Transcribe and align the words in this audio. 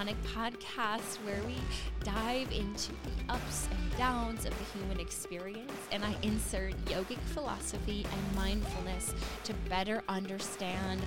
Tonic 0.00 0.22
podcast, 0.22 1.16
where 1.26 1.42
we 1.42 1.56
dive 2.02 2.50
into 2.52 2.90
the 3.04 3.34
ups 3.34 3.68
and 3.70 3.98
downs 3.98 4.46
of 4.46 4.58
the 4.58 4.78
human 4.78 4.98
experience, 4.98 5.74
and 5.92 6.02
I 6.02 6.16
insert 6.22 6.72
yogic 6.86 7.18
philosophy 7.18 8.06
and 8.10 8.34
mindfulness 8.34 9.12
to 9.44 9.52
better 9.68 10.02
understand 10.08 11.02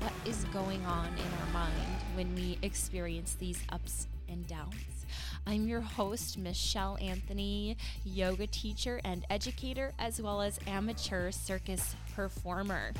what 0.00 0.12
is 0.26 0.44
going 0.52 0.84
on 0.84 1.06
in 1.06 1.24
our 1.40 1.52
mind 1.54 1.96
when 2.16 2.34
we 2.34 2.58
experience 2.60 3.34
these 3.40 3.62
ups 3.70 4.08
and 4.28 4.46
downs. 4.46 5.06
I'm 5.46 5.66
your 5.66 5.80
host, 5.80 6.36
Michelle 6.36 6.98
Anthony, 7.00 7.78
yoga 8.04 8.46
teacher 8.46 9.00
and 9.04 9.24
educator, 9.30 9.94
as 9.98 10.20
well 10.20 10.42
as 10.42 10.60
amateur 10.66 11.30
circus 11.30 11.96
performer. 12.14 12.92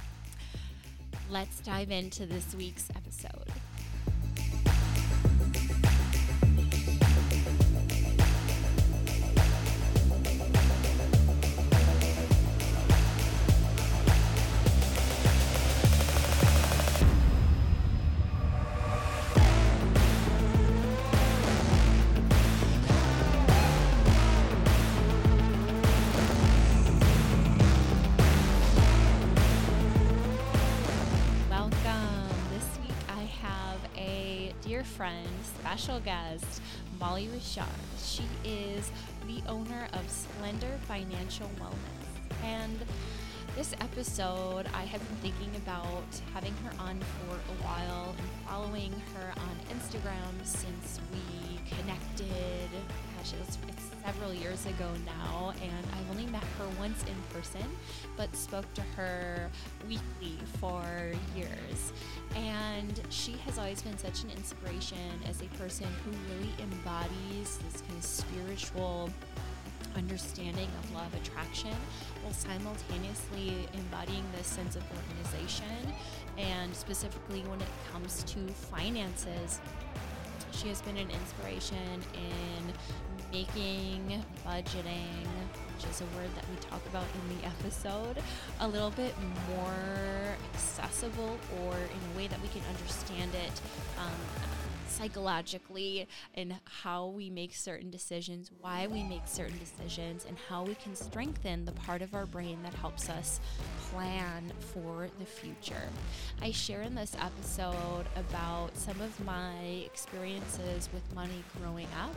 Let's 1.28 1.60
dive 1.60 1.90
into 1.90 2.24
this 2.24 2.54
week's 2.54 2.88
episode. 2.96 3.52
Special 35.94 36.04
guest, 36.04 36.60
Molly 36.98 37.28
Richard. 37.28 37.64
She 38.02 38.24
is 38.44 38.90
the 39.26 39.42
owner 39.48 39.86
of 39.92 40.08
Splendor 40.10 40.78
Financial 40.88 41.48
Wellness. 41.60 42.44
And 42.44 42.78
this 43.54 43.72
episode, 43.80 44.66
I 44.74 44.82
have 44.82 45.00
been 45.06 45.30
thinking 45.30 45.54
about 45.62 46.02
having 46.32 46.52
her 46.64 46.72
on 46.80 46.98
for 46.98 47.34
a 47.34 47.64
while 47.64 48.14
and 48.18 48.28
following 48.48 48.92
her 49.14 49.32
on 49.40 49.76
Instagram 49.76 50.44
since 50.44 51.00
we 51.12 51.58
connected. 51.76 52.68
Gosh, 53.16 53.32
it 53.32 53.38
was, 53.46 53.58
several 54.04 54.34
years 54.34 54.66
ago 54.66 54.90
now, 55.06 55.52
and 55.62 55.86
I've 55.92 56.10
only 56.10 56.26
met 56.26 56.42
her 56.58 56.66
once 56.78 57.02
in 57.04 57.14
person, 57.32 57.66
but 58.16 58.34
spoke 58.34 58.72
to 58.74 58.82
her 58.96 59.48
weekly 59.88 60.36
for 60.58 60.84
years. 61.36 61.92
And 62.34 63.00
she 63.08 63.32
has 63.46 63.56
always 63.56 63.82
been 63.82 63.96
such 63.98 64.24
an 64.24 64.30
inspiration 64.30 65.20
as 65.28 65.40
a 65.40 65.46
person 65.56 65.86
who 66.04 66.10
really 66.34 66.52
embodies 66.60 67.58
this 67.58 67.82
kind 67.82 67.98
of 67.98 68.04
spiritual 68.04 69.10
understanding 69.96 70.68
of 70.82 70.94
law 70.94 71.06
of 71.06 71.14
attraction 71.14 71.74
while 72.22 72.32
simultaneously 72.32 73.68
embodying 73.74 74.24
this 74.36 74.46
sense 74.46 74.76
of 74.76 74.82
organization. 74.90 75.92
And 76.38 76.74
specifically 76.74 77.40
when 77.42 77.60
it 77.60 77.68
comes 77.92 78.22
to 78.24 78.40
finances 78.48 79.60
she 80.56 80.68
has 80.68 80.80
been 80.82 80.96
an 80.96 81.10
inspiration 81.10 82.00
in 82.14 82.72
making 83.32 84.22
budgeting, 84.46 85.26
which 85.74 85.90
is 85.90 86.00
a 86.00 86.04
word 86.16 86.30
that 86.36 86.44
we 86.48 86.56
talk 86.60 86.84
about 86.86 87.04
in 87.14 87.36
the 87.36 87.46
episode, 87.46 88.18
a 88.60 88.68
little 88.68 88.90
bit 88.90 89.14
more 89.50 90.36
accessible 90.54 91.36
or 91.62 91.74
in 91.74 92.14
a 92.14 92.16
way 92.16 92.26
that 92.28 92.40
we 92.40 92.48
can 92.48 92.62
understand 92.70 93.30
it 93.34 93.60
um, 93.98 94.12
psychologically 94.88 96.06
and 96.34 96.54
how 96.82 97.06
we 97.06 97.30
make 97.30 97.54
certain 97.54 97.90
decisions, 97.90 98.50
why 98.60 98.86
we 98.86 99.02
make 99.02 99.26
certain 99.26 99.58
decisions, 99.58 100.24
and 100.26 100.36
how 100.48 100.64
we 100.64 100.74
can 100.76 100.94
strengthen 100.94 101.64
the 101.64 101.72
part 101.72 102.02
of 102.02 102.14
our 102.14 102.26
brain 102.26 102.58
that 102.62 102.74
helps 102.74 103.08
us 103.08 103.40
plan 103.90 104.52
for 104.72 105.08
the 105.18 105.24
future. 105.24 105.88
I 106.42 106.50
share 106.50 106.82
in 106.82 106.94
this 106.94 107.16
episode 107.20 108.06
about 108.16 108.76
some 108.76 109.00
of 109.00 109.24
my 109.24 109.56
experiences 109.84 110.88
with 110.92 111.14
money 111.14 111.42
growing 111.60 111.88
up 112.00 112.14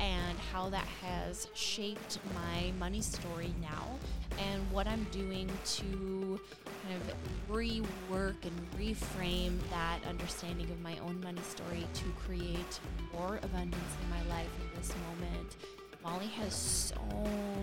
and 0.00 0.38
how 0.52 0.68
that 0.70 0.86
has 1.02 1.48
shaped 1.54 2.18
my 2.34 2.72
money 2.78 3.00
story 3.00 3.54
now 3.60 3.86
and 4.38 4.70
what 4.70 4.86
I'm 4.86 5.04
doing 5.10 5.48
to 5.64 6.40
kind 6.82 7.00
of 7.00 7.54
rework 7.54 8.36
and 8.42 8.70
reframe 8.78 9.58
that 9.70 9.98
understanding 10.08 10.70
of 10.70 10.80
my 10.80 10.98
own 10.98 11.20
money 11.22 11.40
story 11.48 11.86
to 11.94 12.04
create 12.26 12.80
more 13.12 13.38
abundance 13.42 13.96
in 14.02 14.10
my 14.10 14.34
life 14.36 14.50
in 14.60 14.78
this 14.78 14.92
moment. 15.08 15.56
Molly 16.02 16.26
has 16.26 16.52
so 16.52 16.96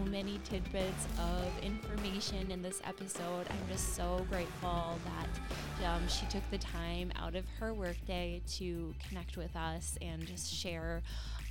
many 0.05 0.39
tidbits 0.45 1.07
of 1.19 1.45
information 1.61 2.49
in 2.51 2.61
this 2.61 2.81
episode. 2.85 3.45
I'm 3.49 3.67
just 3.69 3.95
so 3.95 4.25
grateful 4.29 4.97
that 5.03 5.85
um, 5.85 6.07
she 6.07 6.25
took 6.27 6.49
the 6.49 6.57
time 6.57 7.11
out 7.17 7.35
of 7.35 7.43
her 7.59 7.73
workday 7.73 8.41
to 8.53 8.93
connect 9.07 9.35
with 9.35 9.53
us 9.57 9.97
and 10.01 10.25
just 10.25 10.53
share 10.53 11.01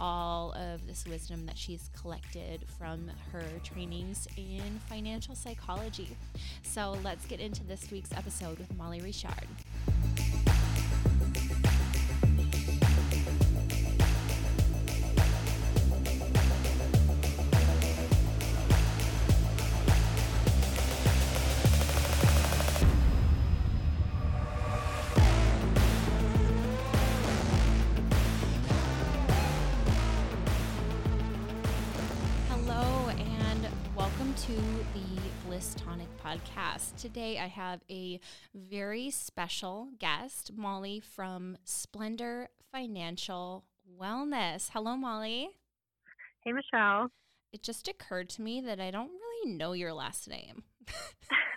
all 0.01 0.53
of 0.53 0.87
this 0.87 1.05
wisdom 1.07 1.47
that 1.47 1.59
she's 1.59 1.91
collected 2.01 2.65
from 2.79 3.11
her 3.33 3.45
trainings 3.65 4.29
in 4.37 4.81
financial 4.89 5.35
psychology. 5.35 6.17
So 6.63 6.97
let's 7.03 7.27
get 7.27 7.41
into 7.41 7.65
this 7.65 7.91
week's 7.91 8.13
episode 8.13 8.59
with 8.59 8.77
Molly 8.77 9.01
Richard. 9.01 9.49
Today 36.99 37.39
I 37.39 37.47
have 37.47 37.85
a 37.89 38.19
very 38.53 39.11
special 39.11 39.91
guest, 40.01 40.51
Molly 40.57 40.99
from 40.99 41.57
Splendor 41.65 42.49
Financial 42.73 43.65
Wellness. 44.01 44.71
Hello, 44.73 44.97
Molly. 44.97 45.51
Hey, 46.45 46.53
Michelle. 46.53 47.09
It 47.51 47.63
just 47.63 47.89
occurred 47.89 48.29
to 48.31 48.43
me 48.43 48.61
that 48.61 48.79
I 48.79 48.91
don't 48.91 49.09
really 49.09 49.55
know 49.55 49.73
your 49.73 49.95
last 49.95 50.29
name. 50.29 50.65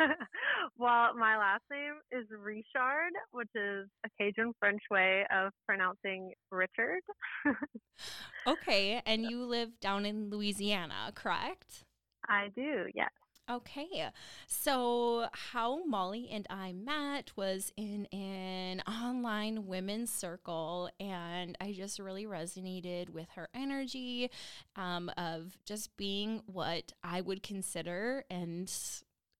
well, 0.77 1.13
my 1.17 1.37
last 1.37 1.63
name 1.69 1.95
is 2.13 2.25
Richard, 2.29 3.11
which 3.31 3.49
is 3.55 3.89
a 4.05 4.09
Cajun 4.17 4.53
French 4.57 4.81
way 4.89 5.25
of 5.35 5.51
pronouncing 5.67 6.31
Richard. 6.49 7.01
okay, 8.47 9.01
and 9.05 9.25
you 9.25 9.43
live 9.43 9.81
down 9.81 10.05
in 10.05 10.29
Louisiana, 10.29 11.11
correct? 11.13 11.83
I 12.29 12.47
do, 12.55 12.85
yes. 12.95 13.09
Okay. 13.49 14.09
So, 14.47 15.27
how 15.33 15.83
Molly 15.85 16.29
and 16.31 16.47
I 16.49 16.71
met 16.71 17.31
was 17.35 17.73
in 17.75 18.05
an 18.13 18.81
online 18.81 19.67
women's 19.67 20.11
circle, 20.11 20.89
and 20.99 21.57
I 21.59 21.73
just 21.73 21.99
really 21.99 22.25
resonated 22.25 23.09
with 23.09 23.29
her 23.35 23.49
energy 23.53 24.29
um, 24.75 25.11
of 25.17 25.57
just 25.65 25.95
being 25.97 26.43
what 26.45 26.93
I 27.03 27.21
would 27.21 27.43
consider 27.43 28.23
and 28.29 28.71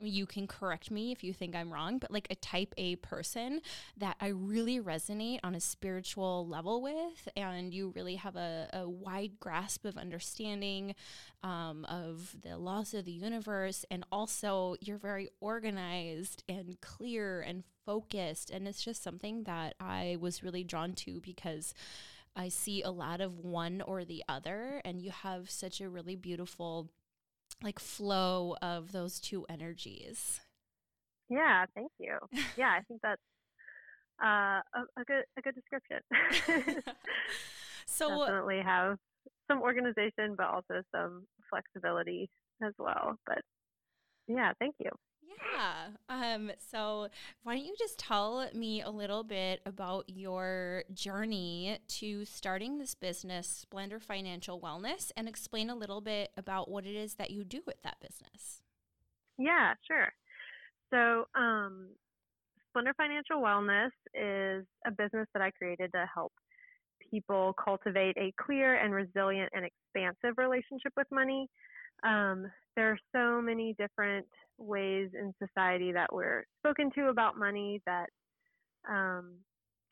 you 0.02 0.26
can 0.26 0.48
correct 0.48 0.92
me 0.92 1.12
if 1.12 1.24
you 1.24 1.34
think 1.34 1.56
I'm 1.56 1.72
wrong, 1.72 1.98
but 1.98 2.12
like 2.12 2.28
a 2.30 2.36
type 2.36 2.74
A 2.78 2.96
person 2.98 3.62
that 3.98 4.16
I 4.20 4.28
really 4.28 4.80
resonate 4.80 5.40
on 5.44 5.56
a 5.56 5.60
spiritual 5.60 6.48
level 6.48 6.82
with, 6.82 7.28
and 7.36 7.74
you 7.74 7.92
really 7.96 8.16
have 8.16 8.36
a, 8.36 8.70
a 8.74 8.90
wide 8.90 9.40
grasp 9.40 9.86
of 9.86 9.98
understanding 9.98 10.96
um, 11.44 11.86
of 11.86 12.36
the 12.42 12.58
laws 12.58 12.94
of 12.94 13.06
the 13.06 13.12
universe, 13.12 13.86
and 13.92 14.04
also 14.12 14.76
you're 14.82 14.98
very 14.98 15.30
organized 15.40 16.44
and 16.50 16.80
clear 16.82 17.42
and 17.42 17.64
focused, 17.86 18.50
and 18.50 18.68
it's 18.68 18.84
just 18.84 19.04
something 19.04 19.44
that 19.44 19.76
I 19.80 20.18
was 20.20 20.44
really 20.44 20.64
drawn 20.64 20.94
to 20.94 21.20
because. 21.22 21.74
I 22.34 22.48
see 22.48 22.82
a 22.82 22.92
lot 22.92 23.20
of 23.20 23.40
one 23.40 23.82
or 23.82 24.06
the 24.06 24.24
other, 24.30 24.82
and 24.86 25.02
you 25.02 25.12
have 25.12 25.50
such 25.50 25.82
a 25.82 25.90
really 25.90 26.16
beautiful 26.16 26.90
like 27.62 27.80
flow 27.80 28.56
of 28.62 28.92
those 28.92 29.20
two 29.20 29.46
energies. 29.50 30.42
Yeah, 31.30 31.66
thank 31.76 31.92
you. 32.00 32.18
Yeah, 32.58 32.70
I 32.70 32.82
think 32.88 33.02
that's 33.02 33.22
uh, 34.22 34.62
a, 34.76 34.82
a, 34.98 35.04
good 35.06 35.24
a 35.38 35.42
good 35.42 35.56
description. 35.56 36.00
so 37.86 38.26
definitely 38.26 38.62
have 38.64 38.98
some 39.50 39.62
organization, 39.62 40.36
but 40.38 40.48
also 40.48 40.82
some 40.94 41.26
flexibility 41.50 42.30
as 42.64 42.74
well. 42.78 43.18
But 43.26 43.40
yeah, 44.28 44.52
thank 44.60 44.76
you. 44.80 44.92
Yeah. 45.54 45.88
Um, 46.10 46.52
so 46.58 47.08
why 47.44 47.56
don't 47.56 47.66
you 47.66 47.76
just 47.78 47.98
tell 48.00 48.50
me 48.54 48.82
a 48.82 48.90
little 48.90 49.24
bit 49.24 49.62
about 49.66 50.06
your 50.08 50.84
journey 50.94 51.80
to 51.88 52.26
starting 52.26 52.78
this 52.78 52.96
business, 52.96 53.48
Splendor 53.48 54.00
Financial 54.00 54.60
Wellness, 54.60 55.12
and 55.16 55.28
explain 55.28 55.70
a 55.70 55.76
little 55.76 56.02
bit 56.02 56.32
about 56.38 56.70
what 56.70 56.86
it 56.86 56.96
is 56.96 57.16
that 57.16 57.32
you 57.32 57.44
do 57.44 57.62
with 57.66 57.82
that 57.84 57.98
business? 58.02 58.62
Yeah, 59.38 59.74
sure. 59.88 60.14
So, 60.90 61.28
um, 61.40 61.90
Splendor 62.70 62.94
Financial 62.96 63.42
Wellness 63.42 63.92
is 64.14 64.66
a 64.86 64.92
business 64.92 65.28
that 65.34 65.42
I 65.42 65.52
created 65.52 65.92
to 65.94 66.06
help 66.14 66.34
people 67.10 67.54
cultivate 67.64 68.16
a 68.18 68.34
clear 68.42 68.76
and 68.76 68.94
resilient 68.94 69.50
and 69.54 69.66
expansive 69.66 70.38
relationship 70.38 70.94
with 70.96 71.08
money. 71.12 71.50
Um, 72.04 72.52
there 72.76 72.92
are 72.92 73.00
so 73.14 73.42
many 73.42 73.76
different 73.78 74.28
ways 74.58 75.10
in 75.14 75.34
society 75.46 75.92
that 75.92 76.12
we're 76.12 76.46
spoken 76.60 76.92
to 76.96 77.10
about 77.10 77.38
money 77.38 77.82
that 77.86 78.08
um, 78.90 79.36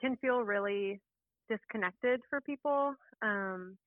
can 0.01 0.15
feel 0.17 0.41
really 0.41 1.01
disconnected 1.49 2.21
for 2.29 2.41
people. 2.41 2.93
Um, 3.21 3.77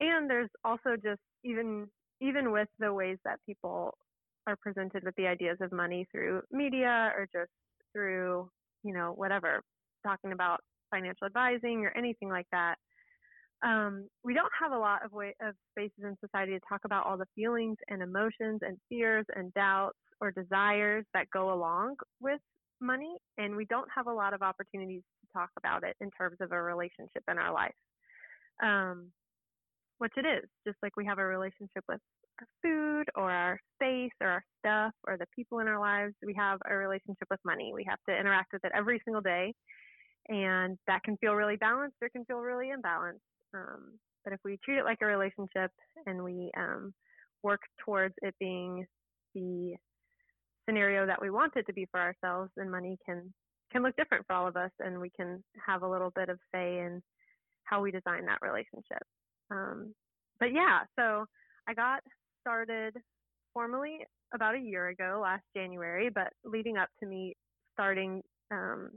and 0.00 0.28
there's 0.28 0.50
also 0.64 0.96
just 1.02 1.20
even 1.44 1.86
even 2.20 2.52
with 2.52 2.68
the 2.78 2.92
ways 2.92 3.18
that 3.24 3.38
people 3.44 3.96
are 4.46 4.56
presented 4.56 5.04
with 5.04 5.14
the 5.16 5.26
ideas 5.26 5.58
of 5.60 5.72
money 5.72 6.06
through 6.10 6.40
media 6.50 7.12
or 7.16 7.28
just 7.32 7.50
through 7.92 8.48
you 8.82 8.92
know 8.92 9.12
whatever 9.16 9.62
talking 10.06 10.32
about 10.32 10.60
financial 10.90 11.26
advising 11.26 11.84
or 11.84 11.92
anything 11.96 12.28
like 12.28 12.46
that 12.52 12.76
um, 13.64 14.06
we 14.22 14.34
don't 14.34 14.52
have 14.60 14.72
a 14.72 14.78
lot 14.78 15.04
of 15.04 15.12
way 15.12 15.34
of 15.40 15.54
spaces 15.72 16.04
in 16.04 16.16
society 16.20 16.52
to 16.52 16.60
talk 16.68 16.82
about 16.84 17.06
all 17.06 17.16
the 17.16 17.26
feelings 17.34 17.76
and 17.88 18.02
emotions 18.02 18.60
and 18.62 18.76
fears 18.88 19.24
and 19.34 19.52
doubts 19.54 19.98
or 20.20 20.30
desires 20.30 21.04
that 21.14 21.30
go 21.32 21.52
along 21.52 21.96
with 22.20 22.40
money 22.80 23.16
and 23.38 23.56
we 23.56 23.64
don't 23.64 23.88
have 23.94 24.06
a 24.06 24.12
lot 24.12 24.34
of 24.34 24.42
opportunities 24.42 25.02
to 25.20 25.32
talk 25.32 25.48
about 25.56 25.82
it 25.82 25.96
in 26.00 26.10
terms 26.10 26.36
of 26.40 26.52
a 26.52 26.62
relationship 26.62 27.22
in 27.30 27.38
our 27.38 27.52
life. 27.52 27.74
Um, 28.62 29.10
which 29.98 30.12
it 30.16 30.26
is 30.26 30.48
just 30.66 30.76
like 30.82 30.96
we 30.96 31.06
have 31.06 31.18
a 31.18 31.24
relationship 31.24 31.84
with 31.88 32.00
our 32.40 32.46
food 32.62 33.06
or 33.14 33.30
our 33.30 33.60
space 33.76 34.12
or 34.20 34.28
our 34.28 34.44
stuff 34.58 34.92
or 35.06 35.16
the 35.16 35.26
people 35.34 35.60
in 35.60 35.68
our 35.68 35.78
lives 35.78 36.14
we 36.26 36.34
have 36.34 36.58
a 36.68 36.74
relationship 36.74 37.28
with 37.30 37.40
money. 37.44 37.72
We 37.74 37.86
have 37.88 37.98
to 38.08 38.14
interact 38.14 38.52
with 38.52 38.64
it 38.64 38.72
every 38.74 39.00
single 39.04 39.22
day 39.22 39.54
and 40.28 40.76
that 40.86 41.02
can 41.04 41.16
feel 41.18 41.34
really 41.34 41.56
balanced 41.56 41.96
or 42.02 42.08
can 42.10 42.24
feel 42.24 42.38
really 42.38 42.66
imbalanced 42.66 43.20
um, 43.54 43.98
but 44.24 44.32
if 44.32 44.40
we 44.44 44.58
treat 44.64 44.78
it 44.78 44.84
like 44.84 44.98
a 45.02 45.06
relationship 45.06 45.70
and 46.06 46.22
we 46.22 46.50
um, 46.56 46.92
work 47.42 47.60
towards 47.84 48.14
it 48.22 48.34
being 48.40 48.86
the 49.34 49.74
scenario 50.66 51.06
that 51.06 51.20
we 51.20 51.30
want 51.30 51.52
it 51.56 51.66
to 51.66 51.72
be 51.72 51.86
for 51.90 52.00
ourselves, 52.00 52.50
then 52.56 52.70
money 52.70 52.98
can 53.04 53.32
can 53.72 53.82
look 53.82 53.96
different 53.96 54.24
for 54.26 54.34
all 54.34 54.46
of 54.46 54.56
us, 54.56 54.70
and 54.78 55.00
we 55.00 55.10
can 55.10 55.42
have 55.66 55.82
a 55.82 55.88
little 55.88 56.12
bit 56.14 56.28
of 56.28 56.38
say 56.54 56.78
in 56.78 57.02
how 57.64 57.80
we 57.80 57.90
design 57.90 58.24
that 58.26 58.38
relationship. 58.40 59.02
Um, 59.50 59.94
but 60.38 60.52
yeah, 60.52 60.80
so 60.96 61.24
I 61.68 61.74
got 61.74 62.00
started 62.40 62.94
formally 63.52 63.98
about 64.32 64.54
a 64.54 64.60
year 64.60 64.88
ago, 64.88 65.20
last 65.22 65.42
January, 65.56 66.08
but 66.08 66.32
leading 66.44 66.76
up 66.76 66.88
to 67.00 67.06
me 67.06 67.34
starting 67.72 68.22
um, 68.50 68.90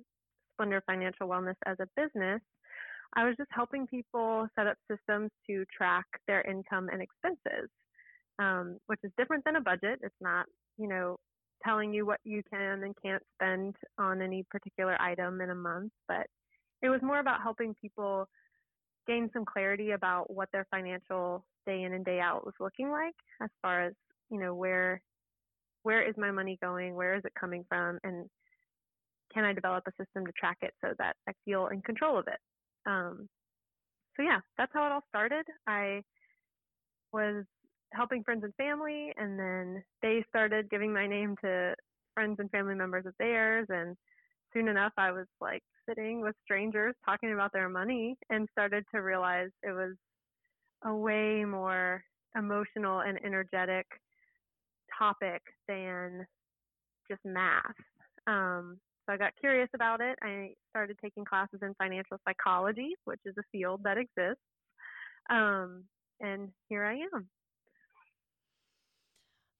Splendor 0.53 0.83
Financial 0.85 1.27
Wellness 1.27 1.55
as 1.65 1.77
a 1.79 1.87
business, 1.95 2.41
I 3.15 3.25
was 3.25 3.35
just 3.37 3.49
helping 3.51 3.87
people 3.87 4.47
set 4.55 4.67
up 4.67 4.77
systems 4.89 5.31
to 5.47 5.65
track 5.75 6.05
their 6.27 6.41
income 6.41 6.89
and 6.91 7.01
expenses, 7.01 7.69
um, 8.39 8.77
which 8.87 8.99
is 9.03 9.11
different 9.17 9.43
than 9.45 9.55
a 9.55 9.61
budget. 9.61 9.99
It's 10.03 10.15
not, 10.21 10.45
you 10.77 10.87
know, 10.87 11.17
telling 11.63 11.93
you 11.93 12.05
what 12.05 12.19
you 12.23 12.43
can 12.51 12.83
and 12.83 12.95
can't 13.03 13.23
spend 13.35 13.75
on 13.97 14.21
any 14.21 14.45
particular 14.51 14.99
item 15.01 15.41
in 15.41 15.49
a 15.49 15.55
month, 15.55 15.91
but 16.07 16.27
it 16.81 16.89
was 16.89 17.01
more 17.01 17.19
about 17.19 17.41
helping 17.41 17.73
people 17.81 18.27
gain 19.07 19.29
some 19.33 19.45
clarity 19.45 19.91
about 19.91 20.29
what 20.29 20.49
their 20.51 20.67
financial 20.69 21.43
day 21.65 21.83
in 21.83 21.93
and 21.93 22.05
day 22.05 22.19
out 22.19 22.45
was 22.45 22.53
looking 22.59 22.91
like 22.91 23.15
as 23.41 23.49
far 23.61 23.85
as, 23.85 23.93
you 24.29 24.39
know, 24.39 24.53
where 24.53 25.01
where 25.83 26.07
is 26.07 26.15
my 26.17 26.31
money 26.31 26.57
going, 26.61 26.95
where 26.95 27.15
is 27.15 27.23
it 27.23 27.31
coming 27.39 27.63
from, 27.69 27.97
and 28.03 28.29
can 29.33 29.45
I 29.45 29.53
develop 29.53 29.85
a 29.87 29.91
system 30.03 30.25
to 30.25 30.31
track 30.33 30.57
it 30.61 30.73
so 30.83 30.93
that 30.97 31.15
I 31.29 31.31
feel 31.45 31.67
in 31.67 31.81
control 31.81 32.17
of 32.17 32.27
it? 32.27 32.39
Um, 32.87 33.27
so 34.15 34.23
yeah, 34.23 34.39
that's 34.57 34.71
how 34.73 34.85
it 34.87 34.91
all 34.91 35.03
started. 35.09 35.45
I 35.67 36.01
was 37.13 37.45
helping 37.93 38.23
friends 38.23 38.43
and 38.43 38.55
family, 38.55 39.13
and 39.17 39.37
then 39.39 39.83
they 40.01 40.23
started 40.29 40.69
giving 40.69 40.93
my 40.93 41.07
name 41.07 41.35
to 41.43 41.75
friends 42.13 42.37
and 42.39 42.49
family 42.49 42.75
members 42.75 43.05
of 43.05 43.13
theirs, 43.19 43.67
and 43.69 43.95
soon 44.53 44.67
enough, 44.67 44.93
I 44.97 45.11
was 45.11 45.27
like 45.39 45.61
sitting 45.87 46.21
with 46.21 46.35
strangers 46.43 46.95
talking 47.05 47.33
about 47.33 47.53
their 47.53 47.69
money, 47.69 48.17
and 48.29 48.47
started 48.51 48.83
to 48.93 49.01
realize 49.01 49.49
it 49.63 49.71
was 49.71 49.95
a 50.85 50.93
way 50.93 51.43
more 51.45 52.03
emotional 52.35 53.01
and 53.01 53.19
energetic 53.23 53.85
topic 54.97 55.41
than 55.67 56.25
just 57.09 57.21
math. 57.25 57.75
Um, 58.27 58.79
so 59.07 59.13
I 59.13 59.17
got 59.17 59.31
curious 59.39 59.69
about 59.73 60.01
it. 60.01 60.17
I 60.21 60.51
started 60.69 60.97
taking 61.01 61.25
classes 61.25 61.59
in 61.61 61.73
financial 61.75 62.17
psychology, 62.27 62.93
which 63.05 63.21
is 63.25 63.35
a 63.37 63.43
field 63.51 63.81
that 63.83 63.97
exists. 63.97 64.41
Um, 65.29 65.85
and 66.19 66.49
here 66.69 66.83
I 66.83 66.95
am. 67.15 67.27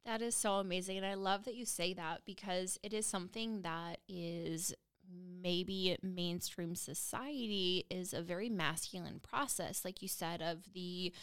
That 0.05 0.21
is 0.21 0.35
so 0.35 0.55
amazing. 0.55 0.97
And 0.97 1.05
I 1.05 1.15
love 1.15 1.45
that 1.45 1.55
you 1.55 1.65
say 1.65 1.93
that 1.93 2.21
because 2.25 2.79
it 2.83 2.93
is 2.93 3.05
something 3.05 3.61
that 3.61 3.99
is 4.07 4.73
maybe 5.41 5.97
mainstream 6.01 6.75
society 6.75 7.85
is 7.89 8.13
a 8.13 8.21
very 8.21 8.49
masculine 8.49 9.19
process, 9.19 9.85
like 9.85 10.01
you 10.01 10.07
said, 10.07 10.41
of 10.41 10.73
the 10.73 11.13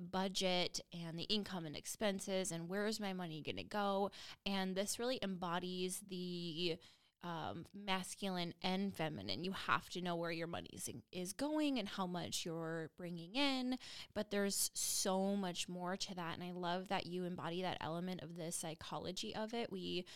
budget 0.00 0.80
and 0.92 1.18
the 1.18 1.24
income 1.24 1.66
and 1.66 1.76
expenses 1.76 2.50
and 2.52 2.68
where 2.68 2.86
is 2.86 3.00
my 3.00 3.12
money 3.12 3.42
going 3.42 3.56
to 3.56 3.62
go. 3.62 4.10
And 4.46 4.74
this 4.74 4.98
really 4.98 5.18
embodies 5.22 6.00
the 6.08 6.76
um, 7.22 7.66
masculine 7.74 8.54
and 8.62 8.94
feminine. 8.94 9.44
You 9.44 9.52
have 9.52 9.88
to 9.90 10.00
know 10.00 10.16
where 10.16 10.30
your 10.30 10.46
money 10.46 10.70
is, 10.72 10.88
is 11.12 11.32
going 11.32 11.78
and 11.78 11.88
how 11.88 12.06
much 12.06 12.44
you're 12.44 12.90
bringing 12.96 13.34
in. 13.34 13.78
But 14.14 14.30
there's 14.30 14.70
so 14.74 15.36
much 15.36 15.68
more 15.68 15.96
to 15.96 16.14
that. 16.14 16.34
And 16.34 16.42
I 16.42 16.52
love 16.52 16.88
that 16.88 17.06
you 17.06 17.24
embody 17.24 17.62
that 17.62 17.78
element 17.80 18.22
of 18.22 18.36
the 18.36 18.50
psychology 18.52 19.34
of 19.34 19.52
it. 19.52 19.70
We, 19.70 20.06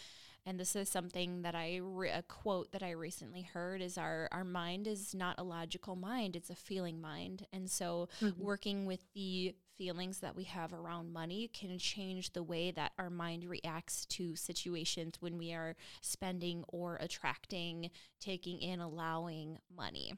and 0.46 0.58
this 0.58 0.76
is 0.76 0.88
something 0.88 1.42
that 1.42 1.54
I 1.54 1.80
re- 1.82 2.10
a 2.10 2.22
quote 2.22 2.72
that 2.72 2.82
I 2.82 2.90
recently 2.92 3.42
heard 3.42 3.80
is 3.80 3.96
our 3.96 4.28
our 4.30 4.44
mind 4.44 4.86
is 4.86 5.14
not 5.14 5.36
a 5.38 5.42
logical 5.42 5.96
mind 5.96 6.36
it's 6.36 6.50
a 6.50 6.54
feeling 6.54 7.00
mind 7.00 7.46
and 7.50 7.70
so 7.70 8.08
mm-hmm. 8.20 8.42
working 8.42 8.84
with 8.84 9.00
the 9.14 9.54
feelings 9.76 10.20
that 10.20 10.36
we 10.36 10.44
have 10.44 10.72
around 10.72 11.12
money 11.12 11.48
can 11.52 11.78
change 11.78 12.32
the 12.32 12.42
way 12.42 12.70
that 12.70 12.92
our 12.98 13.10
mind 13.10 13.44
reacts 13.44 14.06
to 14.06 14.36
situations 14.36 15.14
when 15.20 15.38
we 15.38 15.52
are 15.52 15.76
spending 16.00 16.64
or 16.68 16.96
attracting 17.00 17.90
taking 18.20 18.60
in 18.60 18.80
allowing 18.80 19.58
money. 19.74 20.14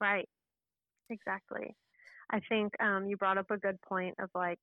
Right. 0.00 0.28
Exactly. 1.10 1.74
I 2.30 2.40
think 2.48 2.72
um, 2.80 3.06
you 3.06 3.16
brought 3.16 3.38
up 3.38 3.50
a 3.50 3.56
good 3.56 3.80
point 3.82 4.14
of 4.18 4.30
like 4.34 4.58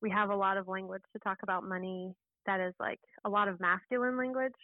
we 0.00 0.10
have 0.10 0.30
a 0.30 0.36
lot 0.36 0.56
of 0.56 0.68
language 0.68 1.02
to 1.12 1.18
talk 1.20 1.38
about 1.42 1.64
money 1.64 2.14
that 2.46 2.60
is 2.60 2.74
like 2.80 3.00
a 3.24 3.28
lot 3.28 3.48
of 3.48 3.60
masculine 3.60 4.16
language, 4.16 4.54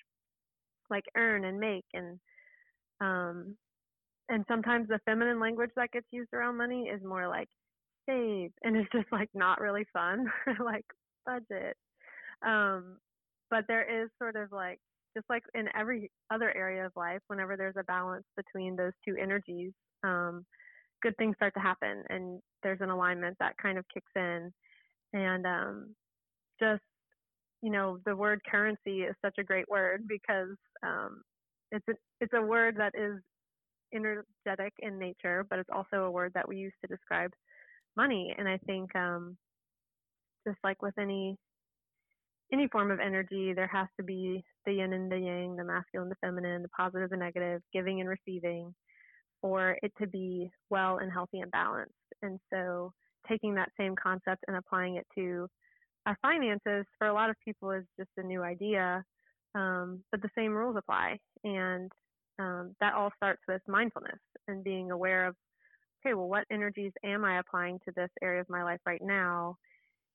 like 0.90 1.04
earn 1.16 1.44
and 1.44 1.58
make 1.58 1.84
and 1.92 2.18
um 3.00 3.56
and 4.28 4.44
sometimes 4.48 4.88
the 4.88 5.00
feminine 5.04 5.40
language 5.40 5.70
that 5.76 5.90
gets 5.92 6.06
used 6.10 6.32
around 6.32 6.56
money 6.56 6.84
is 6.84 7.02
more 7.04 7.28
like 7.28 7.48
save 8.06 8.52
and 8.62 8.76
it's 8.76 8.90
just 8.92 9.10
like 9.12 9.28
not 9.34 9.60
really 9.60 9.86
fun 9.92 10.26
like 10.64 10.84
budget. 11.24 11.76
Um 12.46 12.98
but 13.50 13.64
there 13.68 14.02
is 14.02 14.10
sort 14.20 14.36
of 14.36 14.52
like 14.52 14.78
just 15.16 15.26
like 15.30 15.42
in 15.54 15.68
every 15.74 16.10
other 16.30 16.54
area 16.56 16.84
of 16.84 16.92
life 16.96 17.20
whenever 17.28 17.56
there's 17.56 17.76
a 17.78 17.84
balance 17.84 18.24
between 18.36 18.76
those 18.76 18.92
two 19.06 19.16
energies 19.20 19.72
um 20.04 20.44
good 21.02 21.16
things 21.16 21.36
start 21.36 21.54
to 21.54 21.60
happen 21.60 22.02
and 22.10 22.40
there's 22.62 22.80
an 22.80 22.90
alignment 22.90 23.36
that 23.38 23.56
kind 23.58 23.78
of 23.78 23.84
kicks 23.92 24.12
in. 24.16 24.52
And 25.12 25.46
um 25.46 25.94
just 26.60 26.82
you 27.62 27.70
know, 27.70 27.98
the 28.04 28.14
word 28.14 28.40
currency 28.48 29.02
is 29.02 29.14
such 29.24 29.36
a 29.38 29.44
great 29.44 29.68
word 29.68 30.06
because 30.06 30.56
um, 30.82 31.22
it's 31.72 31.86
a, 31.88 31.92
it's 32.20 32.32
a 32.34 32.40
word 32.40 32.76
that 32.78 32.92
is 32.94 33.20
energetic 33.94 34.72
in 34.80 34.98
nature, 34.98 35.44
but 35.48 35.58
it's 35.58 35.70
also 35.72 36.04
a 36.04 36.10
word 36.10 36.32
that 36.34 36.46
we 36.48 36.56
use 36.56 36.72
to 36.80 36.86
describe 36.86 37.32
money. 37.96 38.34
And 38.36 38.48
I 38.48 38.58
think 38.66 38.94
um, 38.94 39.36
just 40.46 40.58
like 40.64 40.82
with 40.82 40.94
any 40.98 41.36
any 42.52 42.68
form 42.68 42.92
of 42.92 43.00
energy, 43.00 43.52
there 43.52 43.66
has 43.66 43.88
to 43.98 44.04
be 44.04 44.44
the 44.66 44.72
yin 44.72 44.92
and 44.92 45.10
the 45.10 45.18
yang, 45.18 45.56
the 45.56 45.64
masculine, 45.64 46.08
the 46.08 46.14
feminine, 46.20 46.62
the 46.62 46.68
positive, 46.68 47.10
the 47.10 47.16
negative, 47.16 47.60
giving 47.72 48.00
and 48.00 48.08
receiving, 48.08 48.72
for 49.40 49.76
it 49.82 49.92
to 50.00 50.06
be 50.06 50.48
well 50.70 50.98
and 50.98 51.12
healthy 51.12 51.40
and 51.40 51.50
balanced. 51.50 51.92
And 52.22 52.38
so, 52.52 52.92
taking 53.28 53.54
that 53.56 53.70
same 53.78 53.94
concept 54.00 54.44
and 54.46 54.56
applying 54.56 54.96
it 54.96 55.06
to 55.16 55.48
our 56.06 56.16
finances 56.22 56.86
for 56.98 57.08
a 57.08 57.14
lot 57.14 57.30
of 57.30 57.36
people 57.44 57.72
is 57.72 57.84
just 57.98 58.10
a 58.16 58.22
new 58.22 58.42
idea, 58.42 59.04
um, 59.54 60.02
but 60.12 60.22
the 60.22 60.30
same 60.38 60.52
rules 60.52 60.76
apply. 60.76 61.18
And 61.42 61.90
um, 62.38 62.74
that 62.80 62.94
all 62.94 63.10
starts 63.16 63.42
with 63.48 63.60
mindfulness 63.66 64.20
and 64.46 64.62
being 64.62 64.90
aware 64.90 65.26
of, 65.26 65.34
okay, 66.06 66.14
well, 66.14 66.28
what 66.28 66.44
energies 66.50 66.92
am 67.04 67.24
I 67.24 67.38
applying 67.38 67.78
to 67.84 67.92
this 67.96 68.10
area 68.22 68.40
of 68.40 68.48
my 68.48 68.62
life 68.62 68.80
right 68.86 69.02
now? 69.02 69.56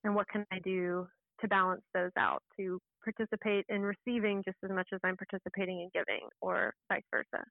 And 0.03 0.15
what 0.15 0.27
can 0.29 0.45
I 0.51 0.59
do 0.59 1.07
to 1.41 1.47
balance 1.47 1.81
those 1.93 2.11
out, 2.17 2.43
to 2.57 2.79
participate 3.03 3.65
in 3.69 3.81
receiving 3.81 4.43
just 4.45 4.57
as 4.63 4.69
much 4.69 4.89
as 4.93 4.99
I'm 5.03 5.17
participating 5.17 5.81
in 5.81 5.89
giving, 5.93 6.27
or 6.39 6.73
vice 6.89 7.01
versa? 7.11 7.43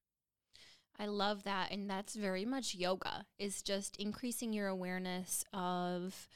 I 0.98 1.06
love 1.06 1.44
that. 1.44 1.70
And 1.70 1.88
that's 1.88 2.14
very 2.14 2.44
much 2.44 2.74
yoga, 2.74 3.24
is 3.38 3.62
just 3.62 3.96
increasing 3.96 4.52
your 4.52 4.68
awareness 4.68 5.44
of 5.52 6.28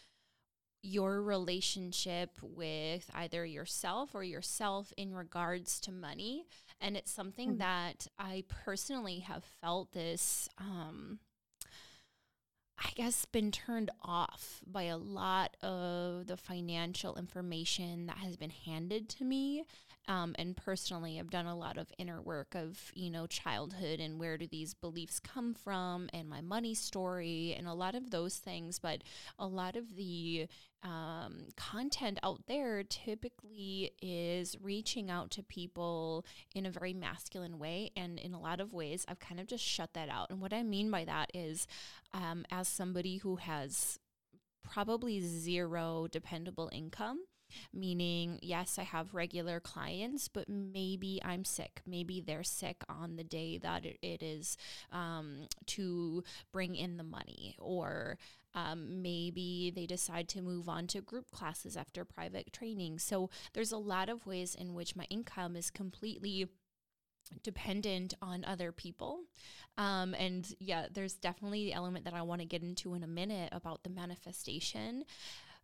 your 0.82 1.22
relationship 1.22 2.30
with 2.42 3.10
either 3.14 3.46
yourself 3.46 4.14
or 4.14 4.22
yourself 4.22 4.92
in 4.96 5.14
regards 5.14 5.80
to 5.80 5.92
money. 5.92 6.44
And 6.80 6.96
it's 6.96 7.12
something 7.12 7.50
mm-hmm. 7.50 7.58
that 7.58 8.06
I 8.18 8.44
personally 8.48 9.20
have 9.20 9.44
felt 9.44 9.92
this, 9.92 10.48
um, 10.58 11.20
I 12.78 12.90
guess, 12.94 13.24
been 13.24 13.50
turned 13.50 13.90
off 14.02 14.60
by 14.66 14.84
a 14.84 14.96
lot 14.96 15.56
of 15.62 16.26
the 16.26 16.36
financial 16.36 17.16
information 17.16 18.06
that 18.06 18.18
has 18.18 18.36
been 18.36 18.50
handed 18.50 19.08
to 19.10 19.24
me. 19.24 19.64
Um, 20.06 20.34
and 20.38 20.56
personally, 20.56 21.18
I've 21.18 21.30
done 21.30 21.46
a 21.46 21.56
lot 21.56 21.78
of 21.78 21.90
inner 21.98 22.20
work 22.20 22.54
of, 22.54 22.92
you 22.94 23.10
know, 23.10 23.26
childhood 23.26 24.00
and 24.00 24.20
where 24.20 24.36
do 24.36 24.46
these 24.46 24.74
beliefs 24.74 25.18
come 25.18 25.54
from 25.54 26.08
and 26.12 26.28
my 26.28 26.40
money 26.40 26.74
story 26.74 27.54
and 27.56 27.66
a 27.66 27.72
lot 27.72 27.94
of 27.94 28.10
those 28.10 28.36
things. 28.36 28.78
But 28.78 29.02
a 29.38 29.46
lot 29.46 29.76
of 29.76 29.96
the 29.96 30.46
um, 30.82 31.46
content 31.56 32.18
out 32.22 32.42
there 32.46 32.82
typically 32.82 33.92
is 34.02 34.56
reaching 34.60 35.10
out 35.10 35.30
to 35.32 35.42
people 35.42 36.26
in 36.54 36.66
a 36.66 36.70
very 36.70 36.92
masculine 36.92 37.58
way. 37.58 37.90
And 37.96 38.18
in 38.18 38.34
a 38.34 38.40
lot 38.40 38.60
of 38.60 38.74
ways, 38.74 39.06
I've 39.08 39.20
kind 39.20 39.40
of 39.40 39.46
just 39.46 39.64
shut 39.64 39.94
that 39.94 40.10
out. 40.10 40.30
And 40.30 40.40
what 40.40 40.52
I 40.52 40.62
mean 40.62 40.90
by 40.90 41.04
that 41.06 41.30
is, 41.32 41.66
um, 42.12 42.44
as 42.50 42.68
somebody 42.68 43.16
who 43.18 43.36
has 43.36 43.98
probably 44.62 45.20
zero 45.20 46.06
dependable 46.10 46.68
income, 46.72 47.20
meaning, 47.72 48.38
yes, 48.42 48.78
I 48.78 48.82
have 48.82 49.14
regular 49.14 49.60
clients, 49.60 50.28
but 50.28 50.48
maybe 50.48 51.20
I'm 51.24 51.44
sick. 51.44 51.82
Maybe 51.86 52.20
they're 52.20 52.44
sick 52.44 52.84
on 52.88 53.16
the 53.16 53.24
day 53.24 53.58
that 53.58 53.84
it 53.84 54.22
is 54.22 54.56
um, 54.92 55.46
to 55.66 56.24
bring 56.52 56.74
in 56.76 56.96
the 56.96 57.04
money, 57.04 57.56
or 57.58 58.18
um, 58.54 59.02
maybe 59.02 59.72
they 59.74 59.86
decide 59.86 60.28
to 60.30 60.42
move 60.42 60.68
on 60.68 60.86
to 60.88 61.00
group 61.00 61.30
classes 61.30 61.76
after 61.76 62.04
private 62.04 62.52
training. 62.52 62.98
So 62.98 63.30
there's 63.52 63.72
a 63.72 63.78
lot 63.78 64.08
of 64.08 64.26
ways 64.26 64.54
in 64.54 64.74
which 64.74 64.96
my 64.96 65.04
income 65.10 65.56
is 65.56 65.70
completely 65.70 66.48
dependent 67.42 68.14
on 68.22 68.44
other 68.44 68.70
people. 68.70 69.20
Um, 69.76 70.14
and 70.14 70.46
yeah, 70.60 70.86
there's 70.92 71.14
definitely 71.14 71.64
the 71.64 71.72
element 71.72 72.04
that 72.04 72.14
I 72.14 72.22
want 72.22 72.40
to 72.42 72.46
get 72.46 72.62
into 72.62 72.94
in 72.94 73.02
a 73.02 73.08
minute 73.08 73.48
about 73.52 73.82
the 73.82 73.90
manifestation. 73.90 75.04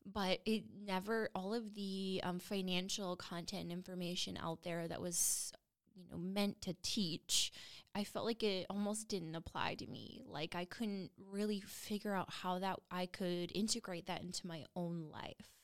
But 0.06 0.40
it 0.46 0.64
never, 0.86 1.30
all 1.34 1.54
of 1.54 1.74
the 1.74 2.20
um, 2.24 2.38
financial 2.38 3.16
content 3.16 3.62
and 3.62 3.72
information 3.72 4.38
out 4.42 4.62
there 4.62 4.88
that 4.88 5.00
was, 5.00 5.52
you 5.94 6.04
know, 6.10 6.18
meant 6.18 6.60
to 6.62 6.74
teach 6.82 7.52
I 7.94 8.04
felt 8.04 8.24
like 8.24 8.42
it 8.42 8.66
almost 8.70 9.08
didn't 9.08 9.34
apply 9.34 9.74
to 9.76 9.86
me. 9.86 10.22
Like 10.26 10.54
I 10.54 10.64
couldn't 10.64 11.10
really 11.30 11.60
figure 11.60 12.14
out 12.14 12.30
how 12.30 12.58
that 12.60 12.78
I 12.90 13.06
could 13.06 13.50
integrate 13.54 14.06
that 14.06 14.22
into 14.22 14.46
my 14.46 14.64
own 14.76 15.08
life. 15.12 15.56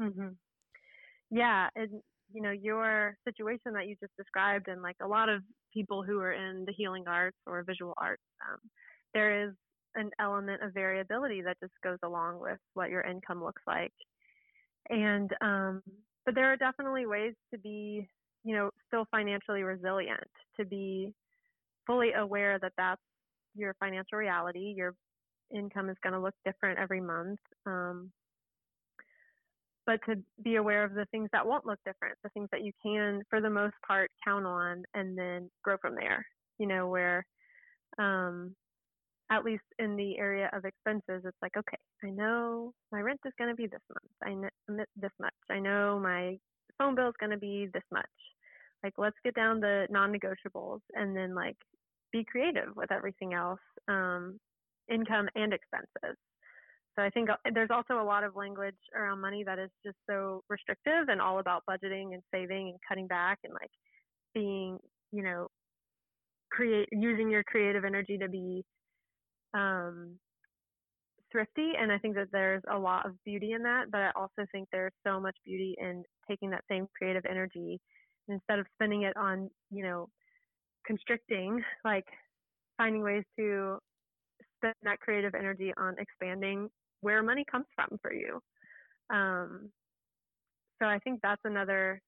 Mm-hmm. 0.00 0.28
Yeah, 1.30 1.68
and 1.76 2.00
you 2.32 2.42
know 2.42 2.50
your 2.50 3.16
situation 3.24 3.72
that 3.74 3.86
you 3.86 3.96
just 4.00 4.16
described, 4.16 4.68
and 4.68 4.82
like 4.82 4.96
a 5.02 5.06
lot 5.06 5.28
of 5.28 5.42
people 5.72 6.02
who 6.02 6.20
are 6.20 6.32
in 6.32 6.64
the 6.66 6.72
healing 6.72 7.04
arts 7.06 7.36
or 7.46 7.62
visual 7.62 7.94
arts, 7.98 8.22
um, 8.48 8.58
there 9.12 9.46
is 9.46 9.54
an 9.94 10.10
element 10.20 10.62
of 10.62 10.72
variability 10.72 11.42
that 11.42 11.58
just 11.60 11.72
goes 11.82 11.98
along 12.02 12.40
with 12.40 12.58
what 12.74 12.90
your 12.90 13.02
income 13.02 13.42
looks 13.42 13.62
like. 13.66 13.92
And 14.90 15.30
um, 15.40 15.82
but 16.24 16.34
there 16.34 16.52
are 16.52 16.56
definitely 16.56 17.06
ways 17.06 17.34
to 17.52 17.58
be, 17.58 18.08
you 18.44 18.54
know, 18.54 18.70
still 18.86 19.06
financially 19.10 19.62
resilient, 19.62 20.20
to 20.58 20.64
be 20.64 21.12
fully 21.86 22.12
aware 22.12 22.58
that 22.58 22.72
that's 22.76 23.00
your 23.54 23.74
financial 23.78 24.18
reality. 24.18 24.74
Your 24.76 24.94
income 25.54 25.90
is 25.90 25.96
going 26.02 26.14
to 26.14 26.20
look 26.20 26.34
different 26.44 26.78
every 26.78 27.00
month. 27.00 27.38
Um, 27.66 28.10
but 29.86 30.00
to 30.06 30.16
be 30.42 30.56
aware 30.56 30.82
of 30.82 30.94
the 30.94 31.04
things 31.10 31.28
that 31.32 31.46
won't 31.46 31.66
look 31.66 31.78
different, 31.84 32.16
the 32.22 32.30
things 32.30 32.48
that 32.52 32.62
you 32.64 32.72
can, 32.82 33.22
for 33.28 33.42
the 33.42 33.50
most 33.50 33.74
part, 33.86 34.10
count 34.26 34.46
on 34.46 34.82
and 34.94 35.16
then 35.16 35.50
grow 35.62 35.76
from 35.76 35.94
there. 35.94 36.24
You 36.58 36.66
know, 36.66 36.88
where 36.88 37.26
um, 37.98 38.54
at 39.30 39.44
least 39.44 39.64
in 39.78 39.96
the 39.96 40.18
area 40.18 40.50
of 40.52 40.64
expenses, 40.64 41.22
it's 41.24 41.36
like, 41.42 41.56
okay, 41.56 41.78
I 42.04 42.10
know 42.10 42.72
my 42.92 43.00
rent 43.00 43.20
is 43.24 43.32
going 43.38 43.50
to 43.50 43.56
be 43.56 43.66
this 43.66 43.80
month. 43.88 44.12
I 44.22 44.34
know 44.34 44.84
this 44.96 45.10
much. 45.20 45.32
I 45.50 45.58
know 45.58 45.98
my 45.98 46.36
phone 46.78 46.94
bill 46.94 47.08
is 47.08 47.14
going 47.18 47.30
to 47.30 47.38
be 47.38 47.68
this 47.72 47.82
much. 47.90 48.04
Like, 48.82 48.94
let's 48.98 49.16
get 49.24 49.34
down 49.34 49.60
the 49.60 49.86
non-negotiables 49.90 50.80
and 50.94 51.16
then 51.16 51.34
like 51.34 51.56
be 52.12 52.24
creative 52.24 52.76
with 52.76 52.92
everything 52.92 53.32
else, 53.32 53.60
um, 53.88 54.38
income 54.90 55.28
and 55.34 55.54
expenses. 55.54 56.18
So 56.96 57.02
I 57.02 57.10
think 57.10 57.30
uh, 57.30 57.36
there's 57.52 57.70
also 57.70 58.00
a 58.00 58.04
lot 58.04 58.24
of 58.24 58.36
language 58.36 58.76
around 58.94 59.20
money 59.20 59.42
that 59.44 59.58
is 59.58 59.70
just 59.84 59.96
so 60.08 60.42
restrictive 60.48 61.08
and 61.08 61.20
all 61.20 61.38
about 61.38 61.64
budgeting 61.68 62.12
and 62.12 62.22
saving 62.32 62.68
and 62.68 62.78
cutting 62.86 63.06
back 63.06 63.38
and 63.42 63.52
like 63.52 63.70
being, 64.34 64.78
you 65.12 65.22
know, 65.22 65.48
create 66.52 66.88
using 66.92 67.30
your 67.30 67.42
creative 67.42 67.84
energy 67.84 68.16
to 68.18 68.28
be 68.28 68.64
um, 69.54 70.18
thrifty. 71.32 71.72
And 71.80 71.90
I 71.90 71.98
think 71.98 72.14
that 72.16 72.28
there's 72.32 72.62
a 72.70 72.78
lot 72.78 73.06
of 73.06 73.12
beauty 73.24 73.52
in 73.52 73.62
that, 73.62 73.90
but 73.90 74.00
I 74.00 74.10
also 74.16 74.46
think 74.52 74.68
there's 74.70 74.92
so 75.06 75.20
much 75.20 75.36
beauty 75.44 75.74
in 75.78 76.02
taking 76.28 76.50
that 76.50 76.64
same 76.70 76.86
creative 76.96 77.24
energy 77.28 77.80
instead 78.28 78.58
of 78.58 78.66
spending 78.74 79.02
it 79.02 79.16
on, 79.16 79.50
you 79.70 79.82
know, 79.82 80.08
constricting, 80.86 81.62
like 81.84 82.06
finding 82.76 83.02
ways 83.02 83.24
to 83.38 83.78
spend 84.58 84.74
that 84.82 85.00
creative 85.00 85.34
energy 85.34 85.72
on 85.76 85.96
expanding 85.98 86.68
where 87.00 87.22
money 87.22 87.44
comes 87.50 87.66
from 87.74 87.98
for 88.00 88.12
you. 88.12 88.40
Um, 89.10 89.70
so 90.80 90.88
I 90.88 90.98
think 90.98 91.20
that's 91.22 91.40
another 91.44 92.00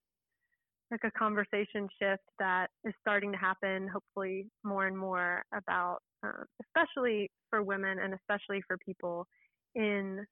like 0.91 1.01
a 1.05 1.11
conversation 1.19 1.89
shift 2.01 2.23
that 2.39 2.69
is 2.85 2.95
starting 3.01 3.33
to 3.33 3.39
happen, 3.39 3.89
hopefully 3.89 4.47
more 4.65 4.87
and 4.87 4.97
more 4.97 5.43
about, 5.53 5.99
um, 6.27 6.45
especially 6.63 7.31
for 7.51 7.63
women 7.63 7.99
and 7.99 8.15
especially 8.15 8.61
for 8.67 8.77
people 8.79 9.27
in 9.75 10.25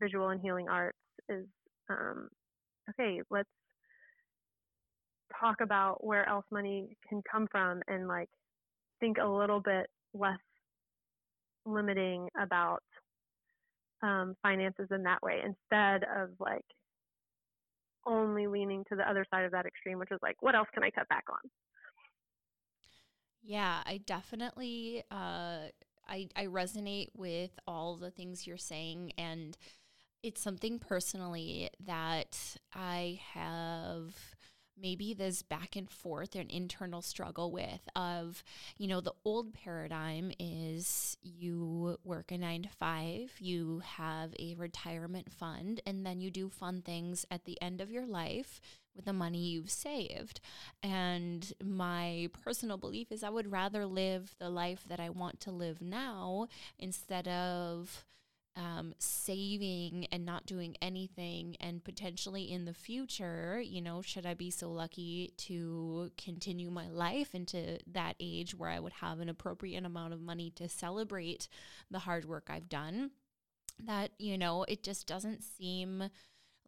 visual 0.00 0.28
and 0.28 0.40
healing 0.40 0.68
arts, 0.68 0.98
is 1.28 1.46
um, 1.88 2.28
okay. 2.90 3.20
Let's 3.30 3.48
talk 5.40 5.56
about 5.60 6.04
where 6.04 6.28
else 6.28 6.44
money 6.50 6.96
can 7.08 7.22
come 7.30 7.46
from 7.50 7.80
and 7.88 8.08
like 8.08 8.28
think 9.00 9.18
a 9.18 9.26
little 9.26 9.60
bit 9.60 9.86
less 10.12 10.38
limiting 11.66 12.28
about 12.40 12.82
um, 14.02 14.34
finances 14.42 14.88
in 14.90 15.02
that 15.04 15.22
way 15.22 15.40
instead 15.44 16.04
of 16.04 16.30
like 16.38 16.64
only 18.06 18.46
leaning 18.46 18.84
to 18.88 18.96
the 18.96 19.08
other 19.08 19.24
side 19.30 19.44
of 19.44 19.52
that 19.52 19.66
extreme, 19.66 19.98
which 19.98 20.10
is 20.10 20.18
like, 20.22 20.36
what 20.40 20.54
else 20.54 20.68
can 20.72 20.82
I 20.82 20.90
cut 20.90 21.08
back 21.08 21.24
on? 21.30 21.50
Yeah, 23.42 23.80
I 23.86 23.98
definitely 23.98 25.02
uh, 25.10 25.68
I 26.08 26.28
I 26.36 26.46
resonate 26.46 27.08
with 27.16 27.50
all 27.66 27.96
the 27.96 28.10
things 28.10 28.46
you're 28.46 28.56
saying, 28.58 29.12
and 29.18 29.56
it's 30.22 30.40
something 30.42 30.78
personally 30.78 31.70
that 31.86 32.56
I 32.74 33.20
have 33.34 34.14
maybe 34.80 35.14
this 35.14 35.42
back 35.42 35.76
and 35.76 35.90
forth 35.90 36.34
an 36.36 36.48
internal 36.50 37.02
struggle 37.02 37.52
with 37.52 37.88
of 37.96 38.44
you 38.78 38.88
know 38.88 39.00
the 39.00 39.14
old 39.24 39.54
paradigm 39.54 40.32
is 40.40 41.16
you 41.22 41.98
work 42.04 42.32
a 42.32 42.38
9 42.38 42.62
to 42.62 42.68
5 42.70 43.32
you 43.40 43.80
have 43.84 44.34
a 44.38 44.54
retirement 44.56 45.32
fund 45.32 45.80
and 45.86 46.06
then 46.06 46.20
you 46.20 46.30
do 46.30 46.48
fun 46.48 46.82
things 46.82 47.26
at 47.30 47.44
the 47.44 47.60
end 47.62 47.80
of 47.80 47.90
your 47.90 48.06
life 48.06 48.60
with 49.00 49.06
the 49.06 49.12
money 49.14 49.38
you've 49.38 49.70
saved. 49.70 50.40
And 50.82 51.50
my 51.64 52.28
personal 52.44 52.76
belief 52.76 53.10
is 53.10 53.24
I 53.24 53.30
would 53.30 53.50
rather 53.50 53.86
live 53.86 54.34
the 54.38 54.50
life 54.50 54.84
that 54.90 55.00
I 55.00 55.08
want 55.08 55.40
to 55.40 55.50
live 55.50 55.80
now 55.80 56.48
instead 56.78 57.26
of 57.26 58.04
um, 58.56 58.92
saving 58.98 60.06
and 60.12 60.26
not 60.26 60.44
doing 60.44 60.76
anything, 60.82 61.56
and 61.60 61.82
potentially 61.82 62.50
in 62.52 62.66
the 62.66 62.74
future, 62.74 63.62
you 63.64 63.80
know, 63.80 64.02
should 64.02 64.26
I 64.26 64.34
be 64.34 64.50
so 64.50 64.70
lucky 64.70 65.32
to 65.38 66.10
continue 66.22 66.70
my 66.70 66.88
life 66.88 67.34
into 67.34 67.78
that 67.92 68.16
age 68.20 68.54
where 68.54 68.68
I 68.68 68.80
would 68.80 68.92
have 68.94 69.20
an 69.20 69.30
appropriate 69.30 69.86
amount 69.86 70.12
of 70.12 70.20
money 70.20 70.50
to 70.56 70.68
celebrate 70.68 71.48
the 71.90 72.00
hard 72.00 72.26
work 72.26 72.48
I've 72.50 72.68
done, 72.68 73.12
that, 73.86 74.10
you 74.18 74.36
know, 74.36 74.64
it 74.64 74.82
just 74.82 75.06
doesn't 75.06 75.42
seem 75.42 76.10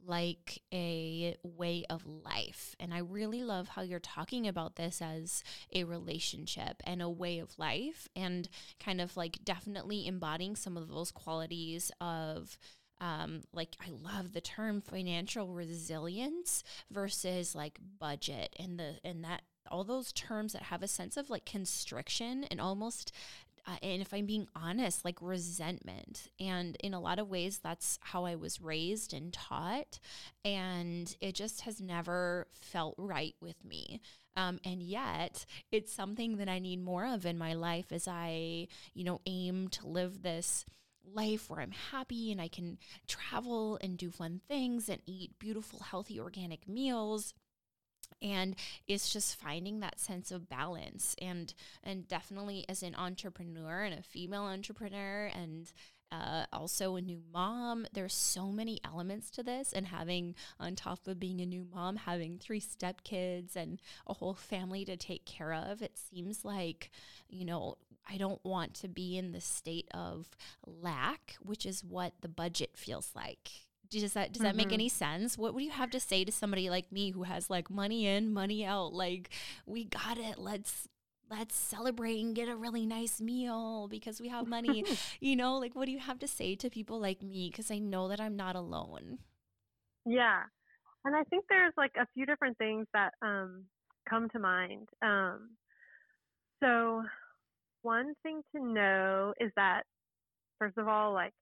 like 0.06 0.62
a 0.72 1.36
way 1.42 1.84
of 1.88 2.06
life. 2.06 2.74
And 2.80 2.92
I 2.92 2.98
really 2.98 3.42
love 3.42 3.68
how 3.68 3.82
you're 3.82 4.00
talking 4.00 4.46
about 4.48 4.76
this 4.76 5.00
as 5.00 5.42
a 5.72 5.84
relationship 5.84 6.82
and 6.84 7.00
a 7.00 7.08
way 7.08 7.38
of 7.38 7.58
life, 7.58 8.08
and 8.16 8.48
kind 8.80 9.00
of 9.00 9.16
like 9.16 9.44
definitely 9.44 10.06
embodying 10.06 10.56
some 10.56 10.76
of 10.76 10.88
those 10.88 11.10
qualities 11.10 11.90
of. 12.00 12.56
Um, 13.00 13.42
like 13.52 13.74
I 13.84 13.90
love 13.90 14.32
the 14.32 14.40
term 14.40 14.80
financial 14.80 15.48
resilience 15.48 16.62
versus 16.88 17.52
like 17.52 17.80
budget 17.98 18.54
and 18.60 18.78
the 18.78 19.00
and 19.02 19.24
that 19.24 19.42
all 19.72 19.82
those 19.82 20.12
terms 20.12 20.52
that 20.52 20.62
have 20.64 20.84
a 20.84 20.88
sense 20.88 21.16
of 21.16 21.28
like 21.28 21.44
constriction 21.44 22.44
and 22.44 22.60
almost 22.60 23.10
and 23.82 24.02
if 24.02 24.12
I'm 24.12 24.26
being 24.26 24.48
honest, 24.54 25.04
like 25.04 25.18
resentment. 25.20 26.28
And 26.40 26.76
in 26.80 26.94
a 26.94 27.00
lot 27.00 27.18
of 27.18 27.30
ways, 27.30 27.60
that's 27.62 27.98
how 28.02 28.24
I 28.24 28.34
was 28.34 28.60
raised 28.60 29.12
and 29.12 29.32
taught. 29.32 29.98
And 30.44 31.14
it 31.20 31.34
just 31.34 31.62
has 31.62 31.80
never 31.80 32.48
felt 32.52 32.94
right 32.98 33.34
with 33.40 33.64
me. 33.64 34.00
Um, 34.36 34.58
and 34.64 34.82
yet, 34.82 35.44
it's 35.70 35.92
something 35.92 36.38
that 36.38 36.48
I 36.48 36.58
need 36.58 36.82
more 36.82 37.06
of 37.06 37.26
in 37.26 37.36
my 37.36 37.52
life 37.52 37.92
as 37.92 38.08
I, 38.08 38.68
you 38.94 39.04
know, 39.04 39.20
aim 39.26 39.68
to 39.68 39.86
live 39.86 40.22
this 40.22 40.64
life 41.04 41.50
where 41.50 41.60
I'm 41.60 41.72
happy 41.72 42.32
and 42.32 42.40
I 42.40 42.48
can 42.48 42.78
travel 43.06 43.78
and 43.82 43.98
do 43.98 44.10
fun 44.10 44.40
things 44.48 44.88
and 44.88 45.02
eat 45.06 45.38
beautiful, 45.38 45.80
healthy, 45.80 46.18
organic 46.18 46.68
meals 46.68 47.34
and 48.20 48.56
it's 48.86 49.12
just 49.12 49.36
finding 49.36 49.80
that 49.80 50.00
sense 50.00 50.30
of 50.30 50.48
balance 50.48 51.14
and 51.20 51.54
and 51.82 52.08
definitely 52.08 52.64
as 52.68 52.82
an 52.82 52.94
entrepreneur 52.94 53.82
and 53.82 53.98
a 53.98 54.02
female 54.02 54.44
entrepreneur 54.44 55.30
and 55.34 55.72
uh, 56.12 56.44
also 56.52 56.96
a 56.96 57.00
new 57.00 57.22
mom. 57.32 57.86
There's 57.92 58.12
so 58.12 58.48
many 58.48 58.78
elements 58.84 59.30
to 59.30 59.42
this, 59.42 59.72
and 59.72 59.86
having 59.86 60.34
on 60.60 60.76
top 60.76 61.08
of 61.08 61.18
being 61.18 61.40
a 61.40 61.46
new 61.46 61.66
mom, 61.74 61.96
having 61.96 62.38
three 62.38 62.60
stepkids 62.60 63.56
and 63.56 63.80
a 64.06 64.12
whole 64.12 64.34
family 64.34 64.84
to 64.84 64.96
take 64.96 65.24
care 65.24 65.54
of. 65.54 65.80
It 65.80 65.96
seems 65.96 66.44
like 66.44 66.90
you 67.30 67.46
know 67.46 67.78
I 68.08 68.18
don't 68.18 68.44
want 68.44 68.74
to 68.74 68.88
be 68.88 69.16
in 69.16 69.32
the 69.32 69.40
state 69.40 69.88
of 69.94 70.28
lack, 70.66 71.36
which 71.40 71.64
is 71.64 71.82
what 71.82 72.12
the 72.20 72.28
budget 72.28 72.72
feels 72.74 73.12
like 73.16 73.50
does 74.00 74.12
that 74.14 74.32
does 74.32 74.42
mm-hmm. 74.42 74.44
that 74.44 74.56
make 74.56 74.72
any 74.72 74.88
sense? 74.88 75.36
What 75.36 75.54
would 75.54 75.62
you 75.62 75.70
have 75.70 75.90
to 75.90 76.00
say 76.00 76.24
to 76.24 76.32
somebody 76.32 76.70
like 76.70 76.90
me 76.90 77.10
who 77.10 77.24
has 77.24 77.50
like 77.50 77.70
money 77.70 78.06
in, 78.06 78.32
money 78.32 78.64
out? 78.64 78.92
Like, 78.92 79.30
we 79.66 79.84
got 79.84 80.18
it. 80.18 80.38
Let's 80.38 80.88
let's 81.30 81.56
celebrate 81.56 82.20
and 82.20 82.34
get 82.34 82.48
a 82.48 82.56
really 82.56 82.84
nice 82.84 83.20
meal 83.20 83.88
because 83.88 84.20
we 84.20 84.28
have 84.28 84.46
money. 84.46 84.84
you 85.20 85.36
know, 85.36 85.56
like 85.58 85.74
what 85.74 85.86
do 85.86 85.92
you 85.92 85.98
have 85.98 86.18
to 86.20 86.28
say 86.28 86.54
to 86.56 86.70
people 86.70 87.00
like 87.00 87.22
me? 87.22 87.50
Because 87.50 87.70
I 87.70 87.78
know 87.78 88.08
that 88.08 88.20
I'm 88.20 88.36
not 88.36 88.56
alone. 88.56 89.18
Yeah. 90.04 90.42
And 91.04 91.16
I 91.16 91.24
think 91.24 91.44
there's 91.48 91.74
like 91.76 91.92
a 92.00 92.06
few 92.14 92.26
different 92.26 92.58
things 92.58 92.86
that 92.92 93.12
um, 93.22 93.64
come 94.08 94.28
to 94.30 94.38
mind. 94.38 94.88
Um, 95.00 95.50
so, 96.62 97.02
one 97.82 98.14
thing 98.22 98.42
to 98.54 98.62
know 98.62 99.34
is 99.40 99.50
that, 99.56 99.82
first 100.60 100.78
of 100.78 100.86
all, 100.86 101.12
like 101.12 101.32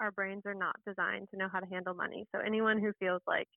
our 0.00 0.10
brains 0.12 0.42
are 0.46 0.54
not 0.54 0.76
designed 0.86 1.28
to 1.30 1.36
know 1.36 1.48
how 1.52 1.60
to 1.60 1.66
handle 1.66 1.94
money. 1.94 2.26
So 2.34 2.40
anyone 2.40 2.80
who 2.80 2.92
feels 2.98 3.22
like 3.26 3.48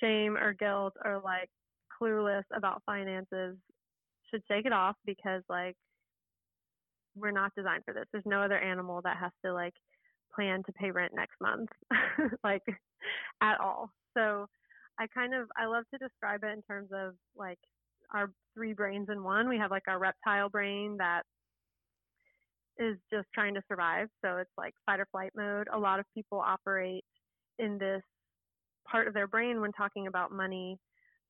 shame 0.00 0.36
or 0.36 0.52
guilt 0.52 0.94
or 1.04 1.20
like 1.24 1.50
clueless 2.00 2.44
about 2.54 2.82
finances 2.86 3.56
should 4.30 4.42
shake 4.48 4.66
it 4.66 4.72
off 4.72 4.96
because 5.04 5.42
like 5.48 5.76
we're 7.16 7.30
not 7.30 7.52
designed 7.56 7.84
for 7.84 7.94
this. 7.94 8.04
There's 8.12 8.24
no 8.26 8.42
other 8.42 8.58
animal 8.58 9.00
that 9.04 9.16
has 9.18 9.30
to 9.44 9.52
like 9.52 9.74
plan 10.34 10.62
to 10.64 10.72
pay 10.72 10.90
rent 10.90 11.12
next 11.14 11.36
month 11.40 11.68
like 12.44 12.62
at 13.40 13.60
all. 13.60 13.90
So 14.16 14.46
I 14.98 15.06
kind 15.08 15.34
of 15.34 15.48
I 15.56 15.66
love 15.66 15.84
to 15.92 15.98
describe 15.98 16.40
it 16.44 16.52
in 16.52 16.62
terms 16.62 16.90
of 16.92 17.14
like 17.36 17.58
our 18.12 18.30
three 18.54 18.72
brains 18.72 19.08
in 19.10 19.22
one. 19.22 19.48
We 19.48 19.58
have 19.58 19.70
like 19.70 19.88
our 19.88 19.98
reptile 19.98 20.48
brain 20.48 20.96
that 20.98 21.22
is 22.78 22.96
just 23.12 23.26
trying 23.34 23.54
to 23.54 23.62
survive. 23.68 24.08
So 24.24 24.38
it's 24.38 24.50
like 24.56 24.74
fight 24.86 25.00
or 25.00 25.06
flight 25.12 25.30
mode. 25.36 25.68
A 25.72 25.78
lot 25.78 26.00
of 26.00 26.06
people 26.14 26.40
operate 26.40 27.04
in 27.58 27.78
this 27.78 28.02
part 28.90 29.08
of 29.08 29.14
their 29.14 29.28
brain 29.28 29.60
when 29.60 29.72
talking 29.72 30.06
about 30.06 30.32
money 30.32 30.78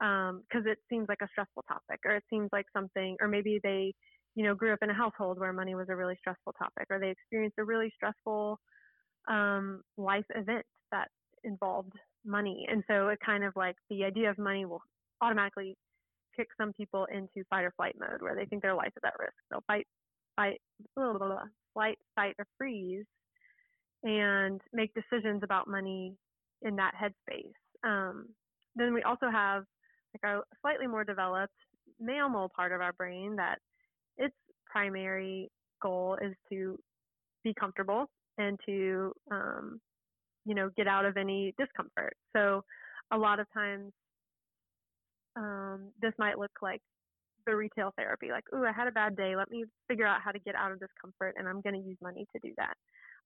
because 0.00 0.64
um, 0.64 0.66
it 0.66 0.78
seems 0.90 1.06
like 1.08 1.20
a 1.22 1.28
stressful 1.30 1.64
topic 1.68 2.00
or 2.04 2.16
it 2.16 2.24
seems 2.28 2.48
like 2.52 2.66
something, 2.72 3.16
or 3.20 3.28
maybe 3.28 3.60
they, 3.62 3.94
you 4.34 4.44
know, 4.44 4.54
grew 4.54 4.72
up 4.72 4.80
in 4.82 4.90
a 4.90 4.94
household 4.94 5.38
where 5.38 5.52
money 5.52 5.74
was 5.74 5.88
a 5.88 5.96
really 5.96 6.16
stressful 6.18 6.52
topic 6.54 6.86
or 6.90 6.98
they 6.98 7.10
experienced 7.10 7.58
a 7.58 7.64
really 7.64 7.92
stressful 7.94 8.58
um, 9.28 9.82
life 9.96 10.24
event 10.34 10.64
that 10.90 11.08
involved 11.44 11.92
money. 12.24 12.66
And 12.70 12.82
so 12.88 13.08
it 13.08 13.18
kind 13.24 13.44
of 13.44 13.52
like 13.56 13.76
the 13.88 14.04
idea 14.04 14.30
of 14.30 14.38
money 14.38 14.64
will 14.64 14.82
automatically 15.22 15.76
kick 16.36 16.48
some 16.60 16.72
people 16.72 17.06
into 17.12 17.46
fight 17.48 17.64
or 17.64 17.72
flight 17.76 17.94
mode 17.98 18.20
where 18.20 18.34
they 18.34 18.46
think 18.46 18.62
their 18.62 18.74
life 18.74 18.92
is 18.96 19.02
at 19.04 19.14
risk. 19.18 19.34
They'll 19.50 19.64
fight 19.66 19.86
fight, 20.36 20.60
blah, 20.96 21.16
blah, 21.16 21.26
blah, 21.26 21.42
flight, 21.72 21.98
fight, 22.14 22.34
or 22.38 22.46
freeze, 22.58 23.04
and 24.02 24.60
make 24.72 24.92
decisions 24.94 25.42
about 25.42 25.68
money 25.68 26.14
in 26.62 26.76
that 26.76 26.92
headspace. 27.00 27.52
Um, 27.88 28.28
then 28.76 28.94
we 28.94 29.02
also 29.02 29.30
have 29.30 29.64
like 30.14 30.32
a 30.32 30.40
slightly 30.60 30.86
more 30.86 31.04
developed 31.04 31.52
mammal 32.00 32.50
part 32.54 32.72
of 32.72 32.80
our 32.80 32.92
brain 32.92 33.36
that 33.36 33.58
its 34.16 34.34
primary 34.66 35.50
goal 35.82 36.16
is 36.22 36.34
to 36.50 36.78
be 37.42 37.54
comfortable 37.58 38.06
and 38.38 38.58
to 38.66 39.12
um, 39.30 39.80
you 40.44 40.54
know 40.54 40.70
get 40.76 40.86
out 40.86 41.04
of 41.04 41.16
any 41.16 41.54
discomfort. 41.58 42.16
So 42.34 42.62
a 43.12 43.18
lot 43.18 43.40
of 43.40 43.46
times 43.52 43.92
um, 45.36 45.88
this 46.00 46.12
might 46.18 46.38
look 46.38 46.52
like 46.62 46.80
the 47.46 47.56
retail 47.56 47.92
therapy. 47.96 48.30
Like, 48.30 48.44
ooh, 48.54 48.64
I 48.64 48.72
had 48.72 48.88
a 48.88 48.92
bad 48.92 49.16
day. 49.16 49.36
Let 49.36 49.50
me 49.50 49.64
figure 49.88 50.06
out 50.06 50.20
how 50.22 50.30
to 50.30 50.38
get 50.38 50.54
out 50.54 50.72
of 50.72 50.80
discomfort, 50.80 51.34
and 51.38 51.48
I'm 51.48 51.60
going 51.60 51.80
to 51.80 51.88
use 51.88 51.98
money 52.02 52.26
to 52.32 52.40
do 52.42 52.52
that. 52.56 52.74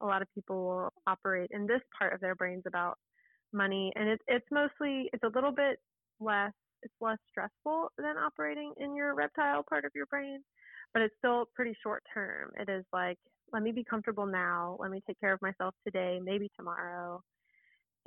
A 0.01 0.07
lot 0.07 0.23
of 0.23 0.29
people 0.35 0.65
will 0.65 0.93
operate 1.07 1.51
in 1.53 1.67
this 1.67 1.81
part 1.99 2.13
of 2.13 2.21
their 2.21 2.35
brains 2.35 2.63
about 2.67 2.99
money, 3.53 3.93
and 3.97 4.09
it's 4.09 4.23
it's 4.27 4.47
mostly 4.51 5.11
it's 5.13 5.25
a 5.25 5.31
little 5.35 5.53
bit 5.53 5.79
less 6.21 6.53
it's 6.83 6.95
less 7.01 7.19
stressful 7.31 7.91
than 7.99 8.17
operating 8.17 8.73
in 8.79 8.95
your 8.95 9.15
reptile 9.15 9.65
part 9.69 9.85
of 9.85 9.91
your 9.95 10.07
brain, 10.07 10.41
but 10.93 11.03
it's 11.03 11.15
still 11.19 11.47
pretty 11.55 11.77
short 11.83 12.03
term. 12.13 12.51
It 12.59 12.69
is 12.69 12.85
like, 12.93 13.19
let 13.53 13.63
me 13.63 13.73
be 13.73 13.85
comfortable 13.85 14.27
now. 14.27 14.77
Let 14.79 14.91
me 14.91 15.03
take 15.07 15.19
care 15.21 15.33
of 15.33 15.43
myself 15.43 15.75
today, 15.85 16.21
maybe 16.23 16.51
tomorrow, 16.57 17.21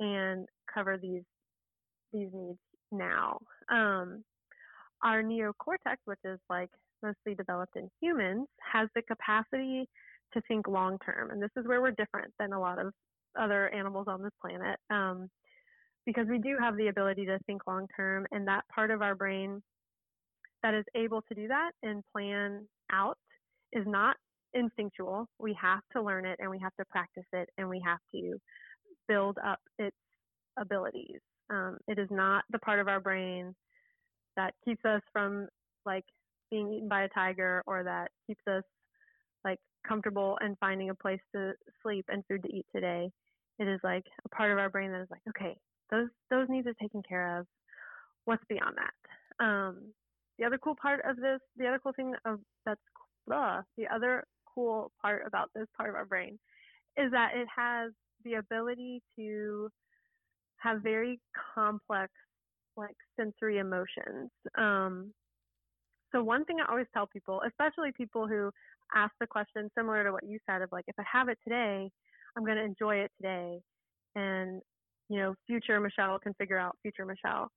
and 0.00 0.46
cover 0.72 0.96
these 0.96 1.22
these 2.12 2.28
needs 2.32 2.58
now. 2.90 3.38
Um, 3.70 4.22
our 5.02 5.22
neocortex, 5.22 5.96
which 6.04 6.18
is 6.24 6.38
like 6.48 6.70
mostly 7.02 7.34
developed 7.34 7.76
in 7.76 7.88
humans, 8.00 8.46
has 8.72 8.88
the 8.94 9.02
capacity 9.02 9.88
to 10.34 10.40
think 10.48 10.68
long 10.68 10.98
term. 11.04 11.30
And 11.30 11.42
this 11.42 11.50
is 11.56 11.66
where 11.66 11.80
we're 11.80 11.92
different 11.92 12.32
than 12.38 12.52
a 12.52 12.60
lot 12.60 12.78
of 12.78 12.92
other 13.38 13.68
animals 13.70 14.06
on 14.08 14.22
this 14.22 14.32
planet. 14.40 14.78
Um, 14.90 15.28
because 16.04 16.26
we 16.28 16.38
do 16.38 16.56
have 16.60 16.76
the 16.76 16.88
ability 16.88 17.26
to 17.26 17.38
think 17.46 17.62
long 17.66 17.86
term, 17.96 18.26
and 18.32 18.46
that 18.48 18.64
part 18.74 18.90
of 18.90 19.02
our 19.02 19.14
brain 19.14 19.62
that 20.62 20.74
is 20.74 20.84
able 20.94 21.22
to 21.22 21.34
do 21.34 21.48
that 21.48 21.70
and 21.82 22.02
plan 22.12 22.66
out 22.92 23.18
is 23.72 23.84
not 23.86 24.16
instinctual. 24.54 25.26
We 25.38 25.56
have 25.60 25.80
to 25.92 26.02
learn 26.02 26.24
it 26.26 26.38
and 26.40 26.50
we 26.50 26.58
have 26.60 26.74
to 26.78 26.84
practice 26.90 27.24
it 27.32 27.48
and 27.58 27.68
we 27.68 27.82
have 27.84 27.98
to 28.14 28.36
build 29.08 29.38
up 29.44 29.58
its 29.78 29.96
abilities. 30.58 31.20
Um, 31.50 31.78
it 31.88 31.98
is 31.98 32.08
not 32.10 32.44
the 32.50 32.58
part 32.58 32.78
of 32.78 32.88
our 32.88 33.00
brain 33.00 33.54
that 34.36 34.54
keeps 34.64 34.84
us 34.84 35.02
from 35.12 35.48
like 35.84 36.04
being 36.50 36.72
eaten 36.72 36.88
by 36.88 37.04
a 37.04 37.08
tiger 37.08 37.62
or 37.66 37.82
that 37.82 38.10
keeps 38.26 38.42
us 38.46 38.62
like 39.44 39.58
comfortable 39.86 40.38
and 40.40 40.56
finding 40.58 40.90
a 40.90 40.94
place 40.94 41.20
to 41.34 41.52
sleep 41.82 42.04
and 42.08 42.22
food 42.28 42.42
to 42.42 42.54
eat 42.54 42.66
today. 42.74 43.10
It 43.58 43.68
is 43.68 43.80
like 43.82 44.04
a 44.24 44.28
part 44.28 44.50
of 44.50 44.58
our 44.58 44.70
brain 44.70 44.92
that 44.92 45.02
is 45.02 45.10
like, 45.10 45.22
okay, 45.28 45.56
those 45.90 46.08
those 46.30 46.48
needs 46.48 46.66
are 46.66 46.74
taken 46.74 47.02
care 47.06 47.38
of. 47.38 47.46
What's 48.24 48.44
beyond 48.48 48.76
that? 48.76 49.44
Um, 49.44 49.92
the 50.38 50.44
other 50.44 50.58
cool 50.58 50.76
part 50.80 51.00
of 51.08 51.16
this, 51.16 51.40
the 51.56 51.66
other 51.66 51.78
cool 51.82 51.92
thing 51.92 52.14
of 52.24 52.40
that's 52.64 52.80
uh, 53.32 53.62
the 53.76 53.86
other 53.92 54.24
cool 54.54 54.90
part 55.00 55.24
about 55.26 55.50
this 55.54 55.66
part 55.76 55.88
of 55.88 55.94
our 55.94 56.04
brain 56.04 56.38
is 56.96 57.10
that 57.12 57.30
it 57.34 57.46
has 57.54 57.92
the 58.24 58.34
ability 58.34 59.02
to 59.16 59.68
have 60.58 60.82
very 60.82 61.20
complex 61.54 62.12
like 62.76 62.96
sensory 63.18 63.58
emotions. 63.58 64.30
Um, 64.56 65.12
so 66.12 66.22
one 66.22 66.44
thing 66.44 66.58
I 66.60 66.70
always 66.70 66.86
tell 66.92 67.06
people, 67.06 67.40
especially 67.46 67.90
people 67.96 68.28
who 68.28 68.50
ask 68.94 69.12
the 69.20 69.26
question 69.26 69.70
similar 69.76 70.04
to 70.04 70.12
what 70.12 70.24
you 70.24 70.38
said 70.48 70.62
of 70.62 70.70
like, 70.72 70.84
if 70.86 70.94
I 70.98 71.04
have 71.10 71.28
it 71.28 71.38
today, 71.42 71.90
I'm 72.36 72.44
going 72.44 72.56
to 72.56 72.64
enjoy 72.64 72.96
it 72.96 73.10
today, 73.16 73.60
and 74.14 74.60
you 75.08 75.18
know, 75.18 75.34
future 75.46 75.78
Michelle 75.80 76.18
can 76.18 76.34
figure 76.34 76.58
out 76.58 76.76
future 76.82 77.04
Michelle. 77.04 77.50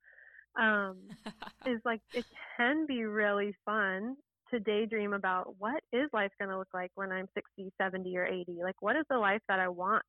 Um, 0.60 0.98
is 1.66 1.80
like 1.86 2.02
it 2.14 2.26
can 2.58 2.86
be 2.86 3.04
really 3.04 3.56
fun 3.66 4.16
to 4.52 4.60
daydream 4.60 5.14
about 5.14 5.56
what 5.58 5.82
is 5.92 6.10
life 6.14 6.32
going 6.40 6.50
to 6.50 6.58
look 6.58 6.68
like 6.74 6.92
when 6.96 7.12
I'm 7.12 7.28
60, 7.34 7.72
70, 7.82 8.18
or 8.18 8.26
80. 8.26 8.58
Like, 8.62 8.76
what 8.80 8.96
is 8.96 9.06
the 9.10 9.18
life 9.18 9.42
that 9.48 9.60
I 9.60 9.68
want 9.70 10.04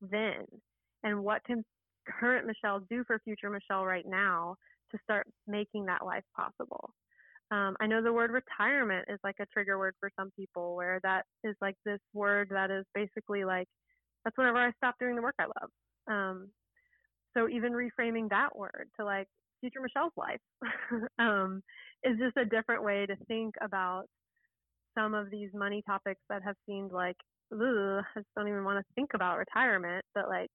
then, 0.00 0.44
and 1.02 1.22
what 1.22 1.44
can 1.44 1.64
current 2.20 2.46
Michelle 2.46 2.80
do 2.90 3.04
for 3.06 3.20
future 3.24 3.50
Michelle 3.50 3.84
right 3.84 4.06
now 4.06 4.56
to 4.90 4.98
start 5.04 5.26
making 5.46 5.86
that 5.86 6.04
life 6.04 6.24
possible? 6.36 6.90
Um, 7.50 7.76
I 7.80 7.86
know 7.86 8.02
the 8.02 8.12
word 8.12 8.30
retirement 8.30 9.06
is 9.08 9.18
like 9.24 9.36
a 9.40 9.46
trigger 9.46 9.78
word 9.78 9.94
for 10.00 10.10
some 10.18 10.30
people, 10.36 10.76
where 10.76 11.00
that 11.02 11.24
is 11.44 11.56
like 11.60 11.76
this 11.84 12.00
word 12.12 12.48
that 12.50 12.70
is 12.70 12.84
basically 12.94 13.44
like, 13.44 13.68
that's 14.24 14.36
whenever 14.36 14.58
I 14.58 14.72
stop 14.72 14.96
doing 15.00 15.16
the 15.16 15.22
work 15.22 15.36
I 15.38 15.44
love. 15.44 15.70
Um, 16.08 16.48
so 17.36 17.48
even 17.48 17.72
reframing 17.72 18.28
that 18.30 18.56
word 18.56 18.88
to 18.98 19.04
like 19.04 19.28
future 19.60 19.80
Michelle's 19.80 20.12
life 20.16 20.40
um, 21.18 21.62
is 22.04 22.18
just 22.18 22.36
a 22.36 22.44
different 22.44 22.84
way 22.84 23.06
to 23.06 23.16
think 23.26 23.54
about 23.62 24.04
some 24.96 25.14
of 25.14 25.30
these 25.30 25.50
money 25.54 25.82
topics 25.86 26.20
that 26.28 26.42
have 26.42 26.56
seemed 26.66 26.92
like, 26.92 27.16
ugh, 27.52 27.60
I 28.16 28.18
just 28.18 28.28
don't 28.36 28.48
even 28.48 28.64
want 28.64 28.78
to 28.84 28.92
think 28.94 29.10
about 29.14 29.38
retirement, 29.38 30.04
but 30.14 30.28
like 30.28 30.50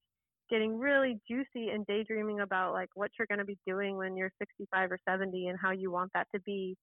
getting 0.50 0.78
really 0.78 1.18
juicy 1.28 1.70
and 1.70 1.86
daydreaming 1.86 2.40
about 2.40 2.72
like 2.72 2.90
what 2.94 3.10
you're 3.18 3.26
going 3.26 3.38
to 3.38 3.44
be 3.44 3.58
doing 3.66 3.96
when 3.96 4.16
you're 4.16 4.32
65 4.38 4.92
or 4.92 4.98
70 5.08 5.48
and 5.48 5.58
how 5.60 5.70
you 5.70 5.90
want 5.90 6.10
that 6.14 6.26
to 6.34 6.40
be 6.42 6.76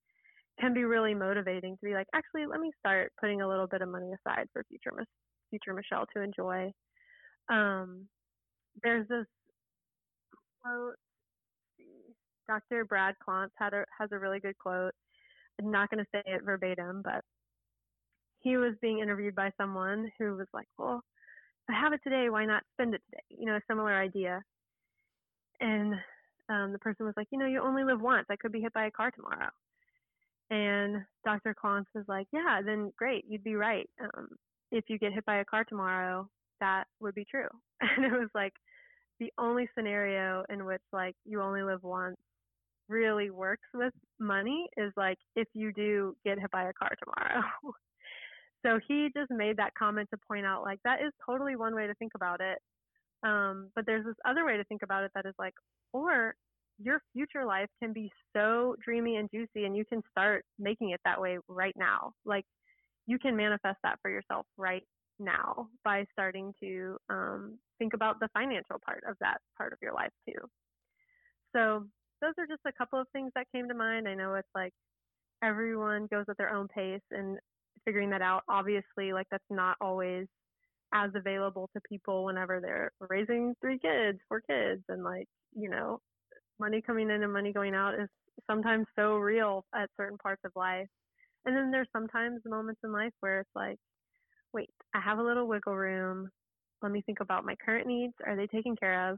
can 0.60 0.74
be 0.74 0.84
really 0.84 1.13
motivating 1.13 1.76
to 1.78 1.86
be 1.86 1.93
like 1.93 2.08
actually 2.13 2.45
let 2.45 2.60
me 2.60 2.71
start 2.80 3.12
putting 3.19 3.41
a 3.41 3.47
little 3.47 3.67
bit 3.67 3.82
of 3.82 3.89
money 3.89 4.12
aside 4.13 4.47
for 4.52 4.63
future 4.67 4.91
future 5.50 5.74
Michelle 5.74 6.06
to 6.15 6.21
enjoy 6.21 6.71
um, 7.50 8.08
there's 8.84 9.08
this 9.08 9.26
quote 10.62 10.95
Dr. 12.47 12.86
Brad 12.86 13.15
Klontz 13.26 13.52
had 13.58 13.74
a, 13.74 13.86
has 13.97 14.10
a 14.12 14.19
really 14.19 14.39
good 14.39 14.58
quote 14.58 14.93
I'm 15.60 15.71
not 15.71 15.89
going 15.89 16.04
to 16.04 16.10
say 16.13 16.21
it 16.26 16.43
verbatim 16.43 17.02
but 17.04 17.21
he 18.39 18.58
was 18.58 18.74
being 18.82 19.00
interviewed 19.00 19.36
by 19.36 19.52
someone 19.58 20.12
who 20.17 20.36
was 20.36 20.47
like 20.54 20.67
well 20.78 21.04
I 21.69 21.80
have 21.80 21.93
it 21.93 22.02
today, 22.04 22.30
why 22.30 22.45
not 22.45 22.63
spend 22.74 22.93
it 22.93 23.02
today? 23.10 23.24
You 23.30 23.45
know, 23.47 23.56
a 23.56 23.62
similar 23.67 23.95
idea. 23.95 24.43
And 25.60 25.95
um, 26.50 26.71
the 26.71 26.80
person 26.80 27.06
was 27.06 27.13
like, 27.15 27.28
you 27.32 27.38
know, 27.38 27.45
you 27.45 27.62
only 27.62 27.84
live 27.84 28.02
once. 28.02 28.26
I 28.30 28.36
could 28.36 28.52
be 28.52 28.62
hit 28.62 28.74
by 28.74 28.88
a 28.88 28.91
car 28.91 29.12
tomorrow. 29.12 29.50
And 30.50 31.06
Dr. 31.24 31.56
Klontz 31.56 31.86
was 31.95 32.04
like, 32.08 32.28
yeah, 32.34 32.62
then 32.65 32.91
great, 32.97 33.24
you'd 33.28 33.43
be 33.43 33.56
right. 33.56 33.89
Um, 34.02 34.28
if 34.71 34.86
you 34.88 34.97
get 34.97 35.13
hit 35.13 35.26
by 35.26 35.38
a 35.38 35.45
car 35.45 35.63
tomorrow, 35.63 36.28
that 36.60 36.86
would 37.00 37.15
be 37.15 37.26
true. 37.26 37.47
And 37.82 38.06
it 38.06 38.12
was 38.12 38.30
like 38.36 38.54
the 39.19 39.32
only 39.39 39.67
scenario 39.76 40.43
in 40.50 40.65
which 40.65 40.82
like 40.91 41.15
you 41.26 41.41
only 41.41 41.63
live 41.63 41.84
once 41.84 42.17
really 42.89 43.30
works 43.30 43.67
with 43.74 43.93
money 44.19 44.67
is 44.78 44.91
like 44.97 45.17
if 45.36 45.47
you 45.54 45.71
do 45.71 46.15
get 46.26 46.39
hit 46.39 46.52
by 46.52 46.69
a 46.69 46.74
car 46.74 46.91
tomorrow. 47.00 47.41
So 48.65 48.80
he 48.88 49.10
just 49.15 49.32
made 49.32 49.58
that 49.58 49.74
comment 49.78 50.10
to 50.12 50.19
point 50.28 50.45
out 50.45 50.63
like 50.63 50.80
that 50.84 51.02
is 51.02 51.12
totally 51.26 51.56
one 51.56 51.76
way 51.76 51.88
to 51.88 51.95
think 51.95 52.12
about 52.15 52.41
it. 52.41 52.60
Um, 53.24 53.69
but 53.76 53.86
there's 53.86 54.06
this 54.06 54.15
other 54.26 54.45
way 54.45 54.58
to 54.58 54.63
think 54.65 54.82
about 54.84 55.04
it 55.04 55.12
that 55.15 55.26
is 55.26 55.36
like, 55.38 55.54
or 55.93 56.36
your 56.80 57.02
future 57.13 57.45
life 57.45 57.69
can 57.82 57.93
be 57.93 58.12
so 58.36 58.76
dreamy 58.84 59.17
and 59.17 59.30
juicy 59.32 59.65
and 59.65 59.76
you 59.76 59.86
can 59.86 60.02
start 60.10 60.43
making 60.58 60.91
it 60.91 61.00
that 61.06 61.21
way 61.21 61.38
right 61.47 61.76
now. 61.78 62.13
Like 62.26 62.45
you 63.06 63.19
can 63.19 63.36
manifest 63.36 63.78
that 63.84 64.00
for 64.02 64.10
yourself 64.10 64.45
right 64.58 64.84
now 65.19 65.67
by 65.84 66.06
starting 66.12 66.54
to 66.63 66.97
um, 67.10 67.58
think 67.78 67.93
about 67.93 68.19
the 68.19 68.30
financial 68.34 68.78
part 68.84 69.04
of 69.08 69.15
that 69.21 69.38
part 69.58 69.74
of 69.74 69.80
your 69.82 69.93
life 69.93 70.12
too. 70.28 70.39
So 71.56 71.86
those 72.21 72.34
are 72.38 72.47
just 72.47 72.62
a 72.65 72.71
couple 72.71 73.00
of 73.00 73.08
things 73.13 73.32
that 73.36 73.47
came 73.54 73.67
to 73.67 73.76
mind. 73.76 74.08
I 74.08 74.15
know 74.15 74.36
it's 74.36 74.47
like 74.56 74.74
everyone 75.43 76.08
goes 76.12 76.26
at 76.30 76.38
their 76.38 76.54
own 76.54 76.67
pace 76.67 77.02
and 77.12 77.38
figuring 77.86 78.10
that 78.12 78.22
out. 78.22 78.44
Obviously, 78.50 79.13
like 79.13 79.28
that's 79.32 79.44
not 79.50 79.78
always 79.82 80.28
as 80.94 81.12
available 81.15 81.70
to 81.74 81.82
people 81.88 82.26
whenever 82.26 82.60
they're 82.60 82.91
raising 83.10 83.56
three 83.62 83.80
kids, 83.80 84.20
four 84.28 84.41
kids, 84.41 84.82
and 84.89 85.04
like, 85.04 85.28
you 85.54 85.70
know, 85.70 86.00
money 86.60 86.82
coming 86.86 87.10
in 87.10 87.24
and 87.24 87.34
money 87.34 87.54
going 87.54 87.74
out 87.74 87.94
is 87.94 88.10
sometimes 88.50 88.86
so 88.98 89.15
real 89.15 89.65
at 89.76 89.89
certain 89.98 90.17
parts 90.17 90.41
of 90.46 90.52
life. 90.56 90.88
And 91.46 91.56
then 91.56 91.72
there's 91.72 91.88
sometimes 91.94 92.41
moments 92.46 92.82
in 92.84 92.91
life 92.91 93.13
where 93.22 93.39
it's 93.39 93.50
like, 93.56 93.78
wait, 94.54 94.70
I 94.94 95.00
have 95.00 95.17
a 95.17 95.24
little 95.24 95.48
wiggle 95.48 95.76
room. 95.76 96.30
Let 96.82 96.91
me 96.91 97.02
think 97.06 97.20
about 97.20 97.46
my 97.46 97.56
current 97.63 97.88
needs. 97.88 98.13
Are 98.26 98.36
they 98.36 98.48
taken 98.48 98.76
care 98.76 99.12
of? 99.12 99.17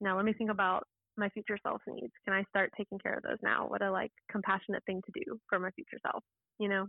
Now 0.00 0.16
let 0.16 0.24
me 0.24 0.32
think 0.32 0.50
about 0.50 0.84
my 1.16 1.28
future 1.28 1.58
self 1.62 1.80
needs. 1.86 2.12
Can 2.24 2.34
I 2.34 2.44
start 2.48 2.70
taking 2.76 2.98
care 2.98 3.14
of 3.14 3.22
those 3.22 3.38
now? 3.42 3.66
What 3.68 3.82
a 3.82 3.90
like 3.90 4.10
compassionate 4.30 4.84
thing 4.84 5.00
to 5.06 5.24
do 5.24 5.38
for 5.48 5.58
my 5.58 5.70
future 5.70 5.98
self, 6.10 6.22
you 6.58 6.68
know? 6.68 6.86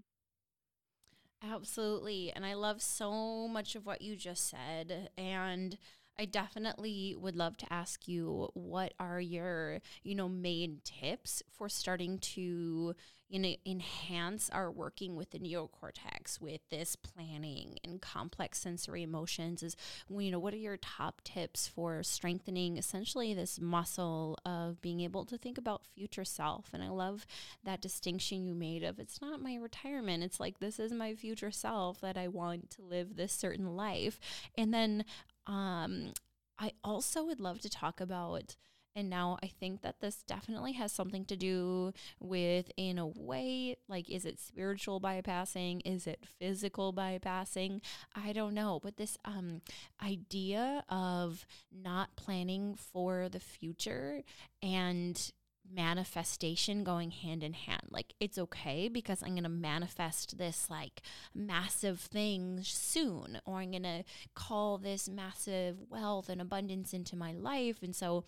Absolutely. 1.51 2.31
And 2.35 2.45
I 2.45 2.53
love 2.55 2.81
so 2.81 3.47
much 3.47 3.75
of 3.75 3.85
what 3.85 4.01
you 4.01 4.15
just 4.15 4.49
said. 4.49 5.09
And 5.17 5.77
I 6.17 6.25
definitely 6.25 7.15
would 7.17 7.35
love 7.35 7.57
to 7.57 7.73
ask 7.73 8.07
you 8.07 8.49
what 8.53 8.93
are 8.99 9.19
your, 9.19 9.79
you 10.03 10.15
know, 10.15 10.29
main 10.29 10.79
tips 10.83 11.43
for 11.51 11.67
starting 11.67 12.19
to, 12.19 12.95
you 13.27 13.39
know, 13.39 13.53
enhance 13.65 14.49
our 14.51 14.71
working 14.71 15.15
with 15.15 15.31
the 15.31 15.39
neocortex 15.39 16.39
with 16.39 16.61
this 16.69 16.95
planning 16.95 17.77
and 17.83 18.01
complex 18.01 18.59
sensory 18.59 19.03
emotions 19.03 19.61
is 19.61 19.75
you 20.09 20.31
know, 20.31 20.39
what 20.39 20.53
are 20.53 20.57
your 20.57 20.77
top 20.77 21.21
tips 21.23 21.67
for 21.67 22.01
strengthening 22.01 22.77
essentially 22.77 23.33
this 23.33 23.59
muscle 23.59 24.37
of 24.45 24.81
being 24.81 25.01
able 25.01 25.25
to 25.25 25.37
think 25.37 25.57
about 25.57 25.85
future 25.85 26.23
self? 26.23 26.69
And 26.71 26.81
I 26.81 26.89
love 26.89 27.25
that 27.65 27.81
distinction 27.81 28.45
you 28.45 28.55
made 28.55 28.83
of 28.83 28.99
it's 28.99 29.21
not 29.21 29.41
my 29.41 29.55
retirement, 29.55 30.23
it's 30.23 30.39
like 30.39 30.59
this 30.59 30.79
is 30.79 30.93
my 30.93 31.13
future 31.13 31.51
self 31.51 31.99
that 31.99 32.17
I 32.17 32.29
want 32.29 32.69
to 32.71 32.83
live 32.83 33.17
this 33.17 33.33
certain 33.33 33.75
life. 33.75 34.19
And 34.57 34.73
then 34.73 35.03
um, 35.47 36.13
I 36.57 36.71
also 36.83 37.25
would 37.25 37.39
love 37.39 37.59
to 37.61 37.69
talk 37.69 37.99
about, 37.99 38.55
and 38.95 39.09
now 39.09 39.37
I 39.43 39.47
think 39.47 39.81
that 39.81 39.99
this 39.99 40.23
definitely 40.23 40.71
has 40.73 40.91
something 40.91 41.25
to 41.25 41.35
do 41.35 41.91
with, 42.19 42.71
in 42.77 42.97
a 42.97 43.07
way, 43.07 43.75
like, 43.89 44.09
is 44.09 44.25
it 44.25 44.39
spiritual 44.39 45.01
bypassing? 45.01 45.81
Is 45.83 46.07
it 46.07 46.25
physical 46.39 46.93
bypassing? 46.93 47.81
I 48.15 48.31
don't 48.31 48.53
know. 48.53 48.79
But 48.81 48.95
this 48.95 49.17
um, 49.25 49.61
idea 50.01 50.83
of 50.87 51.45
not 51.71 52.15
planning 52.15 52.75
for 52.75 53.27
the 53.27 53.41
future 53.41 54.23
and 54.63 55.31
manifestation 55.73 56.83
going 56.83 57.11
hand 57.11 57.43
in 57.43 57.53
hand. 57.53 57.83
Like 57.89 58.13
it's 58.19 58.37
okay 58.37 58.87
because 58.87 59.21
I'm 59.23 59.31
going 59.31 59.43
to 59.43 59.49
manifest 59.49 60.37
this 60.37 60.69
like 60.69 61.01
massive 61.33 61.99
thing 61.99 62.59
soon 62.63 63.39
or 63.45 63.57
I'm 63.57 63.71
going 63.71 63.83
to 63.83 64.03
call 64.33 64.77
this 64.77 65.09
massive 65.09 65.77
wealth 65.89 66.29
and 66.29 66.41
abundance 66.41 66.93
into 66.93 67.15
my 67.15 67.33
life 67.33 67.81
and 67.81 67.95
so 67.95 68.23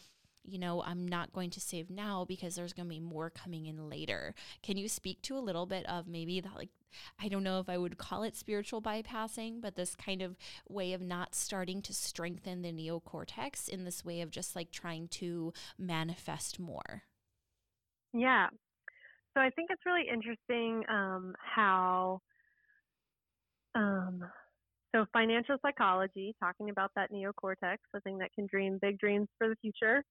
you 0.49 0.57
know, 0.57 0.81
I'm 0.81 1.05
not 1.05 1.33
going 1.33 1.49
to 1.51 1.59
save 1.59 1.89
now 1.89 2.23
because 2.25 2.55
there's 2.55 2.71
going 2.71 2.87
to 2.87 2.95
be 2.95 3.01
more 3.01 3.29
coming 3.29 3.65
in 3.65 3.89
later. 3.89 4.33
Can 4.63 4.77
you 4.77 4.87
speak 4.87 5.21
to 5.23 5.37
a 5.37 5.39
little 5.39 5.65
bit 5.65 5.85
of 5.89 6.07
maybe 6.07 6.39
that 6.39 6.55
like 6.55 6.69
I 7.19 7.27
don't 7.27 7.43
know 7.43 7.59
if 7.59 7.67
I 7.67 7.77
would 7.77 7.97
call 7.97 8.23
it 8.23 8.35
spiritual 8.35 8.81
bypassing, 8.81 9.59
but 9.61 9.75
this 9.75 9.93
kind 9.93 10.21
of 10.21 10.37
way 10.69 10.93
of 10.93 11.01
not 11.01 11.35
starting 11.35 11.81
to 11.83 11.93
strengthen 11.93 12.61
the 12.61 12.71
neocortex 12.71 13.67
in 13.67 13.83
this 13.83 14.05
way 14.05 14.21
of 14.21 14.31
just 14.31 14.55
like 14.55 14.71
trying 14.71 15.09
to 15.09 15.51
manifest 15.77 16.59
more? 16.59 17.03
Yeah. 18.17 18.47
So 19.35 19.41
I 19.41 19.51
think 19.51 19.69
it's 19.69 19.85
really 19.85 20.07
interesting 20.11 20.83
um, 20.89 21.35
how, 21.37 22.19
um, 23.75 24.23
so 24.95 25.05
financial 25.13 25.57
psychology, 25.61 26.35
talking 26.39 26.71
about 26.71 26.89
that 26.95 27.11
neocortex, 27.11 27.77
the 27.93 27.99
thing 27.99 28.17
that 28.17 28.33
can 28.33 28.47
dream 28.47 28.79
big 28.81 28.97
dreams 28.97 29.27
for 29.37 29.47
the 29.47 29.55
future 29.61 30.03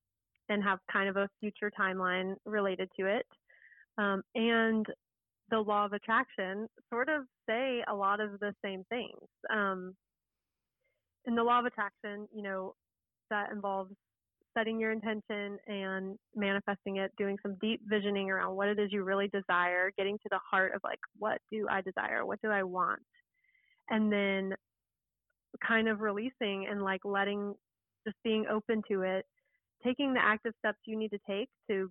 and 0.49 0.63
have 0.63 0.79
kind 0.93 1.09
of 1.09 1.17
a 1.17 1.29
future 1.41 1.73
timeline 1.79 2.35
related 2.45 2.89
to 2.99 3.07
it. 3.07 3.27
Um, 3.99 4.23
and 4.37 4.87
the 5.51 5.59
law 5.59 5.87
of 5.87 5.93
attraction 5.93 6.69
sort 6.89 7.09
of 7.09 7.25
say 7.49 7.83
a 7.89 7.95
lot 7.95 8.21
of 8.21 8.39
the 8.39 8.55
same 8.65 8.85
things. 8.89 9.11
Um, 9.51 9.97
in 11.25 11.35
the 11.35 11.43
law 11.43 11.59
of 11.59 11.65
attraction, 11.65 12.29
you 12.33 12.43
know, 12.43 12.77
that 13.31 13.51
involves 13.51 13.93
setting 14.57 14.81
your 14.81 14.93
intention 14.93 15.59
and 15.67 16.19
manifesting 16.35 16.97
it, 16.97 17.13
doing 17.19 17.37
some 17.43 17.57
deep 17.61 17.81
visioning 17.89 18.31
around 18.31 18.57
what 18.57 18.69
it 18.69 18.79
is 18.79 18.93
you 18.93 19.03
really 19.05 19.29
desire, 19.29 19.93
getting 19.97 20.17
to 20.19 20.29
the 20.31 20.39
heart 20.51 20.75
of 20.75 20.81
like, 20.83 20.99
what 21.19 21.39
do 21.53 21.67
I 21.71 21.81
desire? 21.81 22.25
What 22.25 22.41
do 22.43 22.51
I 22.51 22.63
want? 22.63 23.01
And 23.91 24.11
then 24.13 24.55
kind 25.67 25.89
of 25.89 26.01
releasing 26.01 26.67
and 26.71 26.83
like 26.83 27.01
letting, 27.05 27.55
just 28.07 28.17
being 28.25 28.47
open 28.51 28.83
to 28.89 29.03
it, 29.03 29.27
taking 29.85 30.15
the 30.15 30.25
active 30.25 30.53
steps 30.59 30.79
you 30.87 30.97
need 30.97 31.11
to 31.11 31.19
take 31.29 31.49
to 31.69 31.91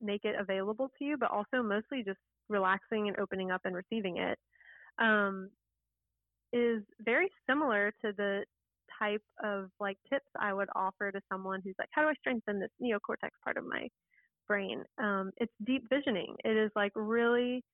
make 0.00 0.24
it 0.24 0.34
available 0.38 0.90
to 0.98 1.04
you, 1.04 1.16
but 1.16 1.30
also 1.30 1.62
mostly 1.62 2.02
just 2.04 2.18
relaxing 2.48 3.08
and 3.08 3.18
opening 3.18 3.50
up 3.50 3.62
and 3.64 3.74
receiving 3.74 4.18
it, 4.18 4.38
um, 4.98 5.48
is 6.52 6.82
very 7.00 7.28
similar 7.48 7.92
to 8.04 8.12
the 8.16 8.44
type 8.98 9.22
of 9.42 9.70
like 9.80 9.96
tips 10.10 10.26
I 10.38 10.52
would 10.52 10.68
offer 10.74 11.10
to 11.10 11.20
someone 11.32 11.60
who's 11.64 11.74
like, 11.78 11.88
how 11.92 12.02
do 12.02 12.08
I 12.08 12.14
strengthen 12.14 12.60
this 12.60 12.70
neocortex 12.82 13.30
part 13.42 13.56
of 13.56 13.64
my 13.64 13.88
brain? 14.48 14.82
Um, 14.98 15.30
it's 15.38 15.52
deep 15.66 15.84
visioning. 15.90 16.36
It 16.44 16.56
is 16.56 16.70
like 16.76 16.92
really 16.94 17.64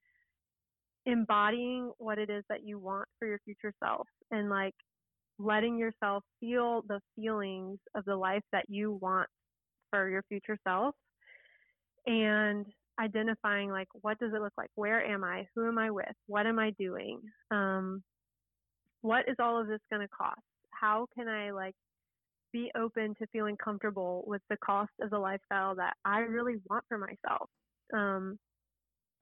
embodying 1.07 1.91
what 1.99 2.19
it 2.19 2.31
is 2.31 2.45
that 2.49 2.65
you 2.65 2.79
want 2.79 3.09
for 3.19 3.27
your 3.27 3.41
future 3.45 3.73
self 3.83 4.07
and 4.31 4.51
like 4.51 4.75
letting 5.39 5.79
yourself 5.79 6.23
feel 6.39 6.83
the 6.89 7.01
feelings 7.17 7.79
of 7.95 8.05
the 8.05 8.15
life 8.15 8.43
that 8.53 8.65
you 8.69 8.99
want 9.01 9.29
for 9.91 10.09
your 10.09 10.23
future 10.29 10.59
self 10.67 10.95
and 12.07 12.67
identifying 13.01 13.71
like 13.71 13.89
what 14.03 14.19
does 14.19 14.33
it 14.35 14.43
look 14.43 14.53
like? 14.59 14.69
Where 14.75 15.03
am 15.05 15.25
i? 15.25 15.47
Who 15.55 15.67
am 15.67 15.79
i 15.79 15.91
with? 15.91 16.07
What 16.27 16.47
am 16.47 16.59
i 16.59 16.71
doing? 16.79 17.21
Um, 17.51 18.03
what 19.01 19.25
is 19.29 19.37
all 19.41 19.59
of 19.61 19.67
this 19.67 19.81
going 19.91 20.03
to 20.03 20.09
cost 20.09 20.41
how 20.81 21.07
can 21.17 21.29
i 21.29 21.51
like 21.51 21.75
be 22.53 22.71
open 22.77 23.15
to 23.15 23.27
feeling 23.33 23.57
comfortable 23.63 24.25
with 24.27 24.43
the 24.51 24.57
cost 24.65 24.91
of 25.01 25.11
the 25.11 25.19
lifestyle 25.19 25.75
that 25.75 25.95
i 26.05 26.21
really 26.21 26.57
want 26.69 26.85
for 26.89 26.99
myself 26.99 27.49
um, 27.95 28.39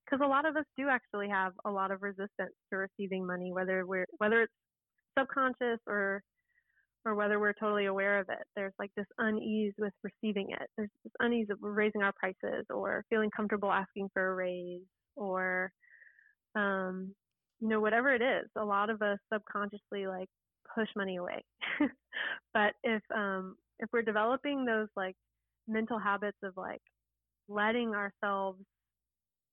because 0.08 0.24
a 0.24 0.28
lot 0.28 0.46
of 0.46 0.56
us 0.56 0.64
do 0.76 0.88
actually 0.88 1.28
have 1.28 1.52
a 1.66 1.70
lot 1.70 1.90
of 1.90 2.02
resistance 2.02 2.54
to 2.70 2.76
receiving 2.76 3.26
money, 3.26 3.52
whether 3.52 3.84
we're 3.86 4.06
whether 4.18 4.42
it's 4.42 4.52
subconscious 5.18 5.80
or 5.86 6.22
or 7.04 7.14
whether 7.14 7.38
we're 7.38 7.52
totally 7.52 7.86
aware 7.86 8.18
of 8.18 8.28
it. 8.28 8.44
There's 8.56 8.72
like 8.78 8.90
this 8.96 9.06
unease 9.18 9.72
with 9.78 9.92
receiving 10.02 10.48
it. 10.50 10.68
There's 10.76 10.90
this 11.04 11.12
unease 11.20 11.48
of 11.50 11.58
raising 11.60 12.02
our 12.02 12.12
prices 12.12 12.66
or 12.70 13.04
feeling 13.10 13.30
comfortable 13.34 13.70
asking 13.70 14.08
for 14.12 14.32
a 14.32 14.34
raise 14.34 14.82
or 15.16 15.70
um 16.54 17.14
you 17.60 17.68
know 17.68 17.80
whatever 17.80 18.14
it 18.14 18.22
is. 18.22 18.48
A 18.56 18.64
lot 18.64 18.90
of 18.90 19.02
us 19.02 19.18
subconsciously 19.32 20.06
like 20.06 20.28
push 20.74 20.88
money 20.96 21.16
away. 21.16 21.44
but 22.54 22.74
if 22.82 23.02
um 23.14 23.56
if 23.78 23.88
we're 23.92 24.02
developing 24.02 24.64
those 24.64 24.88
like 24.96 25.16
mental 25.66 25.98
habits 25.98 26.38
of 26.42 26.54
like 26.56 26.82
letting 27.48 27.94
ourselves 27.94 28.60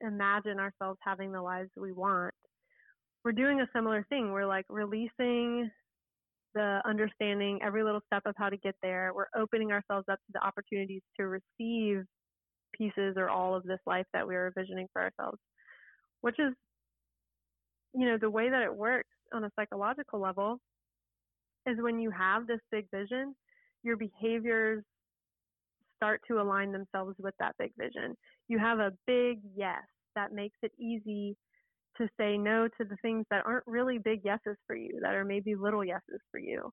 imagine 0.01 0.59
ourselves 0.59 0.99
having 1.01 1.31
the 1.31 1.41
lives 1.41 1.69
we 1.77 1.91
want, 1.91 2.33
we're 3.23 3.31
doing 3.31 3.61
a 3.61 3.69
similar 3.73 4.05
thing. 4.09 4.31
We're 4.31 4.45
like 4.45 4.65
releasing 4.69 5.69
the 6.53 6.79
understanding 6.85 7.59
every 7.63 7.83
little 7.83 8.01
step 8.07 8.23
of 8.25 8.35
how 8.37 8.49
to 8.49 8.57
get 8.57 8.75
there. 8.81 9.11
We're 9.13 9.25
opening 9.35 9.71
ourselves 9.71 10.05
up 10.09 10.19
to 10.19 10.31
the 10.33 10.43
opportunities 10.45 11.01
to 11.19 11.27
receive 11.27 12.03
pieces 12.77 13.15
or 13.17 13.29
all 13.29 13.55
of 13.55 13.63
this 13.63 13.79
life 13.85 14.05
that 14.13 14.27
we 14.27 14.35
are 14.35 14.47
envisioning 14.47 14.87
for 14.93 15.01
ourselves, 15.01 15.37
which 16.21 16.39
is, 16.39 16.53
you 17.93 18.05
know, 18.05 18.17
the 18.19 18.29
way 18.29 18.49
that 18.49 18.61
it 18.61 18.73
works 18.73 19.09
on 19.33 19.43
a 19.43 19.51
psychological 19.55 20.19
level 20.19 20.59
is 21.65 21.77
when 21.79 21.99
you 21.99 22.11
have 22.11 22.47
this 22.47 22.59
big 22.71 22.87
vision, 22.93 23.35
your 23.83 23.97
behaviors 23.97 24.83
start 25.95 26.21
to 26.27 26.41
align 26.41 26.71
themselves 26.71 27.15
with 27.19 27.33
that 27.39 27.55
big 27.57 27.71
vision. 27.77 28.15
You 28.47 28.59
have 28.59 28.79
a 28.79 28.91
big 29.07 29.39
yes 29.55 29.83
that 30.15 30.33
makes 30.33 30.57
it 30.61 30.71
easy 30.79 31.35
to 31.97 32.07
say 32.19 32.37
no 32.37 32.67
to 32.67 32.83
the 32.83 32.97
things 33.01 33.25
that 33.29 33.45
aren't 33.45 33.65
really 33.67 33.97
big 33.97 34.23
yeses 34.23 34.57
for 34.67 34.75
you, 34.75 34.99
that 35.01 35.15
are 35.15 35.23
maybe 35.23 35.55
little 35.55 35.83
yeses 35.83 36.19
for 36.31 36.39
you, 36.39 36.69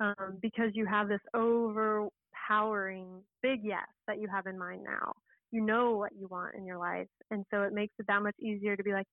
um, 0.00 0.38
because 0.42 0.70
you 0.74 0.86
have 0.86 1.08
this 1.08 1.20
overpowering 1.34 3.22
big 3.42 3.60
yes 3.62 3.86
that 4.06 4.20
you 4.20 4.28
have 4.28 4.46
in 4.46 4.58
mind 4.58 4.82
now. 4.84 5.12
You 5.52 5.60
know 5.60 5.96
what 5.96 6.12
you 6.18 6.26
want 6.28 6.56
in 6.56 6.66
your 6.66 6.78
life. 6.78 7.06
And 7.30 7.44
so 7.52 7.62
it 7.62 7.72
makes 7.72 7.94
it 7.98 8.06
that 8.08 8.22
much 8.22 8.34
easier 8.40 8.76
to 8.76 8.82
be 8.82 8.92
like, 8.92 9.06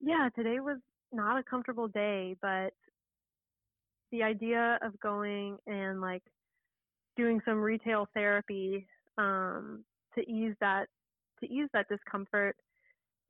yeah, 0.00 0.28
today 0.36 0.60
was 0.60 0.78
not 1.12 1.38
a 1.38 1.42
comfortable 1.42 1.88
day, 1.88 2.36
but 2.40 2.72
the 4.14 4.22
idea 4.22 4.78
of 4.82 4.98
going 5.00 5.56
and 5.66 6.00
like 6.00 6.22
doing 7.16 7.40
some 7.44 7.58
retail 7.58 8.06
therapy 8.14 8.86
um, 9.18 9.84
to 10.14 10.20
ease 10.30 10.54
that 10.60 10.86
to 11.40 11.46
ease 11.46 11.68
that 11.72 11.86
discomfort 11.88 12.56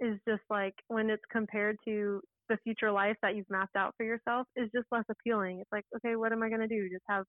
is 0.01 0.19
just 0.29 0.43
like 0.51 0.75
when 0.89 1.09
it's 1.09 1.23
compared 1.33 1.77
to 1.87 2.21
the 2.51 2.59
future 2.63 2.93
life 2.93 3.17
that 3.23 3.35
you've 3.35 3.49
mapped 3.49 3.77
out 3.77 3.95
for 3.97 4.05
yourself 4.05 4.47
is 4.57 4.69
just 4.75 4.87
less 4.93 5.05
appealing. 5.09 5.61
It's 5.61 5.73
like, 5.73 5.87
okay, 5.97 6.17
what 6.17 6.33
am 6.33 6.43
I 6.43 6.51
going 6.51 6.61
to 6.61 6.69
do? 6.69 6.91
Just 6.91 7.05
have 7.09 7.25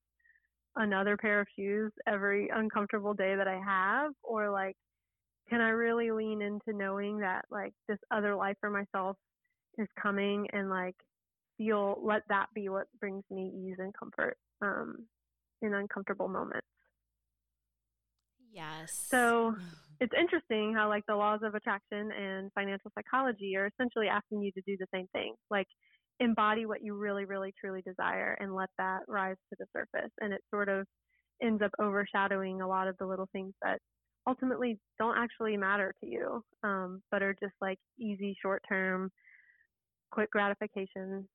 another 0.76 1.16
pair 1.16 1.40
of 1.40 1.48
shoes 1.58 1.94
every 2.06 2.50
uncomfortable 2.54 3.14
day 3.14 3.36
that 3.38 3.48
I 3.48 3.62
have? 3.66 4.12
Or 4.24 4.50
like, 4.52 4.76
can 5.50 5.62
I 5.62 5.70
really 5.70 6.12
lean 6.12 6.42
into 6.42 6.78
knowing 6.78 7.20
that 7.20 7.46
like 7.50 7.72
this 7.88 8.00
other 8.12 8.36
life 8.36 8.58
for 8.60 8.70
myself 8.70 9.16
is 9.78 9.88
coming 10.02 10.48
and 10.52 10.70
like 10.70 10.96
feel, 11.58 12.00
let 12.04 12.24
that 12.30 12.48
be 12.54 12.70
what 12.70 12.88
brings 13.00 13.24
me 13.30 13.52
ease 13.56 13.78
and 13.80 13.94
comfort 13.94 14.38
um, 14.62 15.06
in 15.62 15.74
uncomfortable 15.74 16.28
moments? 16.28 16.68
Yes. 18.52 19.08
So 19.10 19.56
it's 20.00 20.14
interesting 20.18 20.74
how 20.74 20.88
like 20.88 21.06
the 21.08 21.16
laws 21.16 21.42
of 21.44 21.56
attraction 21.56 22.12
and 22.12 22.52
financial 22.54 22.92
psychology 22.96 23.56
are 23.58 23.68
essentially 23.68 24.08
asking 24.08 24.42
you 24.42 24.52
to 24.54 24.62
do 24.66 24.78
the 24.80 24.88
same 24.94 25.08
thing. 25.14 25.36
Like 25.50 25.68
embody 26.20 26.66
what 26.66 26.82
you 26.82 26.96
really, 26.96 27.26
really, 27.26 27.54
truly 27.60 27.82
desire 27.82 28.38
and 28.40 28.56
let 28.56 28.70
that 28.78 29.00
rise 29.08 29.36
to 29.50 29.58
the 29.60 29.66
surface. 29.74 30.12
And 30.22 30.34
it 30.34 30.42
sort 30.50 30.70
of 30.70 30.88
ends 31.42 31.62
up 31.62 31.72
overshadowing 31.82 32.62
a 32.62 32.68
lot 32.68 32.88
of 32.88 32.98
the 32.98 33.06
little 33.06 33.28
things 33.34 33.54
that 33.62 33.80
ultimately 34.28 34.80
don't 34.98 35.18
actually 35.18 35.58
matter 35.58 35.94
to 36.02 36.08
you, 36.08 36.42
um, 36.64 37.02
but 37.12 37.22
are 37.22 37.36
just 37.42 37.54
like 37.62 37.78
easy, 38.00 38.36
short 38.42 38.64
term, 38.68 39.12
quick 40.12 40.32
gratification 40.32 41.28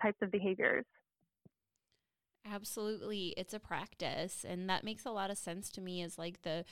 types 0.00 0.18
of 0.22 0.30
behaviors. 0.30 0.84
Absolutely. 2.50 3.34
It's 3.36 3.54
a 3.54 3.58
practice. 3.58 4.44
And 4.46 4.68
that 4.68 4.84
makes 4.84 5.06
a 5.06 5.10
lot 5.10 5.30
of 5.30 5.38
sense 5.38 5.70
to 5.70 5.80
me 5.80 6.02
is 6.02 6.18
like 6.18 6.42
the 6.42 6.64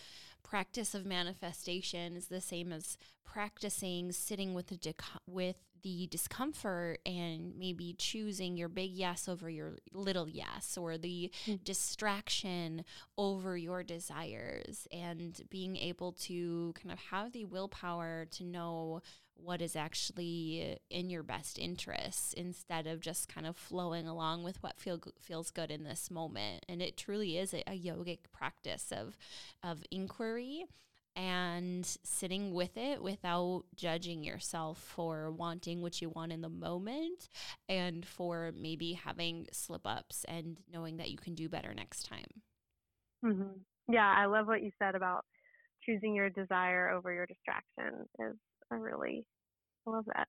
practice 0.43 0.95
of 0.95 1.07
manifestation 1.07 2.15
is 2.15 2.27
the 2.27 2.41
same 2.41 2.73
as 2.73 2.99
practicing 3.25 4.13
sitting 4.13 4.53
with 4.53 4.67
the 4.67 4.95
with 5.27 5.57
the 5.83 6.07
discomfort 6.09 7.01
and 7.05 7.57
maybe 7.59 7.95
choosing 7.99 8.57
your 8.57 8.69
big 8.69 8.93
yes 8.93 9.29
over 9.29 9.51
your 9.51 9.79
little 9.93 10.29
yes 10.29 10.77
or 10.79 10.97
the 10.97 11.31
mm-hmm. 11.45 11.57
distraction 11.65 12.85
over 13.19 13.57
your 13.57 13.83
desires 13.83 14.87
and 14.93 15.43
being 15.51 15.77
able 15.77 16.13
to 16.13 16.73
kind 16.81 16.93
of 16.93 16.99
have 17.11 17.33
the 17.33 17.45
willpower 17.45 18.27
to 18.31 18.45
know 18.45 19.03
what 19.37 19.61
is 19.61 19.75
actually 19.75 20.79
in 20.91 21.11
your 21.11 21.23
best 21.23 21.59
interests 21.59 22.33
instead 22.33 22.87
of 22.87 23.01
just 23.01 23.29
kind 23.29 23.47
of 23.47 23.57
flowing 23.57 24.07
along 24.07 24.45
with 24.45 24.63
what 24.63 24.79
feel, 24.79 25.01
feels 25.21 25.51
good 25.51 25.71
in 25.71 25.85
this 25.85 26.11
moment. 26.11 26.65
And 26.69 26.81
it 26.81 26.97
truly 26.97 27.39
is 27.39 27.53
a, 27.53 27.63
a 27.67 27.79
yogic 27.79 28.19
practice 28.33 28.93
of, 28.93 29.17
of 29.63 29.83
inquiry 29.91 30.67
and 31.15 31.85
sitting 32.05 32.55
with 32.55 32.77
it 32.77 33.03
without 33.03 33.65
judging 33.77 34.25
yourself 34.25 34.79
for 34.79 35.31
wanting 35.31 35.83
what 35.83 36.01
you 36.01 36.09
want 36.09 36.33
in 36.33 36.41
the 36.41 36.49
moment 36.49 37.29
and 37.69 38.07
for 38.07 38.53
maybe 38.57 38.95
having 38.95 39.47
slip 39.53 39.87
ups 39.87 40.25
and 40.27 40.59
knowing 40.73 40.97
that 40.97 41.11
you 41.11 41.19
can 41.19 41.35
do 41.35 41.49
better 41.49 41.75
next 41.75 42.07
time. 42.07 42.43
Mm-hmm. 43.25 43.93
Yeah, 43.93 44.15
I 44.17 44.27
love 44.27 44.47
what 44.47 44.63
you 44.63 44.71
said 44.79 44.95
about 44.95 45.25
choosing 45.85 46.15
your 46.15 46.31
desire 46.31 46.91
over 46.91 47.13
your 47.13 47.27
distraction 47.27 48.07
is 48.19 48.37
I 48.73 48.77
really 48.77 49.25
love 49.87 50.07
that. 50.07 50.29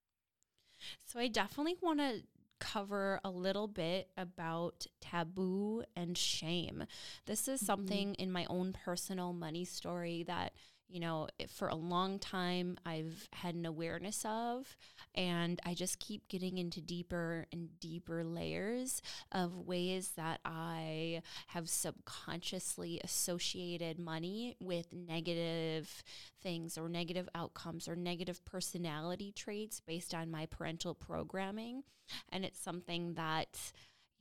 So 1.06 1.18
I 1.18 1.28
definitely 1.28 1.76
want 1.80 2.00
to 2.00 2.22
cover 2.60 3.20
a 3.24 3.30
little 3.30 3.68
bit 3.68 4.10
about 4.16 4.86
taboo 5.00 5.82
and 5.96 6.16
shame. 6.16 6.84
This 7.26 7.48
is 7.48 7.60
mm-hmm. 7.60 7.66
something 7.66 8.08
mm-hmm. 8.12 8.22
in 8.22 8.32
my 8.32 8.46
own 8.48 8.72
personal 8.72 9.32
money 9.32 9.64
story 9.64 10.24
that 10.26 10.52
you 10.94 11.00
know, 11.00 11.26
for 11.48 11.66
a 11.66 11.74
long 11.74 12.20
time 12.20 12.78
I've 12.86 13.28
had 13.32 13.56
an 13.56 13.66
awareness 13.66 14.24
of. 14.24 14.76
And 15.16 15.58
I 15.66 15.74
just 15.74 15.98
keep 15.98 16.28
getting 16.28 16.56
into 16.56 16.80
deeper 16.80 17.46
and 17.52 17.68
deeper 17.80 18.22
layers 18.22 19.02
of 19.32 19.66
ways 19.66 20.12
that 20.16 20.38
I 20.44 21.22
have 21.48 21.68
subconsciously 21.68 23.00
associated 23.02 23.98
money 23.98 24.54
with 24.60 24.86
negative 24.92 26.04
things 26.40 26.78
or 26.78 26.88
negative 26.88 27.28
outcomes 27.34 27.88
or 27.88 27.96
negative 27.96 28.44
personality 28.44 29.32
traits 29.32 29.80
based 29.84 30.14
on 30.14 30.30
my 30.30 30.46
parental 30.46 30.94
programming. 30.94 31.82
And 32.30 32.44
it's 32.44 32.60
something 32.60 33.14
that 33.14 33.72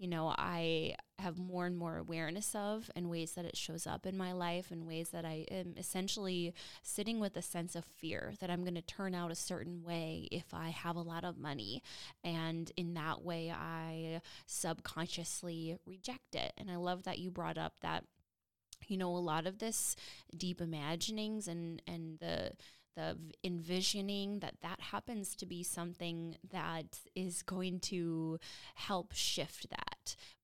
you 0.03 0.09
know, 0.09 0.35
I 0.37 0.95
have 1.17 1.39
more 1.39 1.65
and 1.65 1.77
more 1.77 1.95
awareness 1.95 2.53
of 2.55 2.91
and 2.93 3.09
ways 3.09 3.31
that 3.35 3.45
it 3.45 3.55
shows 3.55 3.87
up 3.87 4.05
in 4.05 4.17
my 4.17 4.33
life 4.33 4.69
and 4.69 4.85
ways 4.85 5.11
that 5.11 5.23
I 5.23 5.45
am 5.49 5.75
essentially 5.77 6.53
sitting 6.81 7.21
with 7.21 7.37
a 7.37 7.41
sense 7.41 7.73
of 7.73 7.85
fear 7.85 8.33
that 8.41 8.49
I'm 8.49 8.65
going 8.65 8.75
to 8.75 8.81
turn 8.81 9.15
out 9.15 9.31
a 9.31 9.35
certain 9.35 9.81
way 9.81 10.27
if 10.29 10.53
I 10.53 10.71
have 10.71 10.97
a 10.97 11.01
lot 11.01 11.23
of 11.23 11.37
money. 11.37 11.81
And 12.21 12.69
in 12.75 12.95
that 12.95 13.23
way, 13.23 13.49
I 13.49 14.19
subconsciously 14.45 15.77
reject 15.85 16.35
it. 16.35 16.51
And 16.57 16.69
I 16.69 16.75
love 16.75 17.03
that 17.03 17.19
you 17.19 17.31
brought 17.31 17.57
up 17.57 17.79
that 17.79 18.03
you 18.89 18.97
know 18.97 19.15
a 19.15 19.17
lot 19.17 19.47
of 19.47 19.59
this 19.59 19.95
deep 20.35 20.59
imaginings 20.59 21.47
and 21.47 21.81
and 21.87 22.19
the 22.19 22.51
the 22.95 23.17
envisioning 23.43 24.39
that 24.39 24.55
that 24.61 24.79
happens 24.79 25.35
to 25.35 25.45
be 25.45 25.63
something 25.63 26.35
that 26.51 26.99
is 27.15 27.41
going 27.41 27.79
to 27.79 28.39
help 28.75 29.13
shift 29.13 29.69
that. 29.69 29.92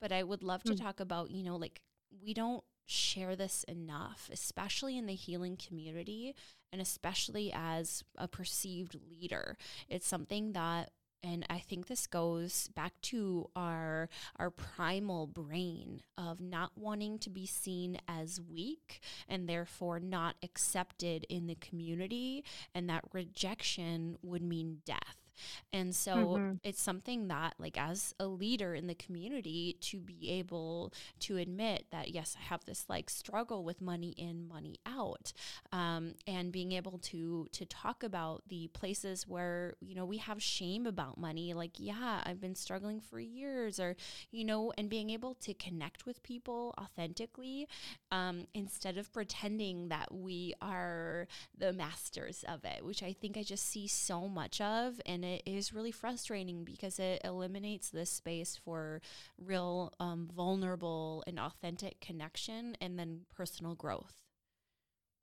But 0.01 0.11
I 0.11 0.23
would 0.23 0.43
love 0.43 0.63
to 0.63 0.73
mm. 0.73 0.81
talk 0.81 0.99
about, 0.99 1.31
you 1.31 1.43
know, 1.43 1.55
like 1.55 1.81
we 2.23 2.33
don't 2.33 2.63
share 2.85 3.35
this 3.35 3.63
enough, 3.65 4.29
especially 4.31 4.97
in 4.97 5.05
the 5.05 5.13
healing 5.13 5.57
community 5.57 6.35
and 6.71 6.81
especially 6.81 7.51
as 7.53 8.03
a 8.17 8.27
perceived 8.27 8.95
leader. 9.09 9.57
It's 9.87 10.07
something 10.07 10.53
that 10.53 10.91
and 11.21 11.45
I 11.49 11.59
think 11.59 11.87
this 11.87 12.07
goes 12.07 12.69
back 12.69 12.93
to 13.03 13.49
our 13.55 14.09
our 14.37 14.49
primal 14.49 15.27
brain 15.27 16.01
of 16.17 16.39
not 16.39 16.71
wanting 16.75 17.19
to 17.19 17.29
be 17.29 17.45
seen 17.45 17.99
as 18.07 18.39
weak 18.39 19.01
and 19.27 19.47
therefore 19.47 19.99
not 19.99 20.35
accepted 20.41 21.25
in 21.29 21.47
the 21.47 21.55
community 21.55 22.43
and 22.73 22.89
that 22.89 23.03
rejection 23.11 24.17
would 24.21 24.41
mean 24.41 24.81
death. 24.85 25.28
And 25.73 25.95
so 25.95 26.15
mm-hmm. 26.15 26.53
it's 26.63 26.81
something 26.81 27.27
that, 27.27 27.55
like, 27.59 27.77
as 27.79 28.13
a 28.19 28.25
leader 28.25 28.73
in 28.73 28.87
the 28.87 28.95
community, 28.95 29.77
to 29.81 29.99
be 29.99 30.29
able 30.29 30.93
to 31.21 31.37
admit 31.37 31.85
that, 31.91 32.09
yes, 32.09 32.35
I 32.39 32.43
have 32.45 32.65
this 32.65 32.85
like 32.89 33.09
struggle 33.09 33.63
with 33.63 33.81
money 33.81 34.13
in, 34.17 34.47
money 34.47 34.79
out, 34.85 35.33
um, 35.71 36.15
and 36.27 36.51
being 36.51 36.71
able 36.71 36.97
to 36.99 37.47
to 37.51 37.65
talk 37.65 38.03
about 38.03 38.43
the 38.47 38.67
places 38.73 39.27
where 39.27 39.75
you 39.81 39.95
know 39.95 40.05
we 40.05 40.17
have 40.17 40.41
shame 40.41 40.85
about 40.85 41.17
money, 41.17 41.53
like, 41.53 41.71
yeah, 41.77 42.21
I've 42.25 42.41
been 42.41 42.55
struggling 42.55 43.01
for 43.01 43.19
years, 43.19 43.79
or 43.79 43.95
you 44.31 44.43
know, 44.45 44.73
and 44.77 44.89
being 44.89 45.09
able 45.09 45.35
to 45.35 45.53
connect 45.53 46.05
with 46.05 46.23
people 46.23 46.73
authentically 46.79 47.67
um, 48.11 48.47
instead 48.53 48.97
of 48.97 49.11
pretending 49.13 49.89
that 49.89 50.13
we 50.13 50.53
are 50.61 51.27
the 51.57 51.73
masters 51.73 52.43
of 52.47 52.63
it, 52.65 52.85
which 52.85 53.03
I 53.03 53.13
think 53.13 53.37
I 53.37 53.43
just 53.43 53.69
see 53.69 53.87
so 53.87 54.27
much 54.27 54.61
of, 54.61 55.01
and 55.05 55.23
it 55.29 55.43
is 55.45 55.73
really 55.73 55.91
frustrating 55.91 56.63
because 56.63 56.99
it 56.99 57.21
eliminates 57.23 57.89
this 57.89 58.11
space 58.11 58.59
for 58.63 59.01
real 59.37 59.93
um, 59.99 60.29
vulnerable 60.35 61.23
and 61.27 61.39
authentic 61.39 61.99
connection 62.01 62.75
and 62.81 62.97
then 62.97 63.21
personal 63.33 63.75
growth. 63.75 64.23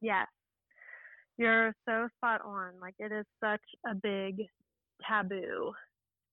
Yes, 0.00 0.26
you're 1.36 1.74
so 1.86 2.08
spot 2.16 2.40
on. 2.44 2.72
Like 2.80 2.94
it 2.98 3.12
is 3.12 3.26
such 3.42 3.62
a 3.90 3.94
big 3.94 4.46
taboo. 5.06 5.72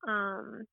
Um, 0.08 0.66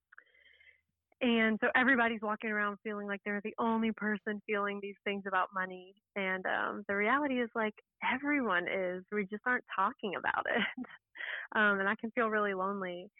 and 1.22 1.58
so 1.60 1.68
everybody's 1.76 2.22
walking 2.22 2.50
around 2.50 2.78
feeling 2.82 3.06
like 3.06 3.20
they're 3.24 3.42
the 3.44 3.54
only 3.58 3.92
person 3.92 4.40
feeling 4.46 4.78
these 4.80 4.94
things 5.04 5.24
about 5.26 5.48
money. 5.54 5.94
And 6.16 6.44
um, 6.46 6.84
the 6.88 6.96
reality 6.96 7.40
is 7.40 7.50
like 7.54 7.74
everyone 8.14 8.66
is. 8.68 9.04
We 9.12 9.26
just 9.26 9.42
aren't 9.46 9.64
talking 9.74 10.14
about 10.18 10.46
it. 10.46 10.86
um, 11.56 11.80
and 11.80 11.88
I 11.88 11.94
can 12.00 12.10
feel 12.12 12.28
really 12.28 12.54
lonely. 12.54 13.10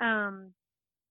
Um, 0.00 0.52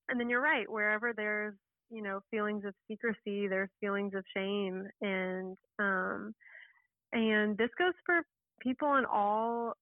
and 0.10 0.20
then 0.20 0.30
you're 0.30 0.42
right, 0.42 0.70
wherever 0.70 1.14
there's 1.16 1.54
you 1.92 2.02
know 2.02 2.22
feelings 2.32 2.66
of 2.66 2.74
secrecy, 2.88 3.48
there's 3.48 3.70
feelings 3.80 4.14
of 4.16 4.24
shame, 4.36 4.88
and 5.02 5.58
um, 5.78 6.34
and 7.14 7.58
this 7.58 7.70
goes 7.78 7.94
for 8.06 8.22
people 8.62 8.96
in 8.96 9.06
all 9.06 9.74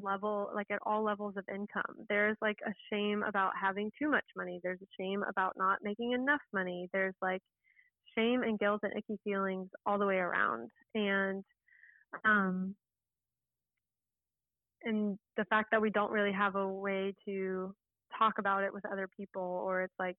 level 0.00 0.50
like 0.54 0.70
at 0.70 0.80
all 0.84 1.02
levels 1.02 1.34
of 1.36 1.44
income. 1.52 2.06
There's 2.08 2.36
like 2.40 2.58
a 2.66 2.72
shame 2.90 3.22
about 3.26 3.52
having 3.60 3.90
too 3.98 4.10
much 4.10 4.24
money. 4.36 4.60
There's 4.62 4.80
a 4.82 5.02
shame 5.02 5.24
about 5.28 5.54
not 5.56 5.78
making 5.82 6.12
enough 6.12 6.40
money. 6.52 6.88
There's 6.92 7.14
like 7.22 7.42
shame 8.16 8.42
and 8.42 8.58
guilt 8.58 8.80
and 8.82 8.92
icky 8.96 9.18
feelings 9.24 9.68
all 9.84 9.98
the 9.98 10.06
way 10.06 10.16
around. 10.16 10.70
And 10.94 11.44
um 12.24 12.74
and 14.84 15.18
the 15.36 15.44
fact 15.46 15.68
that 15.72 15.82
we 15.82 15.90
don't 15.90 16.12
really 16.12 16.32
have 16.32 16.54
a 16.54 16.68
way 16.68 17.14
to 17.26 17.74
talk 18.18 18.34
about 18.38 18.62
it 18.62 18.72
with 18.72 18.84
other 18.86 19.08
people 19.16 19.42
or 19.42 19.82
it's 19.82 19.94
like 19.98 20.16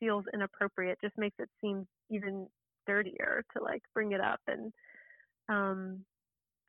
feels 0.00 0.24
inappropriate 0.32 0.98
just 1.02 1.16
makes 1.18 1.36
it 1.38 1.48
seem 1.60 1.86
even 2.10 2.46
dirtier 2.86 3.44
to 3.54 3.62
like 3.62 3.82
bring 3.94 4.12
it 4.12 4.20
up 4.20 4.40
and 4.48 4.72
um 5.48 6.04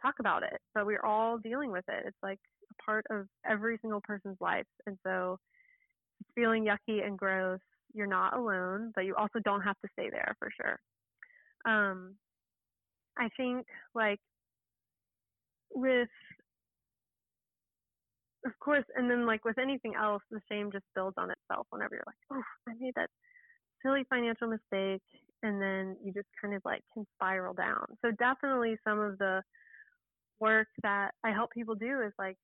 talk 0.02 0.16
about 0.20 0.44
it 0.44 0.60
but 0.74 0.86
we're 0.86 1.06
all 1.06 1.38
dealing 1.38 1.72
with 1.72 1.86
it 1.88 2.04
it's 2.06 2.18
like 2.24 2.40
a 2.72 2.84
part 2.84 3.06
of 3.10 3.28
every 3.50 3.78
single 3.82 4.02
person's 4.02 4.38
life 4.40 4.66
and 4.86 4.98
so 5.06 5.38
it's 6.20 6.30
feeling 6.36 6.66
yucky 6.66 7.06
and 7.06 7.18
gross 7.18 7.60
you're 7.94 8.08
not 8.08 8.36
alone 8.36 8.92
but 8.96 9.06
you 9.06 9.16
also 9.16 9.40
don't 9.44 9.62
have 9.62 9.80
to 9.82 9.90
stay 9.94 10.10
there 10.10 10.36
for 10.40 10.50
sure 10.62 10.80
um 11.66 12.16
i 13.18 13.30
think 13.38 13.66
like 13.94 14.20
with 15.74 16.10
of 18.46 18.58
course, 18.60 18.86
and 18.96 19.10
then 19.10 19.26
like 19.26 19.46
with 19.46 19.58
anything 19.58 19.94
else, 19.96 20.24
the 20.32 20.42
shame 20.50 20.72
just 20.72 20.86
builds 20.96 21.16
on 21.18 21.30
itself 21.30 21.68
whenever 21.70 21.96
you're 21.96 22.04
like, 22.08 22.16
oh, 22.32 22.44
I 22.70 22.74
made 22.80 22.96
that 22.96 23.10
silly 23.84 24.04
financial 24.10 24.48
mistake, 24.48 25.04
and 25.44 25.62
then 25.62 25.98
you 26.04 26.12
just 26.14 26.28
kind 26.42 26.56
of 26.56 26.62
like 26.66 26.82
can 26.94 27.06
spiral 27.16 27.54
down. 27.54 27.86
So 28.04 28.12
definitely 28.12 28.78
some 28.84 29.00
of 29.00 29.18
the 29.18 29.42
work 30.42 30.68
that 30.84 31.12
I 31.24 31.32
help 31.32 31.52
people 31.52 31.76
do 31.76 32.02
is 32.02 32.14
like 32.20 32.38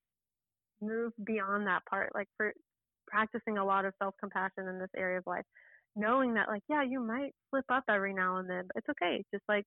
move 0.80 1.12
beyond 1.24 1.66
that 1.66 1.84
part, 1.90 2.12
like 2.14 2.28
for 2.36 2.52
practicing 3.06 3.58
a 3.58 3.64
lot 3.64 3.84
of 3.84 3.94
self 4.02 4.14
compassion 4.20 4.68
in 4.68 4.78
this 4.78 4.90
area 4.96 5.18
of 5.18 5.26
life, 5.26 5.44
knowing 5.96 6.34
that 6.34 6.48
like, 6.48 6.62
yeah, 6.68 6.82
you 6.82 7.00
might 7.00 7.34
slip 7.50 7.64
up 7.70 7.84
every 7.88 8.14
now 8.14 8.38
and 8.38 8.48
then, 8.48 8.64
but 8.66 8.76
it's 8.78 8.88
okay. 8.90 9.24
Just 9.32 9.44
like 9.48 9.66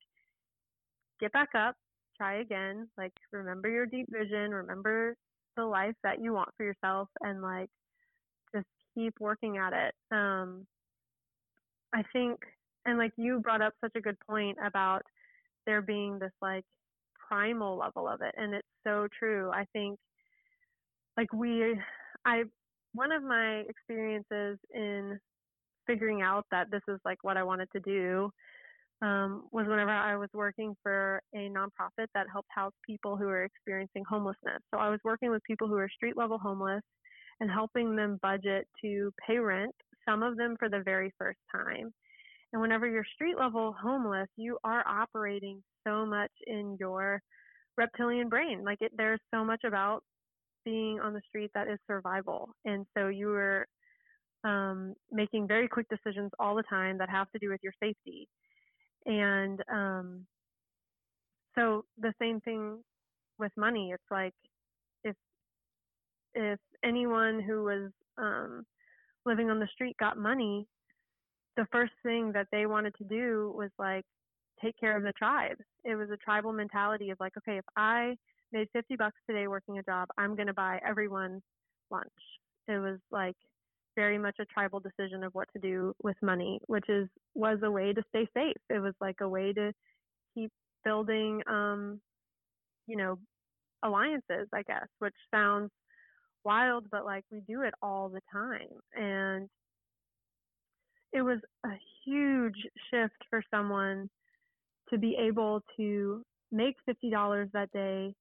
get 1.19 1.31
back 1.33 1.49
up, 1.55 1.75
try 2.17 2.39
again, 2.41 2.87
like 2.97 3.13
remember 3.31 3.69
your 3.69 3.85
deep 3.85 4.07
vision, 4.09 4.51
remember 4.51 5.15
the 5.57 5.65
life 5.65 5.95
that 6.03 6.21
you 6.21 6.33
want 6.33 6.49
for 6.55 6.63
yourself 6.63 7.09
and 7.21 7.41
like 7.41 7.69
just 8.55 8.67
keep 8.95 9.13
working 9.19 9.57
at 9.57 9.73
it. 9.73 9.93
Um, 10.15 10.65
I 11.93 12.03
think, 12.13 12.39
and 12.85 12.97
like 12.97 13.11
you 13.17 13.39
brought 13.39 13.61
up 13.61 13.73
such 13.81 13.91
a 13.95 14.01
good 14.01 14.17
point 14.27 14.57
about 14.65 15.03
there 15.65 15.81
being 15.81 16.17
this 16.19 16.31
like 16.41 16.65
primal 17.31 17.77
level 17.77 18.07
of 18.07 18.21
it. 18.21 18.33
And 18.37 18.53
it's 18.53 18.67
so 18.85 19.07
true. 19.17 19.51
I 19.51 19.65
think 19.73 19.97
like 21.17 21.31
we, 21.33 21.77
I, 22.25 22.43
one 22.93 23.11
of 23.11 23.23
my 23.23 23.63
experiences 23.69 24.57
in 24.73 25.17
figuring 25.87 26.21
out 26.21 26.45
that 26.51 26.69
this 26.71 26.81
is 26.87 26.99
like 27.05 27.17
what 27.21 27.37
I 27.37 27.43
wanted 27.43 27.69
to 27.73 27.79
do 27.79 28.29
um, 29.01 29.47
was 29.51 29.65
whenever 29.67 29.91
I 29.91 30.15
was 30.15 30.29
working 30.33 30.75
for 30.83 31.21
a 31.33 31.49
nonprofit 31.49 32.07
that 32.13 32.27
helped 32.31 32.49
house 32.53 32.73
people 32.85 33.17
who 33.17 33.25
were 33.25 33.43
experiencing 33.43 34.03
homelessness. 34.07 34.61
So 34.73 34.79
I 34.79 34.89
was 34.89 34.99
working 35.03 35.31
with 35.31 35.41
people 35.43 35.67
who 35.67 35.77
are 35.77 35.89
street 35.89 36.17
level 36.17 36.37
homeless 36.37 36.83
and 37.39 37.49
helping 37.49 37.95
them 37.95 38.19
budget 38.21 38.67
to 38.83 39.11
pay 39.25 39.37
rent, 39.37 39.73
some 40.07 40.21
of 40.21 40.37
them 40.37 40.55
for 40.59 40.69
the 40.69 40.81
very 40.85 41.11
first 41.17 41.39
time. 41.51 41.91
And 42.53 42.61
whenever 42.61 42.87
you're 42.87 43.05
street 43.15 43.37
level 43.37 43.73
homeless, 43.79 44.27
you 44.35 44.57
are 44.63 44.85
operating 44.87 45.63
so 45.87 46.05
much 46.05 46.31
in 46.47 46.77
your 46.79 47.21
reptilian 47.77 48.29
brain. 48.29 48.63
Like 48.63 48.79
it, 48.81 48.91
there's 48.95 49.21
so 49.33 49.43
much 49.43 49.61
about 49.65 50.03
being 50.65 50.99
on 50.99 51.13
the 51.13 51.21
street 51.27 51.51
that 51.53 51.67
is 51.67 51.79
survival. 51.87 52.49
And 52.65 52.85
so 52.95 53.07
you 53.07 53.29
are 53.31 53.65
um, 54.43 54.93
making 55.11 55.47
very 55.47 55.67
quick 55.67 55.87
decisions 55.89 56.31
all 56.39 56.55
the 56.55 56.63
time 56.63 56.97
that 56.97 57.09
have 57.09 57.29
to 57.31 57.39
do 57.39 57.49
with 57.49 57.61
your 57.63 57.73
safety. 57.81 58.27
And 59.05 59.59
um, 59.71 60.25
so 61.55 61.85
the 61.97 62.13
same 62.21 62.39
thing 62.41 62.83
with 63.39 63.51
money. 63.57 63.91
It's 63.93 64.03
like 64.11 64.33
if 65.03 65.15
if 66.35 66.59
anyone 66.83 67.41
who 67.41 67.63
was 67.63 67.91
um, 68.17 68.63
living 69.25 69.49
on 69.49 69.59
the 69.59 69.67
street 69.73 69.95
got 69.99 70.17
money, 70.17 70.67
the 71.57 71.67
first 71.71 71.93
thing 72.03 72.31
that 72.33 72.47
they 72.51 72.65
wanted 72.65 72.95
to 72.95 73.03
do 73.03 73.53
was 73.55 73.69
like 73.77 74.05
take 74.61 74.77
care 74.79 74.95
of 74.95 75.03
the 75.03 75.13
tribe. 75.13 75.57
It 75.83 75.95
was 75.95 76.09
a 76.11 76.17
tribal 76.17 76.53
mentality 76.53 77.09
of 77.09 77.19
like, 77.19 77.33
okay, 77.37 77.57
if 77.57 77.65
I 77.75 78.15
made 78.51 78.67
50 78.73 78.95
bucks 78.95 79.17
today 79.27 79.47
working 79.47 79.79
a 79.79 79.83
job, 79.83 80.09
I'm 80.17 80.35
going 80.35 80.47
to 80.47 80.53
buy 80.53 80.79
everyone 80.87 81.41
lunch. 81.89 82.07
It 82.67 82.77
was 82.77 82.99
like 83.11 83.35
very 83.95 84.17
much 84.17 84.35
a 84.39 84.45
tribal 84.45 84.79
decision 84.79 85.23
of 85.23 85.33
what 85.33 85.47
to 85.53 85.59
do 85.59 85.93
with 86.03 86.15
money, 86.21 86.59
which 86.67 86.87
is 86.89 87.07
was 87.35 87.59
a 87.63 87.71
way 87.71 87.93
to 87.93 88.03
stay 88.09 88.27
safe. 88.33 88.57
It 88.69 88.79
was 88.79 88.93
like 89.01 89.17
a 89.21 89.27
way 89.27 89.51
to 89.53 89.73
keep 90.33 90.51
building, 90.85 91.41
um, 91.47 91.99
you 92.87 92.95
know, 92.95 93.17
alliances, 93.83 94.47
I 94.53 94.63
guess, 94.63 94.87
which 94.99 95.15
sounds 95.33 95.71
wild, 96.43 96.85
but 96.91 97.05
like 97.05 97.23
we 97.31 97.41
do 97.47 97.61
it 97.61 97.73
all 97.81 98.09
the 98.09 98.21
time. 98.31 98.69
And 98.95 99.49
it 101.13 101.21
was 101.21 101.39
a 101.65 101.73
huge 102.05 102.55
shift 102.89 103.17
for 103.29 103.43
someone 103.51 104.09
to 104.89 104.97
be 104.97 105.15
able 105.19 105.61
to 105.77 106.23
make 106.51 106.75
$50 106.89 107.51
that 107.53 107.71
day 107.71 108.13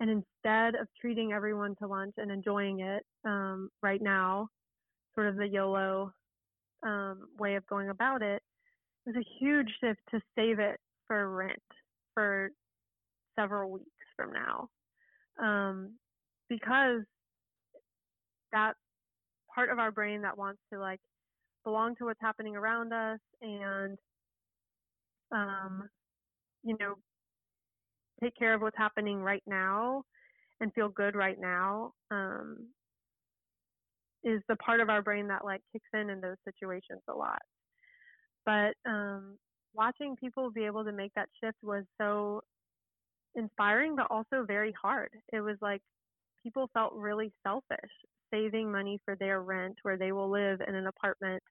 and 0.00 0.10
instead 0.10 0.74
of 0.80 0.86
treating 1.00 1.32
everyone 1.32 1.74
to 1.76 1.86
lunch 1.86 2.14
and 2.16 2.30
enjoying 2.30 2.80
it 2.80 3.04
um, 3.24 3.68
right 3.82 4.00
now 4.02 4.48
sort 5.14 5.28
of 5.28 5.36
the 5.36 5.48
YOLO 5.48 6.12
um, 6.84 7.28
way 7.38 7.56
of 7.56 7.66
going 7.66 7.88
about 7.88 8.22
it, 8.22 8.40
it 9.06 9.10
was 9.10 9.16
a 9.16 9.44
huge 9.44 9.68
shift 9.80 10.00
to 10.12 10.20
save 10.36 10.60
it 10.60 10.78
for 11.06 11.34
rent 11.34 11.58
for 12.14 12.50
several 13.38 13.70
weeks 13.72 13.86
from 14.16 14.32
now. 14.32 14.68
Um, 15.42 15.94
because 16.48 17.02
that 18.52 18.74
part 19.52 19.70
of 19.70 19.78
our 19.78 19.90
brain 19.90 20.22
that 20.22 20.38
wants 20.38 20.60
to 20.72 20.78
like 20.78 21.00
belong 21.64 21.94
to 21.96 22.04
what's 22.04 22.20
happening 22.20 22.56
around 22.56 22.92
us 22.92 23.18
and 23.42 23.98
um, 25.32 25.88
you 26.64 26.76
know 26.80 26.94
take 28.22 28.34
care 28.36 28.54
of 28.54 28.60
what's 28.62 28.76
happening 28.76 29.22
right 29.22 29.42
now 29.46 30.02
and 30.60 30.72
feel 30.74 30.88
good 30.88 31.14
right 31.14 31.38
now 31.40 31.92
um, 32.10 32.68
is 34.24 34.40
the 34.48 34.56
part 34.56 34.80
of 34.80 34.90
our 34.90 35.02
brain 35.02 35.28
that 35.28 35.44
like 35.44 35.60
kicks 35.72 35.88
in 35.94 36.10
in 36.10 36.20
those 36.20 36.36
situations 36.44 37.00
a 37.08 37.14
lot. 37.14 37.40
But 38.44 38.74
um, 38.86 39.36
watching 39.74 40.16
people 40.16 40.50
be 40.50 40.64
able 40.64 40.84
to 40.84 40.92
make 40.92 41.12
that 41.14 41.28
shift 41.42 41.58
was 41.62 41.84
so 42.00 42.40
inspiring, 43.34 43.94
but 43.94 44.06
also 44.10 44.44
very 44.46 44.74
hard. 44.80 45.10
It 45.32 45.40
was 45.40 45.56
like 45.60 45.82
people 46.42 46.70
felt 46.74 46.92
really 46.94 47.32
selfish 47.46 47.90
saving 48.30 48.70
money 48.70 48.98
for 49.04 49.16
their 49.16 49.42
rent 49.42 49.76
where 49.82 49.96
they 49.96 50.12
will 50.12 50.30
live 50.30 50.60
in 50.66 50.74
an 50.74 50.86
apartment 50.86 51.42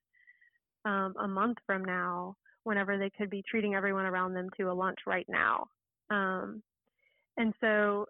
um, 0.85 1.13
a 1.19 1.27
month 1.27 1.57
from 1.65 1.83
now 1.83 2.35
whenever 2.63 2.97
they 2.97 3.09
could 3.09 3.29
be 3.29 3.43
treating 3.49 3.75
everyone 3.75 4.05
around 4.05 4.33
them 4.33 4.49
to 4.57 4.71
a 4.71 4.73
lunch 4.73 4.99
right 5.05 5.25
now. 5.29 5.65
Um, 6.09 6.61
and 7.37 7.53
so, 7.61 8.05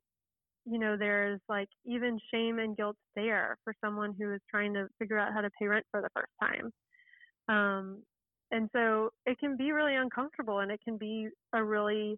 you 0.65 0.79
know, 0.79 0.97
there's 0.97 1.39
like 1.47 1.69
even 1.85 2.19
shame 2.31 2.59
and 2.59 2.75
guilt 2.75 2.95
there 3.15 3.57
for 3.63 3.73
someone 3.83 4.13
who 4.17 4.33
is 4.33 4.41
trying 4.49 4.73
to 4.73 4.87
figure 4.99 5.19
out 5.19 5.33
how 5.33 5.41
to 5.41 5.49
pay 5.59 5.67
rent 5.67 5.85
for 5.91 6.01
the 6.01 6.09
first 6.13 6.31
time. 6.41 6.71
Um, 7.49 8.03
and 8.51 8.69
so 8.73 9.11
it 9.25 9.39
can 9.39 9.57
be 9.57 9.71
really 9.71 9.95
uncomfortable 9.95 10.59
and 10.59 10.71
it 10.71 10.79
can 10.83 10.97
be 10.97 11.27
a 11.53 11.63
really 11.63 12.17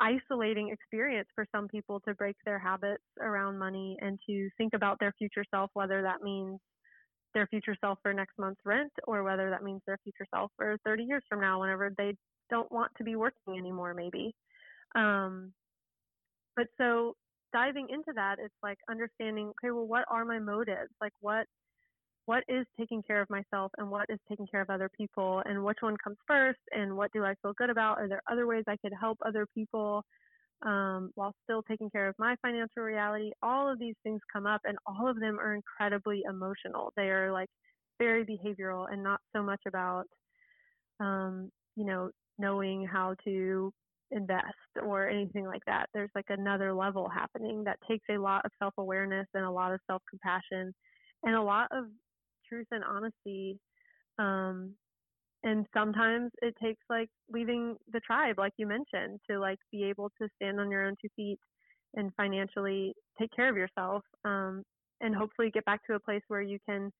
isolating 0.00 0.70
experience 0.70 1.28
for 1.34 1.46
some 1.54 1.68
people 1.68 2.00
to 2.00 2.14
break 2.14 2.36
their 2.44 2.58
habits 2.58 3.04
around 3.20 3.58
money 3.58 3.96
and 4.00 4.18
to 4.26 4.48
think 4.56 4.72
about 4.74 4.98
their 4.98 5.12
future 5.18 5.44
self, 5.50 5.70
whether 5.74 6.02
that 6.02 6.22
means 6.22 6.58
their 7.34 7.46
future 7.46 7.76
self 7.80 7.98
for 8.02 8.12
next 8.12 8.38
month's 8.38 8.60
rent 8.64 8.92
or 9.06 9.22
whether 9.22 9.50
that 9.50 9.62
means 9.62 9.80
their 9.86 9.98
future 10.02 10.26
self 10.34 10.50
for 10.56 10.76
30 10.84 11.04
years 11.04 11.22
from 11.28 11.40
now, 11.40 11.60
whenever 11.60 11.92
they 11.96 12.14
don't 12.50 12.70
want 12.72 12.90
to 12.98 13.04
be 13.04 13.14
working 13.16 13.56
anymore, 13.58 13.94
maybe. 13.94 14.34
Um, 14.96 15.52
but 16.56 16.66
so 16.78 17.14
diving 17.52 17.88
into 17.90 18.12
that, 18.14 18.36
it's 18.38 18.54
like 18.62 18.78
understanding, 18.90 19.48
okay, 19.48 19.70
well, 19.70 19.86
what 19.86 20.04
are 20.10 20.24
my 20.24 20.38
motives? 20.38 20.90
Like, 21.00 21.12
what 21.20 21.46
what 22.26 22.44
is 22.48 22.66
taking 22.78 23.02
care 23.02 23.20
of 23.20 23.30
myself 23.30 23.72
and 23.78 23.90
what 23.90 24.06
is 24.08 24.18
taking 24.28 24.46
care 24.46 24.60
of 24.60 24.70
other 24.70 24.90
people 24.96 25.42
and 25.46 25.64
which 25.64 25.78
one 25.80 25.96
comes 26.02 26.16
first 26.26 26.60
and 26.72 26.96
what 26.96 27.10
do 27.12 27.24
I 27.24 27.34
feel 27.42 27.52
good 27.54 27.70
about? 27.70 27.98
Are 27.98 28.08
there 28.08 28.22
other 28.30 28.46
ways 28.46 28.64
I 28.68 28.76
could 28.76 28.92
help 28.98 29.18
other 29.24 29.46
people 29.54 30.04
um, 30.62 31.10
while 31.14 31.34
still 31.44 31.62
taking 31.62 31.90
care 31.90 32.08
of 32.08 32.14
my 32.18 32.36
financial 32.42 32.82
reality? 32.82 33.32
All 33.42 33.70
of 33.70 33.78
these 33.78 33.96
things 34.02 34.20
come 34.32 34.46
up 34.46 34.60
and 34.64 34.76
all 34.86 35.08
of 35.08 35.18
them 35.18 35.38
are 35.40 35.54
incredibly 35.54 36.22
emotional. 36.28 36.92
They 36.96 37.10
are 37.10 37.32
like 37.32 37.48
very 37.98 38.24
behavioral 38.24 38.92
and 38.92 39.02
not 39.02 39.20
so 39.34 39.42
much 39.42 39.60
about, 39.66 40.04
um, 41.00 41.50
you 41.76 41.84
know, 41.84 42.10
knowing 42.38 42.86
how 42.86 43.14
to 43.24 43.72
invest 44.10 44.44
or 44.82 45.08
anything 45.08 45.46
like 45.46 45.62
that. 45.66 45.86
There's 45.94 46.10
like 46.14 46.26
another 46.28 46.72
level 46.72 47.08
happening 47.08 47.64
that 47.64 47.78
takes 47.88 48.04
a 48.10 48.18
lot 48.18 48.44
of 48.44 48.50
self 48.58 48.74
awareness 48.78 49.26
and 49.34 49.44
a 49.44 49.50
lot 49.50 49.72
of 49.72 49.80
self 49.86 50.02
compassion 50.08 50.74
and 51.22 51.34
a 51.34 51.42
lot 51.42 51.68
of 51.70 51.84
truth 52.50 52.66
and 52.70 52.84
honesty. 52.84 53.58
Um, 54.18 54.74
and 55.42 55.66
sometimes 55.74 56.30
it 56.42 56.54
takes 56.62 56.82
like 56.90 57.08
leaving 57.30 57.76
the 57.92 58.00
tribe, 58.00 58.36
like 58.38 58.52
you 58.58 58.66
mentioned, 58.66 59.20
to 59.30 59.38
like 59.38 59.58
be 59.72 59.84
able 59.84 60.10
to 60.20 60.28
stand 60.36 60.60
on 60.60 60.70
your 60.70 60.86
own 60.86 60.96
two 61.00 61.08
feet 61.16 61.38
and 61.94 62.10
financially 62.16 62.92
take 63.18 63.30
care 63.34 63.48
of 63.48 63.56
yourself. 63.56 64.02
Um, 64.24 64.62
and 65.00 65.14
hopefully 65.14 65.50
get 65.50 65.64
back 65.64 65.80
to 65.86 65.94
a 65.94 66.00
place 66.00 66.22
where 66.28 66.42
you 66.42 66.58
can 66.68 66.90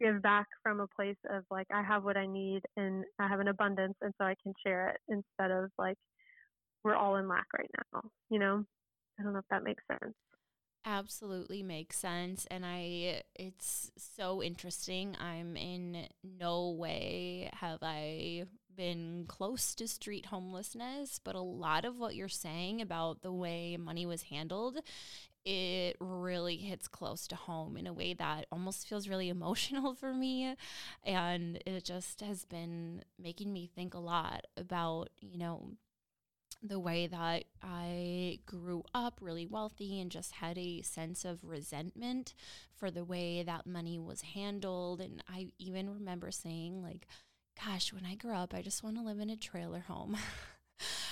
give 0.00 0.22
back 0.22 0.46
from 0.62 0.78
a 0.78 0.86
place 0.94 1.16
of 1.28 1.42
like 1.50 1.66
I 1.74 1.82
have 1.82 2.04
what 2.04 2.16
I 2.16 2.26
need 2.26 2.60
and 2.76 3.04
I 3.18 3.26
have 3.26 3.40
an 3.40 3.48
abundance 3.48 3.96
and 4.00 4.14
so 4.16 4.24
I 4.24 4.36
can 4.40 4.52
share 4.64 4.90
it 4.90 5.00
instead 5.08 5.50
of 5.50 5.70
like 5.76 5.96
we're 6.84 6.94
all 6.94 7.16
in 7.16 7.26
lack 7.26 7.46
right 7.58 7.70
now, 7.92 8.02
you 8.30 8.38
know? 8.38 8.64
I 9.18 9.24
don't 9.24 9.32
know 9.32 9.40
if 9.40 9.44
that 9.50 9.64
makes 9.64 9.82
sense 9.90 10.14
absolutely 10.84 11.62
makes 11.62 11.98
sense 11.98 12.46
and 12.50 12.64
i 12.64 13.22
it's 13.34 13.90
so 13.96 14.42
interesting. 14.42 15.16
I'm 15.20 15.56
in 15.56 16.06
no 16.22 16.70
way 16.70 17.50
have 17.52 17.80
i 17.82 18.44
been 18.74 19.24
close 19.26 19.74
to 19.74 19.88
street 19.88 20.26
homelessness 20.26 21.20
but 21.22 21.34
a 21.34 21.40
lot 21.40 21.84
of 21.84 21.98
what 21.98 22.14
you're 22.14 22.28
saying 22.28 22.80
about 22.80 23.22
the 23.22 23.32
way 23.32 23.76
money 23.76 24.06
was 24.06 24.22
handled 24.22 24.78
it 25.44 25.96
really 25.98 26.56
hits 26.56 26.86
close 26.86 27.26
to 27.26 27.34
home 27.34 27.76
in 27.76 27.86
a 27.86 27.92
way 27.92 28.14
that 28.14 28.46
almost 28.52 28.88
feels 28.88 29.08
really 29.08 29.28
emotional 29.28 29.94
for 30.00 30.14
me 30.14 30.54
and 31.04 31.60
it 31.66 31.84
just 31.84 32.20
has 32.20 32.44
been 32.44 33.02
making 33.18 33.52
me 33.52 33.68
think 33.74 33.94
a 33.94 33.98
lot 33.98 34.46
about 34.56 35.10
you 35.20 35.38
know 35.38 35.72
the 36.62 36.78
way 36.78 37.06
that 37.06 37.44
I 37.62 38.40
grew 38.46 38.82
up 38.92 39.18
really 39.20 39.46
wealthy 39.46 40.00
and 40.00 40.10
just 40.10 40.32
had 40.32 40.58
a 40.58 40.82
sense 40.82 41.24
of 41.24 41.44
resentment 41.44 42.34
for 42.74 42.90
the 42.90 43.04
way 43.04 43.42
that 43.42 43.66
money 43.66 43.98
was 43.98 44.22
handled. 44.22 45.00
And 45.00 45.22
I 45.28 45.48
even 45.58 45.88
remember 45.88 46.30
saying, 46.30 46.82
like, 46.82 47.06
gosh, 47.64 47.92
when 47.92 48.04
I 48.04 48.14
grow 48.14 48.36
up, 48.36 48.54
I 48.54 48.62
just 48.62 48.82
want 48.82 48.96
to 48.96 49.02
live 49.02 49.20
in 49.20 49.30
a 49.30 49.36
trailer 49.36 49.80
home. 49.80 50.16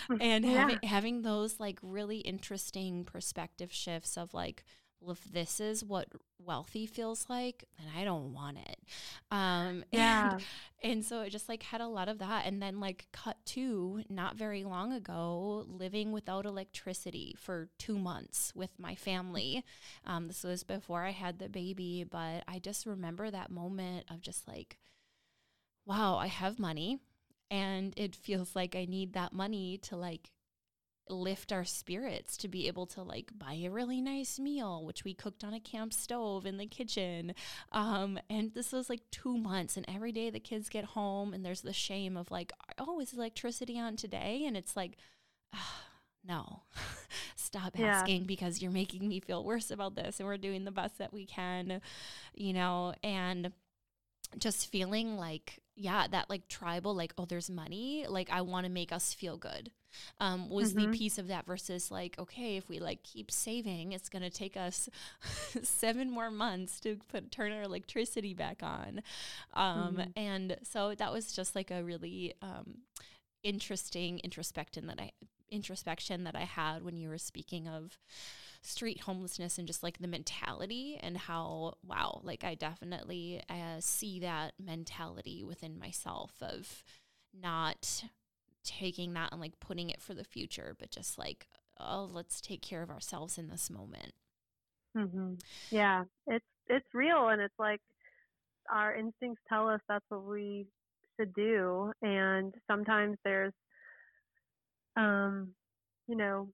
Mm, 0.09 0.18
and 0.20 0.44
yeah. 0.44 0.53
having, 0.53 0.78
having 0.84 1.22
those 1.22 1.59
like 1.59 1.80
really 1.82 2.18
interesting 2.18 3.05
perspective 3.05 3.72
shifts 3.72 4.16
of 4.16 4.32
like, 4.32 4.64
well, 5.07 5.13
if 5.13 5.33
this 5.33 5.61
is 5.61 5.85
what 5.85 6.09
wealthy 6.45 6.85
feels 6.85 7.27
like, 7.29 7.65
then 7.79 7.87
I 7.97 8.03
don't 8.05 8.33
want 8.33 8.59
it. 8.59 8.79
Um, 9.31 9.85
yeah. 9.93 10.33
And, 10.33 10.43
and 10.83 11.05
so 11.05 11.23
it 11.23 11.31
just 11.31 11.49
like 11.49 11.63
had 11.63 11.81
a 11.81 11.87
lot 11.87 12.09
of 12.09 12.19
that. 12.19 12.45
And 12.45 12.61
then 12.61 12.81
like 12.81 13.07
cut 13.13 13.37
to 13.47 14.03
not 14.09 14.35
very 14.37 14.65
long 14.65 14.93
ago, 14.93 15.65
living 15.69 16.11
without 16.11 16.45
electricity 16.45 17.37
for 17.39 17.69
two 17.79 17.97
months 17.97 18.53
with 18.57 18.71
my 18.79 18.97
family. 18.97 19.65
Um, 20.05 20.27
this 20.27 20.43
was 20.43 20.65
before 20.65 21.05
I 21.05 21.11
had 21.11 21.39
the 21.39 21.49
baby, 21.49 22.05
but 22.05 22.43
I 22.49 22.59
just 22.59 22.85
remember 22.85 23.31
that 23.31 23.51
moment 23.51 24.07
of 24.11 24.21
just 24.21 24.49
like, 24.49 24.77
wow, 25.87 26.17
I 26.17 26.27
have 26.27 26.59
money 26.59 26.99
and 27.49 27.95
it 27.97 28.17
feels 28.17 28.57
like 28.57 28.75
I 28.75 28.87
need 28.87 29.13
that 29.13 29.33
money 29.33 29.79
to 29.83 29.97
like 29.97 30.33
lift 31.09 31.53
our 31.53 31.65
spirits 31.65 32.37
to 32.37 32.49
be 32.49 32.67
able 32.67 32.87
to 32.87 33.03
like 33.03 33.31
buy 33.39 33.55
a 33.65 33.69
really 33.69 34.01
nice 34.01 34.39
meal 34.39 34.85
which 34.85 35.05
we 35.05 35.15
cooked 35.15 35.45
on 35.45 35.55
a 35.55 35.61
camp 35.61 35.93
stove 35.93 36.47
in 36.47 36.57
the 36.57 36.67
kitchen. 36.67 37.35
Um, 37.73 38.19
and 38.29 38.53
this 38.55 38.73
was 38.73 38.91
like 38.91 39.03
two 39.11 39.37
months 39.37 39.77
and 39.77 39.87
every 39.89 40.13
day 40.13 40.31
the 40.31 40.41
kids 40.41 40.69
get 40.69 40.85
home 40.85 41.33
and 41.33 41.45
there's 41.45 41.63
the 41.63 41.73
shame 41.73 42.17
of 42.17 42.31
like 42.31 42.53
oh 42.79 43.01
is 43.01 43.13
electricity 43.13 43.79
on 43.79 43.97
today? 43.97 44.45
And 44.47 44.57
it's 44.57 44.77
like 44.77 44.97
oh, 45.55 45.81
no. 46.27 46.63
Stop 47.37 47.79
yeah. 47.79 47.87
asking 47.87 48.25
because 48.25 48.61
you're 48.61 48.73
making 48.73 49.07
me 49.07 49.21
feel 49.21 49.45
worse 49.45 49.71
about 49.71 49.95
this 49.95 50.19
and 50.19 50.27
we're 50.27 50.37
doing 50.37 50.65
the 50.65 50.71
best 50.71 50.99
that 50.99 51.13
we 51.13 51.25
can 51.25 51.81
you 52.35 52.53
know? 52.53 52.95
And 53.03 53.53
just 54.39 54.71
feeling 54.71 55.17
like 55.17 55.61
yeah 55.77 56.07
that 56.09 56.29
like 56.29 56.49
tribal 56.49 56.95
like 56.95 57.13
oh 57.19 57.25
there's 57.25 57.51
money 57.51 58.07
like 58.09 58.29
i 58.31 58.41
want 58.41 58.67
to 58.67 58.73
make 58.73 58.93
us 58.93 59.15
feel 59.15 59.37
good 59.37 59.71
um, 60.20 60.49
was 60.49 60.74
mm-hmm. 60.74 60.90
the 60.90 60.99
piece 60.99 61.18
of 61.18 61.28
that 61.28 61.47
versus 61.47 61.90
like 61.90 62.18
okay 62.18 62.57
if 62.57 62.68
we 62.68 62.78
like 62.78 63.03
keep 63.03 63.30
saving 63.30 63.92
it's 63.92 64.09
going 64.09 64.22
to 64.22 64.30
take 64.30 64.57
us 64.57 64.88
seven 65.62 66.11
more 66.11 66.30
months 66.30 66.80
to 66.80 66.97
put 67.09 67.30
turn 67.30 67.53
our 67.53 67.62
electricity 67.62 68.34
back 68.34 68.62
on 68.62 69.03
um, 69.55 69.97
mm-hmm. 69.97 70.11
and 70.16 70.57
so 70.62 70.94
that 70.94 71.12
was 71.12 71.32
just 71.32 71.55
like 71.55 71.70
a 71.70 71.82
really 71.82 72.34
um, 72.42 72.78
interesting 73.42 74.18
introspection 74.20 74.86
that 74.86 75.01
i 75.01 75.11
introspection 75.49 76.24
that 76.24 76.34
i 76.34 76.40
had 76.40 76.82
when 76.82 76.97
you 76.97 77.09
were 77.09 77.18
speaking 77.18 77.68
of 77.68 77.99
street 78.62 79.03
homelessness 79.03 79.59
and 79.59 79.68
just 79.68 79.84
like 79.84 79.99
the 79.99 80.09
mentality 80.09 80.99
and 81.01 81.16
how 81.16 81.74
wow 81.86 82.20
like 82.24 82.42
i 82.42 82.55
definitely 82.55 83.40
uh, 83.49 83.76
see 83.78 84.18
that 84.18 84.53
mentality 84.59 85.44
within 85.44 85.78
myself 85.78 86.32
of 86.40 86.82
not 87.40 88.05
taking 88.67 89.14
that 89.14 89.31
and 89.33 89.41
like 89.41 89.59
putting 89.61 89.89
it 89.89 90.03
for 90.03 90.12
the 90.14 90.25
future 90.25 90.77
but 90.79 90.91
just 90.91 91.19
like 91.19 91.47
oh 91.79 92.09
let's 92.12 92.41
take 92.41 92.62
care 92.62 92.83
of 92.83 92.91
ourselves 92.91 93.39
in 93.39 93.49
this 93.49 93.71
moment. 93.71 94.12
Mm-hmm. 94.97 95.35
yeah. 95.71 96.05
It's 96.27 96.45
it's 96.69 96.87
real 96.95 97.29
and 97.29 97.41
it's 97.41 97.59
like 97.59 97.81
our 98.73 98.95
instincts 98.95 99.43
tell 99.49 99.69
us 99.69 99.81
that's 99.89 100.05
what 100.09 100.25
we 100.25 100.67
should 101.19 101.33
do 101.35 101.93
and 102.03 102.53
sometimes 102.69 103.17
there's 103.25 103.53
um 104.97 105.49
you 106.09 106.17
know 106.17 106.49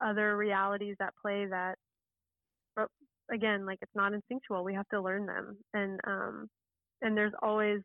other 0.00 0.36
realities 0.36 0.96
at 1.00 1.12
play 1.20 1.46
that 1.46 1.76
but 2.74 2.88
again 3.32 3.66
like 3.66 3.78
it's 3.82 3.94
not 3.94 4.12
instinctual. 4.14 4.64
We 4.64 4.74
have 4.74 4.88
to 4.88 5.00
learn 5.00 5.26
them 5.26 5.56
and 5.74 6.00
um 6.06 6.48
and 7.02 7.16
there's 7.16 7.34
always 7.42 7.80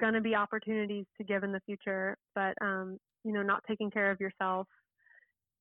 going 0.00 0.14
to 0.14 0.20
be 0.20 0.34
opportunities 0.34 1.04
to 1.16 1.24
give 1.24 1.42
in 1.44 1.52
the 1.52 1.60
future 1.66 2.16
but 2.34 2.54
um 2.60 2.98
you 3.24 3.32
know 3.32 3.42
not 3.42 3.62
taking 3.68 3.90
care 3.90 4.10
of 4.10 4.20
yourself 4.20 4.66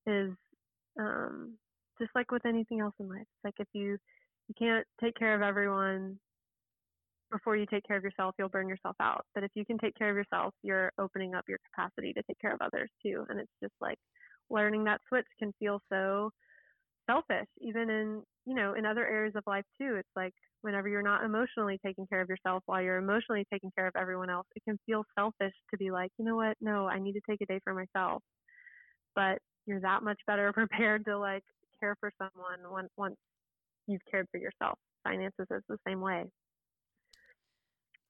is 0.05 0.31
um 0.99 1.57
just 1.99 2.11
like 2.15 2.31
with 2.31 2.45
anything 2.45 2.79
else 2.79 2.93
in 2.99 3.07
life 3.07 3.21
it's 3.21 3.43
like 3.43 3.55
if 3.59 3.67
you 3.73 3.97
you 4.47 4.55
can't 4.57 4.85
take 5.01 5.15
care 5.15 5.35
of 5.35 5.41
everyone 5.41 6.17
before 7.31 7.57
you 7.57 7.65
take 7.65 7.83
care 7.85 7.97
of 7.97 8.03
yourself, 8.03 8.35
you'll 8.37 8.49
burn 8.49 8.69
yourself 8.69 8.95
out. 9.01 9.25
But 9.33 9.43
if 9.43 9.51
you 9.55 9.65
can 9.65 9.77
take 9.77 9.95
care 9.97 10.09
of 10.09 10.15
yourself, 10.15 10.53
you're 10.63 10.91
opening 10.97 11.33
up 11.33 11.45
your 11.47 11.59
capacity 11.73 12.13
to 12.13 12.23
take 12.23 12.39
care 12.39 12.53
of 12.53 12.61
others 12.61 12.89
too. 13.03 13.25
And 13.29 13.39
it's 13.39 13.51
just 13.61 13.73
like 13.81 13.97
learning 14.49 14.83
that 14.85 15.01
switch 15.07 15.25
can 15.39 15.53
feel 15.59 15.81
so 15.91 16.31
selfish 17.05 17.47
even 17.61 17.89
in 17.89 18.23
you 18.45 18.55
know 18.55 18.73
in 18.73 18.85
other 18.85 19.05
areas 19.07 19.33
of 19.35 19.43
life 19.47 19.65
too. 19.79 19.95
It's 19.97 20.15
like 20.15 20.33
whenever 20.61 20.87
you're 20.87 21.01
not 21.01 21.23
emotionally 21.23 21.79
taking 21.85 22.07
care 22.07 22.21
of 22.21 22.29
yourself 22.29 22.63
while 22.65 22.81
you're 22.81 22.97
emotionally 22.97 23.45
taking 23.51 23.71
care 23.75 23.87
of 23.87 23.95
everyone 23.95 24.29
else 24.29 24.47
it 24.55 24.63
can 24.63 24.79
feel 24.85 25.03
selfish 25.15 25.53
to 25.71 25.77
be 25.77 25.91
like 25.91 26.11
you 26.17 26.25
know 26.25 26.35
what? 26.35 26.57
No 26.61 26.87
i 26.87 26.99
need 26.99 27.13
to 27.13 27.21
take 27.29 27.41
a 27.41 27.45
day 27.45 27.59
for 27.63 27.73
myself. 27.73 28.21
But 29.15 29.39
you're 29.65 29.81
that 29.81 30.03
much 30.03 30.19
better 30.27 30.51
prepared 30.53 31.05
to 31.05 31.17
like 31.17 31.43
care 31.79 31.95
for 31.99 32.11
someone 32.17 32.71
once 32.71 32.89
once 32.97 33.15
you've 33.87 34.05
cared 34.09 34.27
for 34.31 34.37
yourself. 34.37 34.77
Finances 35.03 35.47
is 35.51 35.63
the 35.69 35.77
same 35.87 36.01
way. 36.01 36.25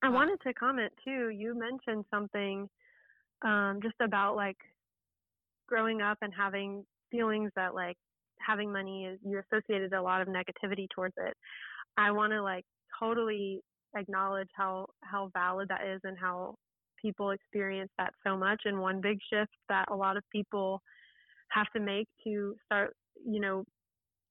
I 0.02 0.08
wanted 0.08 0.40
to 0.42 0.54
comment 0.54 0.92
too 1.04 1.30
you 1.30 1.58
mentioned 1.58 2.04
something 2.10 2.68
um, 3.42 3.80
just 3.82 3.96
about 4.00 4.36
like 4.36 4.56
growing 5.66 6.00
up 6.00 6.18
and 6.22 6.32
having 6.36 6.84
feelings 7.10 7.50
that 7.56 7.74
like 7.74 7.96
having 8.44 8.72
money 8.72 9.04
is 9.04 9.18
you're 9.24 9.44
associated 9.52 9.92
a 9.92 10.02
lot 10.02 10.22
of 10.22 10.28
negativity 10.28 10.86
towards 10.94 11.14
it. 11.18 11.34
I 11.96 12.10
want 12.10 12.32
to 12.32 12.42
like 12.42 12.64
totally 12.98 13.60
acknowledge 13.96 14.48
how 14.54 14.86
how 15.02 15.30
valid 15.32 15.68
that 15.68 15.86
is 15.86 16.00
and 16.04 16.16
how 16.18 16.54
people 17.00 17.30
experience 17.30 17.90
that 17.98 18.12
so 18.26 18.36
much 18.36 18.62
and 18.64 18.78
one 18.78 19.00
big 19.00 19.18
shift 19.32 19.52
that 19.68 19.86
a 19.90 19.94
lot 19.94 20.16
of 20.16 20.24
people 20.32 20.80
have 21.50 21.66
to 21.74 21.80
make 21.80 22.08
to 22.24 22.54
start 22.64 22.92
you 23.24 23.40
know 23.40 23.64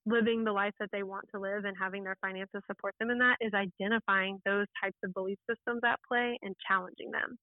living 0.05 0.43
the 0.43 0.51
life 0.51 0.73
that 0.79 0.89
they 0.91 1.01
want 1.01 1.25
to 1.33 1.39
live 1.39 1.65
and 1.65 1.75
having 1.79 2.03
their 2.03 2.17
finances 2.21 2.61
support 2.67 2.93
them 2.99 3.09
in 3.09 3.17
that 3.17 3.37
is 3.41 3.51
identifying 3.53 4.39
those 4.45 4.67
types 4.83 4.97
of 5.03 5.13
belief 5.13 5.37
systems 5.49 5.81
at 5.85 5.99
play 6.07 6.37
and 6.43 6.55
challenging 6.67 7.09
them 7.11 7.37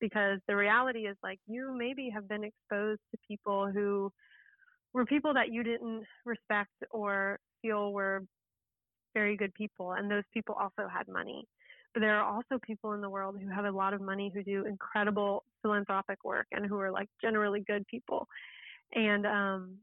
because 0.00 0.38
the 0.46 0.54
reality 0.54 1.06
is 1.06 1.16
like 1.22 1.38
you 1.46 1.74
maybe 1.76 2.10
have 2.12 2.28
been 2.28 2.44
exposed 2.44 3.00
to 3.10 3.18
people 3.26 3.70
who 3.72 4.10
were 4.92 5.04
people 5.04 5.34
that 5.34 5.50
you 5.52 5.62
didn't 5.62 6.04
respect 6.24 6.72
or 6.90 7.38
feel 7.62 7.92
were 7.92 8.22
very 9.14 9.36
good 9.36 9.54
people 9.54 9.92
and 9.92 10.10
those 10.10 10.24
people 10.32 10.54
also 10.54 10.88
had 10.88 11.08
money. 11.08 11.44
But 11.94 12.00
there 12.00 12.18
are 12.18 12.24
also 12.34 12.60
people 12.62 12.92
in 12.92 13.00
the 13.00 13.08
world 13.08 13.36
who 13.40 13.48
have 13.48 13.64
a 13.64 13.70
lot 13.70 13.94
of 13.94 14.00
money 14.02 14.30
who 14.32 14.42
do 14.42 14.66
incredible 14.66 15.44
philanthropic 15.62 16.24
work 16.24 16.46
and 16.52 16.66
who 16.66 16.78
are 16.78 16.90
like 16.90 17.08
generally 17.22 17.64
good 17.66 17.86
people. 17.86 18.28
And 18.94 19.26
um 19.26 19.78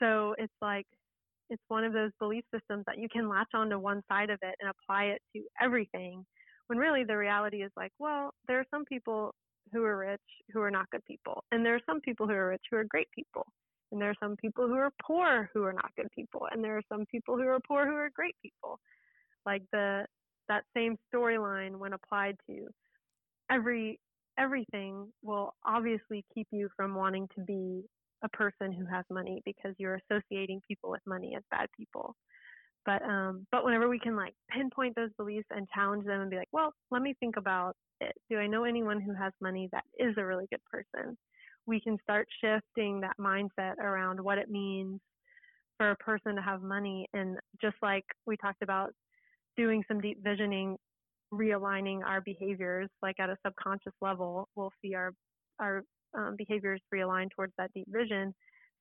so 0.00 0.34
it's 0.38 0.52
like 0.60 0.86
it's 1.50 1.62
one 1.68 1.84
of 1.84 1.92
those 1.92 2.10
belief 2.18 2.44
systems 2.52 2.84
that 2.86 2.98
you 2.98 3.08
can 3.08 3.28
latch 3.28 3.50
onto 3.54 3.78
one 3.78 4.02
side 4.08 4.30
of 4.30 4.38
it 4.42 4.54
and 4.60 4.70
apply 4.70 5.04
it 5.04 5.22
to 5.34 5.42
everything 5.60 6.24
when 6.66 6.78
really 6.78 7.04
the 7.04 7.16
reality 7.16 7.62
is 7.62 7.70
like, 7.76 7.92
well, 7.98 8.32
there 8.48 8.58
are 8.58 8.64
some 8.70 8.84
people 8.84 9.34
who 9.72 9.84
are 9.84 9.96
rich 9.96 10.20
who 10.52 10.60
are 10.60 10.70
not 10.70 10.90
good 10.90 11.04
people, 11.04 11.44
and 11.52 11.64
there 11.64 11.74
are 11.74 11.80
some 11.86 12.00
people 12.00 12.26
who 12.26 12.32
are 12.32 12.48
rich 12.48 12.62
who 12.70 12.76
are 12.76 12.84
great 12.84 13.08
people, 13.14 13.46
and 13.96 14.02
there 14.02 14.10
are 14.10 14.22
some 14.22 14.36
people 14.36 14.66
who 14.66 14.74
are 14.74 14.92
poor 15.02 15.48
who 15.54 15.62
are 15.64 15.72
not 15.72 15.90
good 15.96 16.08
people, 16.14 16.46
and 16.52 16.62
there 16.62 16.76
are 16.76 16.82
some 16.92 17.06
people 17.06 17.34
who 17.36 17.48
are 17.48 17.58
poor 17.66 17.86
who 17.86 17.94
are 17.94 18.10
great 18.14 18.36
people. 18.42 18.78
Like 19.46 19.62
the 19.72 20.04
that 20.50 20.64
same 20.76 20.96
storyline 21.10 21.76
when 21.78 21.94
applied 21.94 22.36
to 22.46 22.66
every 23.50 23.98
everything 24.38 25.10
will 25.22 25.54
obviously 25.64 26.26
keep 26.34 26.46
you 26.50 26.68
from 26.76 26.94
wanting 26.94 27.26
to 27.36 27.42
be 27.42 27.84
a 28.22 28.28
person 28.28 28.70
who 28.70 28.84
has 28.84 29.06
money 29.10 29.40
because 29.46 29.72
you're 29.78 29.98
associating 30.10 30.60
people 30.68 30.90
with 30.90 31.00
money 31.06 31.32
as 31.34 31.42
bad 31.50 31.68
people. 31.74 32.14
But 32.84 33.00
um, 33.02 33.46
but 33.50 33.64
whenever 33.64 33.88
we 33.88 33.98
can 33.98 34.14
like 34.14 34.34
pinpoint 34.50 34.94
those 34.94 35.10
beliefs 35.16 35.48
and 35.50 35.66
challenge 35.74 36.04
them 36.04 36.20
and 36.20 36.30
be 36.30 36.36
like, 36.36 36.52
well, 36.52 36.74
let 36.90 37.00
me 37.00 37.14
think 37.18 37.38
about 37.38 37.76
it. 38.02 38.12
Do 38.28 38.36
I 38.36 38.46
know 38.46 38.64
anyone 38.64 39.00
who 39.00 39.14
has 39.14 39.32
money 39.40 39.70
that 39.72 39.84
is 39.98 40.14
a 40.18 40.26
really 40.26 40.48
good 40.50 40.60
person? 40.70 41.16
We 41.66 41.80
can 41.80 41.98
start 42.02 42.28
shifting 42.40 43.00
that 43.00 43.16
mindset 43.20 43.78
around 43.78 44.20
what 44.20 44.38
it 44.38 44.50
means 44.50 45.00
for 45.76 45.90
a 45.90 45.96
person 45.96 46.36
to 46.36 46.42
have 46.42 46.62
money. 46.62 47.06
And 47.12 47.38
just 47.60 47.76
like 47.82 48.04
we 48.26 48.36
talked 48.36 48.62
about 48.62 48.92
doing 49.56 49.82
some 49.88 50.00
deep 50.00 50.22
visioning, 50.22 50.76
realigning 51.32 52.04
our 52.04 52.20
behaviors, 52.20 52.88
like 53.02 53.18
at 53.20 53.30
a 53.30 53.36
subconscious 53.44 53.94
level, 54.00 54.48
we'll 54.54 54.72
see 54.82 54.94
our 54.94 55.12
our 55.58 55.82
um, 56.14 56.34
behaviors 56.36 56.80
realign 56.94 57.28
towards 57.34 57.52
that 57.58 57.72
deep 57.74 57.86
vision 57.88 58.34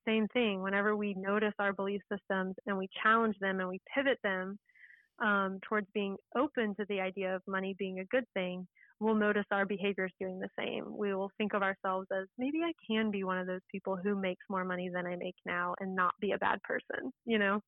same 0.07 0.27
thing. 0.29 0.61
Whenever 0.61 0.95
we 0.95 1.13
notice 1.15 1.53
our 1.59 1.73
belief 1.73 2.01
systems 2.11 2.55
and 2.65 2.77
we 2.77 2.87
challenge 3.01 3.35
them 3.39 3.59
and 3.59 3.69
we 3.69 3.81
pivot 3.93 4.19
them 4.23 4.57
um, 5.19 5.59
towards 5.67 5.87
being 5.93 6.15
open 6.37 6.75
to 6.75 6.85
the 6.89 6.99
idea 6.99 7.35
of 7.35 7.41
money 7.47 7.75
being 7.77 7.99
a 7.99 8.05
good 8.05 8.25
thing, 8.33 8.67
we'll 8.99 9.15
notice 9.15 9.45
our 9.51 9.65
behaviors 9.65 10.13
doing 10.19 10.39
the 10.39 10.49
same. 10.57 10.85
We 10.97 11.13
will 11.13 11.31
think 11.37 11.53
of 11.53 11.61
ourselves 11.63 12.07
as 12.11 12.27
maybe 12.37 12.59
I 12.63 12.73
can 12.87 13.11
be 13.11 13.23
one 13.23 13.37
of 13.37 13.47
those 13.47 13.61
people 13.71 13.97
who 13.97 14.15
makes 14.15 14.45
more 14.49 14.65
money 14.65 14.89
than 14.93 15.05
I 15.05 15.15
make 15.15 15.35
now 15.45 15.75
and 15.79 15.95
not 15.95 16.13
be 16.21 16.31
a 16.31 16.37
bad 16.37 16.61
person, 16.63 17.11
you 17.25 17.39
know? 17.39 17.61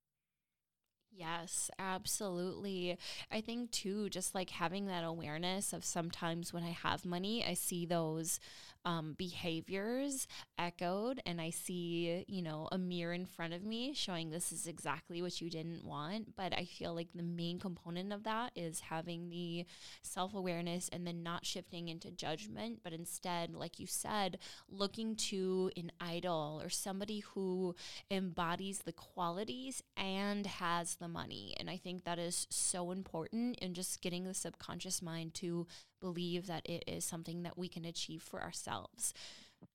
Yes, 1.11 1.71
absolutely. 1.80 2.97
I 3.32 3.41
think 3.41 3.71
too, 3.71 4.07
just 4.09 4.36
like 4.36 4.51
having 4.51 4.86
that 4.86 5.03
awareness 5.03 5.73
of 5.73 5.84
sometimes 5.84 6.53
when 6.53 6.63
I 6.63 6.69
have 6.69 7.05
money, 7.05 7.43
I 7.43 7.55
see 7.55 7.86
those 7.88 8.39
um, 8.88 9.15
behaviors 9.17 10.27
echoed 10.57 11.21
and 11.25 11.41
I 11.41 11.49
see, 11.49 12.23
you 12.29 12.41
know, 12.41 12.69
a 12.71 12.77
mirror 12.77 13.11
in 13.11 13.25
front 13.25 13.53
of 13.53 13.65
me 13.65 13.93
showing 13.93 14.29
this 14.29 14.53
is 14.53 14.65
exactly 14.65 15.21
what 15.21 15.41
you 15.41 15.49
didn't 15.49 15.83
want. 15.83 16.38
But 16.38 16.53
I 16.53 16.63
feel 16.63 16.95
like 16.95 17.09
the 17.13 17.21
main 17.21 17.59
component 17.59 18.13
of 18.13 18.23
that 18.23 18.53
is 18.55 18.79
having 18.79 19.29
the 19.29 19.65
self 20.03 20.33
awareness 20.33 20.88
and 20.88 21.05
then 21.05 21.21
not 21.21 21.45
shifting 21.45 21.89
into 21.89 22.11
judgment, 22.11 22.79
but 22.81 22.93
instead, 22.93 23.53
like 23.53 23.77
you 23.77 23.88
said, 23.88 24.38
looking 24.69 25.17
to 25.17 25.69
an 25.75 25.91
idol 25.99 26.61
or 26.63 26.69
somebody 26.69 27.19
who 27.19 27.75
embodies 28.09 28.79
the 28.79 28.93
qualities 28.93 29.83
and 29.97 30.47
has 30.47 30.95
the 30.95 31.09
money. 31.09 31.53
And 31.59 31.69
I 31.69 31.75
think 31.75 32.05
that 32.05 32.19
is 32.19 32.47
so 32.49 32.91
important 32.91 33.57
in 33.57 33.73
just 33.73 34.01
getting 34.01 34.23
the 34.23 34.33
subconscious 34.33 35.01
mind 35.01 35.33
to 35.35 35.67
believe 35.99 36.47
that 36.47 36.67
it 36.67 36.83
is 36.87 37.05
something 37.05 37.43
that 37.43 37.57
we 37.57 37.67
can 37.67 37.85
achieve 37.85 38.21
for 38.21 38.41
ourselves. 38.41 39.13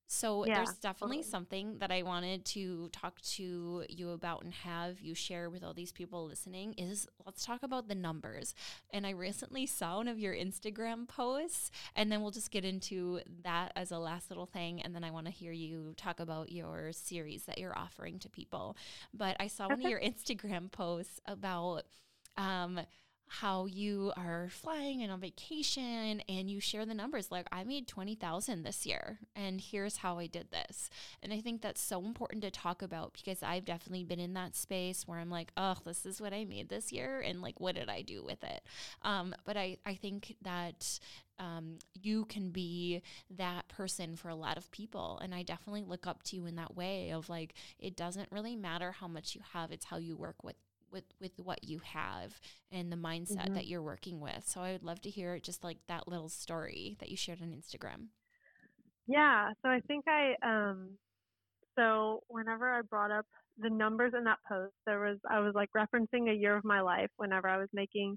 So 0.06 0.44
yeah, 0.44 0.56
there's 0.56 0.74
definitely 0.74 1.18
totally. 1.18 1.30
something 1.30 1.78
that 1.78 1.90
I 1.90 2.02
wanted 2.02 2.44
to 2.46 2.90
talk 2.92 3.18
to 3.22 3.82
you 3.88 4.10
about 4.10 4.42
and 4.44 4.52
have 4.52 5.00
you 5.00 5.14
share 5.14 5.48
with 5.48 5.64
all 5.64 5.72
these 5.72 5.90
people 5.90 6.26
listening 6.26 6.74
is 6.74 7.08
let's 7.24 7.46
talk 7.46 7.62
about 7.62 7.88
the 7.88 7.94
numbers. 7.94 8.54
And 8.90 9.06
I 9.06 9.10
recently 9.10 9.64
saw 9.64 9.96
one 9.96 10.08
of 10.08 10.18
your 10.18 10.34
Instagram 10.34 11.08
posts 11.08 11.70
and 11.96 12.12
then 12.12 12.20
we'll 12.20 12.30
just 12.30 12.50
get 12.50 12.62
into 12.62 13.20
that 13.42 13.72
as 13.74 13.90
a 13.90 13.98
last 13.98 14.28
little 14.30 14.44
thing 14.44 14.82
and 14.82 14.94
then 14.94 15.02
I 15.02 15.10
want 15.10 15.26
to 15.26 15.32
hear 15.32 15.52
you 15.52 15.94
talk 15.96 16.20
about 16.20 16.52
your 16.52 16.92
series 16.92 17.44
that 17.44 17.56
you're 17.56 17.76
offering 17.76 18.18
to 18.18 18.28
people. 18.28 18.76
But 19.14 19.36
I 19.40 19.46
saw 19.46 19.68
one 19.68 19.82
of 19.82 19.90
your 19.90 20.00
Instagram 20.02 20.70
posts 20.70 21.20
about 21.26 21.84
um 22.36 22.80
how 23.40 23.64
you 23.64 24.12
are 24.14 24.48
flying 24.50 25.02
and 25.02 25.10
on 25.10 25.18
vacation 25.18 26.20
and 26.28 26.50
you 26.50 26.60
share 26.60 26.84
the 26.84 26.92
numbers 26.92 27.30
like 27.30 27.46
I 27.50 27.64
made 27.64 27.88
20,000 27.88 28.62
this 28.62 28.84
year 28.84 29.20
and 29.34 29.58
here's 29.58 29.98
how 29.98 30.18
I 30.18 30.26
did 30.26 30.50
this. 30.50 30.90
And 31.22 31.32
I 31.32 31.40
think 31.40 31.62
that's 31.62 31.80
so 31.80 32.04
important 32.04 32.42
to 32.42 32.50
talk 32.50 32.82
about 32.82 33.14
because 33.14 33.42
I've 33.42 33.64
definitely 33.64 34.04
been 34.04 34.20
in 34.20 34.34
that 34.34 34.54
space 34.54 35.08
where 35.08 35.18
I'm 35.18 35.30
like, 35.30 35.50
"Oh, 35.56 35.76
this 35.82 36.04
is 36.04 36.20
what 36.20 36.34
I 36.34 36.44
made 36.44 36.68
this 36.68 36.92
year 36.92 37.20
and 37.20 37.40
like 37.40 37.58
what 37.58 37.74
did 37.74 37.88
I 37.88 38.02
do 38.02 38.22
with 38.22 38.44
it?" 38.44 38.62
Um, 39.00 39.34
but 39.46 39.56
I 39.56 39.78
I 39.86 39.94
think 39.94 40.36
that 40.42 41.00
um, 41.38 41.78
you 41.94 42.26
can 42.26 42.50
be 42.50 43.00
that 43.30 43.66
person 43.68 44.14
for 44.14 44.28
a 44.28 44.34
lot 44.34 44.58
of 44.58 44.70
people. 44.70 45.18
And 45.22 45.34
I 45.34 45.42
definitely 45.42 45.84
look 45.84 46.06
up 46.06 46.22
to 46.24 46.36
you 46.36 46.46
in 46.46 46.56
that 46.56 46.76
way 46.76 47.10
of 47.10 47.28
like, 47.28 47.54
it 47.78 47.96
doesn't 47.96 48.30
really 48.30 48.54
matter 48.54 48.92
how 48.92 49.08
much 49.08 49.34
you 49.34 49.40
have, 49.52 49.72
it's 49.72 49.86
how 49.86 49.96
you 49.96 50.16
work 50.16 50.44
with 50.44 50.56
with 50.92 51.04
with 51.20 51.32
what 51.42 51.64
you 51.64 51.80
have 51.84 52.38
and 52.70 52.92
the 52.92 52.96
mindset 52.96 53.44
mm-hmm. 53.44 53.54
that 53.54 53.66
you're 53.66 53.82
working 53.82 54.20
with. 54.20 54.44
So 54.46 54.60
I 54.60 54.72
would 54.72 54.84
love 54.84 55.00
to 55.02 55.10
hear 55.10 55.38
just 55.38 55.64
like 55.64 55.78
that 55.88 56.08
little 56.08 56.28
story 56.28 56.96
that 57.00 57.10
you 57.10 57.16
shared 57.16 57.42
on 57.42 57.48
Instagram. 57.48 58.08
Yeah, 59.06 59.50
so 59.62 59.68
I 59.68 59.80
think 59.86 60.04
I 60.06 60.34
um 60.44 60.90
so 61.76 62.20
whenever 62.28 62.70
I 62.70 62.82
brought 62.82 63.10
up 63.10 63.26
the 63.58 63.70
numbers 63.70 64.12
in 64.16 64.24
that 64.24 64.38
post, 64.48 64.74
there 64.86 65.00
was 65.00 65.18
I 65.28 65.40
was 65.40 65.54
like 65.54 65.70
referencing 65.76 66.30
a 66.30 66.34
year 66.34 66.56
of 66.56 66.64
my 66.64 66.80
life 66.80 67.10
whenever 67.16 67.48
I 67.48 67.58
was 67.58 67.68
making 67.72 68.16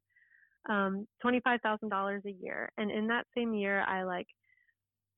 um 0.70 1.08
$25,000 1.24 2.26
a 2.26 2.32
year. 2.32 2.70
And 2.78 2.92
in 2.92 3.08
that 3.08 3.26
same 3.36 3.54
year 3.54 3.82
I 3.82 4.04
like 4.04 4.28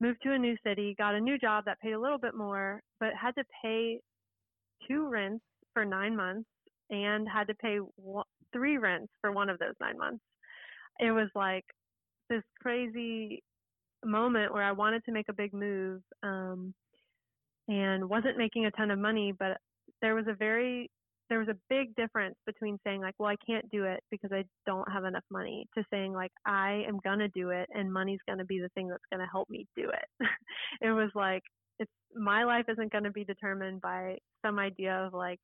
moved 0.00 0.18
to 0.22 0.32
a 0.32 0.38
new 0.38 0.56
city, 0.64 0.94
got 0.96 1.14
a 1.14 1.20
new 1.20 1.38
job 1.38 1.64
that 1.66 1.80
paid 1.80 1.92
a 1.92 2.00
little 2.00 2.18
bit 2.18 2.34
more, 2.34 2.80
but 3.00 3.10
had 3.20 3.34
to 3.34 3.44
pay 3.62 4.00
two 4.88 5.08
rents 5.08 5.44
for 5.74 5.84
9 5.84 6.16
months 6.16 6.48
and 6.90 7.28
had 7.28 7.48
to 7.48 7.54
pay 7.54 7.78
one, 7.96 8.24
three 8.52 8.78
rents 8.78 9.12
for 9.20 9.32
one 9.32 9.48
of 9.48 9.58
those 9.58 9.74
nine 9.80 9.98
months. 9.98 10.22
It 11.00 11.10
was 11.10 11.28
like 11.34 11.64
this 12.28 12.42
crazy 12.60 13.42
moment 14.04 14.52
where 14.52 14.62
I 14.62 14.72
wanted 14.72 15.04
to 15.04 15.12
make 15.12 15.28
a 15.28 15.34
big 15.34 15.52
move 15.52 16.00
um, 16.22 16.74
and 17.68 18.08
wasn't 18.08 18.38
making 18.38 18.66
a 18.66 18.70
ton 18.72 18.90
of 18.90 18.98
money, 18.98 19.32
but 19.38 19.58
there 20.00 20.14
was 20.14 20.26
a 20.28 20.34
very 20.34 20.90
there 21.28 21.38
was 21.38 21.48
a 21.48 21.56
big 21.68 21.94
difference 21.94 22.36
between 22.46 22.78
saying 22.84 23.02
like, 23.02 23.14
well, 23.18 23.28
I 23.28 23.36
can't 23.46 23.70
do 23.70 23.84
it 23.84 24.00
because 24.10 24.30
I 24.32 24.44
don't 24.66 24.90
have 24.90 25.04
enough 25.04 25.24
money 25.30 25.66
to 25.76 25.84
saying 25.90 26.14
like, 26.14 26.32
I 26.46 26.84
am 26.88 27.00
going 27.04 27.18
to 27.18 27.28
do 27.28 27.50
it 27.50 27.68
and 27.74 27.92
money's 27.92 28.20
going 28.26 28.38
to 28.38 28.44
be 28.44 28.60
the 28.60 28.70
thing 28.70 28.88
that's 28.88 29.04
going 29.12 29.20
to 29.20 29.30
help 29.30 29.48
me 29.50 29.66
do 29.76 29.90
it. 29.90 30.26
it 30.80 30.90
was 30.90 31.10
like, 31.14 31.42
it's 31.78 31.90
my 32.14 32.44
life 32.44 32.64
isn't 32.68 32.92
going 32.92 33.04
to 33.04 33.10
be 33.10 33.24
determined 33.24 33.82
by 33.82 34.16
some 34.44 34.58
idea 34.58 34.94
of 34.94 35.12
like 35.12 35.38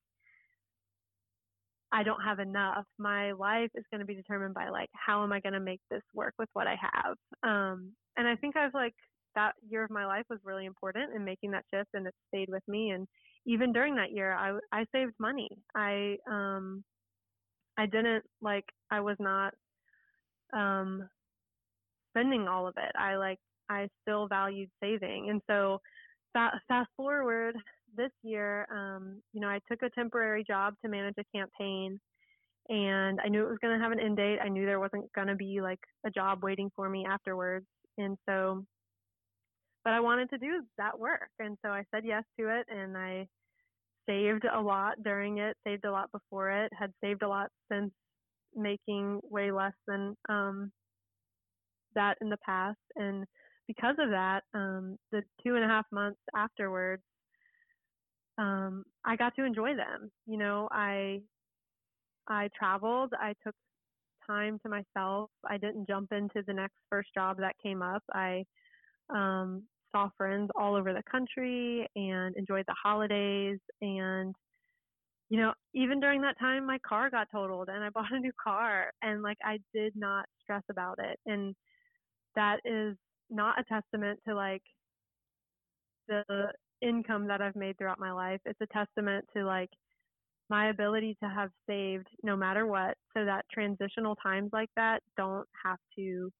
I 1.94 2.02
don't 2.02 2.20
have 2.22 2.40
enough. 2.40 2.84
My 2.98 3.30
life 3.32 3.70
is 3.76 3.84
going 3.90 4.00
to 4.00 4.06
be 4.06 4.16
determined 4.16 4.52
by 4.52 4.68
like 4.68 4.90
how 4.92 5.22
am 5.22 5.32
I 5.32 5.38
going 5.38 5.52
to 5.52 5.60
make 5.60 5.80
this 5.90 6.02
work 6.12 6.34
with 6.40 6.48
what 6.52 6.66
I 6.66 6.74
have. 6.74 7.14
Um, 7.44 7.92
and 8.16 8.26
I 8.26 8.34
think 8.34 8.56
I've 8.56 8.74
like 8.74 8.94
that 9.36 9.52
year 9.68 9.84
of 9.84 9.90
my 9.90 10.04
life 10.04 10.24
was 10.28 10.40
really 10.44 10.66
important 10.66 11.14
in 11.14 11.24
making 11.24 11.52
that 11.52 11.64
shift, 11.72 11.90
and 11.94 12.08
it 12.08 12.14
stayed 12.28 12.48
with 12.48 12.64
me. 12.66 12.90
And 12.90 13.06
even 13.46 13.72
during 13.72 13.94
that 13.94 14.10
year, 14.10 14.32
I 14.32 14.58
I 14.72 14.86
saved 14.92 15.14
money. 15.20 15.48
I 15.76 16.16
um 16.28 16.82
I 17.78 17.86
didn't 17.86 18.24
like 18.42 18.64
I 18.90 19.00
was 19.00 19.16
not 19.20 19.54
um 20.52 21.08
spending 22.10 22.48
all 22.48 22.66
of 22.66 22.74
it. 22.76 22.92
I 22.98 23.16
like 23.16 23.38
I 23.68 23.88
still 24.02 24.26
valued 24.26 24.70
saving, 24.82 25.30
and 25.30 25.40
so 25.48 25.80
fast 26.32 26.90
forward 26.96 27.54
this 27.96 28.10
year, 28.22 28.66
um, 28.72 29.22
you 29.32 29.40
know, 29.40 29.48
I 29.48 29.60
took 29.70 29.82
a 29.82 29.90
temporary 29.90 30.44
job 30.44 30.74
to 30.82 30.90
manage 30.90 31.14
a 31.18 31.36
campaign 31.36 32.00
and 32.68 33.20
I 33.22 33.28
knew 33.28 33.42
it 33.42 33.50
was 33.50 33.58
going 33.60 33.76
to 33.76 33.82
have 33.82 33.92
an 33.92 34.00
end 34.00 34.16
date. 34.16 34.38
I 34.42 34.48
knew 34.48 34.64
there 34.64 34.80
wasn't 34.80 35.12
going 35.12 35.28
to 35.28 35.34
be 35.34 35.60
like 35.60 35.80
a 36.06 36.10
job 36.10 36.42
waiting 36.42 36.70
for 36.74 36.88
me 36.88 37.04
afterwards. 37.08 37.66
And 37.98 38.16
so, 38.26 38.64
but 39.84 39.92
I 39.92 40.00
wanted 40.00 40.30
to 40.30 40.38
do 40.38 40.62
that 40.78 40.98
work. 40.98 41.28
And 41.38 41.58
so 41.64 41.70
I 41.70 41.84
said 41.94 42.04
yes 42.06 42.24
to 42.40 42.48
it 42.48 42.66
and 42.70 42.96
I 42.96 43.26
saved 44.08 44.44
a 44.44 44.60
lot 44.60 44.94
during 45.02 45.38
it, 45.38 45.56
saved 45.66 45.84
a 45.84 45.92
lot 45.92 46.10
before 46.10 46.50
it, 46.50 46.72
had 46.78 46.92
saved 47.02 47.22
a 47.22 47.28
lot 47.28 47.48
since 47.70 47.90
making 48.54 49.20
way 49.24 49.50
less 49.50 49.72
than 49.86 50.16
um, 50.28 50.72
that 51.94 52.16
in 52.22 52.30
the 52.30 52.38
past. 52.44 52.78
And 52.96 53.24
because 53.66 53.96
of 53.98 54.10
that, 54.10 54.42
um, 54.54 54.96
the 55.12 55.22
two 55.44 55.56
and 55.56 55.64
a 55.64 55.68
half 55.68 55.86
months 55.92 56.20
afterwards, 56.34 57.02
um, 58.38 58.84
I 59.04 59.16
got 59.16 59.34
to 59.36 59.44
enjoy 59.44 59.74
them. 59.76 60.10
You 60.26 60.38
know, 60.38 60.68
I 60.70 61.20
I 62.28 62.48
traveled. 62.58 63.12
I 63.18 63.34
took 63.44 63.54
time 64.26 64.58
to 64.62 64.68
myself. 64.68 65.30
I 65.48 65.58
didn't 65.58 65.86
jump 65.86 66.12
into 66.12 66.42
the 66.46 66.54
next 66.54 66.76
first 66.90 67.10
job 67.14 67.38
that 67.38 67.54
came 67.62 67.82
up. 67.82 68.02
I 68.12 68.44
um, 69.14 69.64
saw 69.92 70.08
friends 70.16 70.50
all 70.58 70.74
over 70.74 70.92
the 70.92 71.02
country 71.10 71.86
and 71.96 72.34
enjoyed 72.36 72.64
the 72.66 72.74
holidays. 72.82 73.58
And 73.80 74.34
you 75.30 75.38
know, 75.38 75.52
even 75.74 76.00
during 76.00 76.20
that 76.22 76.38
time, 76.38 76.66
my 76.66 76.78
car 76.86 77.10
got 77.10 77.28
totaled, 77.32 77.68
and 77.68 77.82
I 77.82 77.90
bought 77.94 78.12
a 78.12 78.20
new 78.20 78.32
car, 78.42 78.90
and 79.02 79.22
like 79.22 79.38
I 79.44 79.58
did 79.74 79.94
not 79.96 80.26
stress 80.42 80.62
about 80.70 80.98
it. 80.98 81.18
And 81.26 81.54
that 82.36 82.60
is 82.64 82.96
not 83.30 83.58
a 83.58 83.64
testament 83.64 84.20
to 84.28 84.34
like 84.34 84.62
the 86.08 86.52
income 86.84 87.28
that 87.28 87.40
I've 87.40 87.56
made 87.56 87.78
throughout 87.78 87.98
my 87.98 88.12
life. 88.12 88.40
It's 88.44 88.60
a 88.60 88.66
testament 88.66 89.24
to 89.36 89.44
like 89.44 89.70
my 90.50 90.68
ability 90.68 91.16
to 91.22 91.28
have 91.28 91.50
saved 91.66 92.08
no 92.22 92.36
matter 92.36 92.66
what 92.66 92.96
so 93.16 93.24
that 93.24 93.46
transitional 93.52 94.16
times 94.16 94.50
like 94.52 94.68
that 94.76 95.02
don't 95.16 95.48
have 95.64 95.78
to 95.96 96.30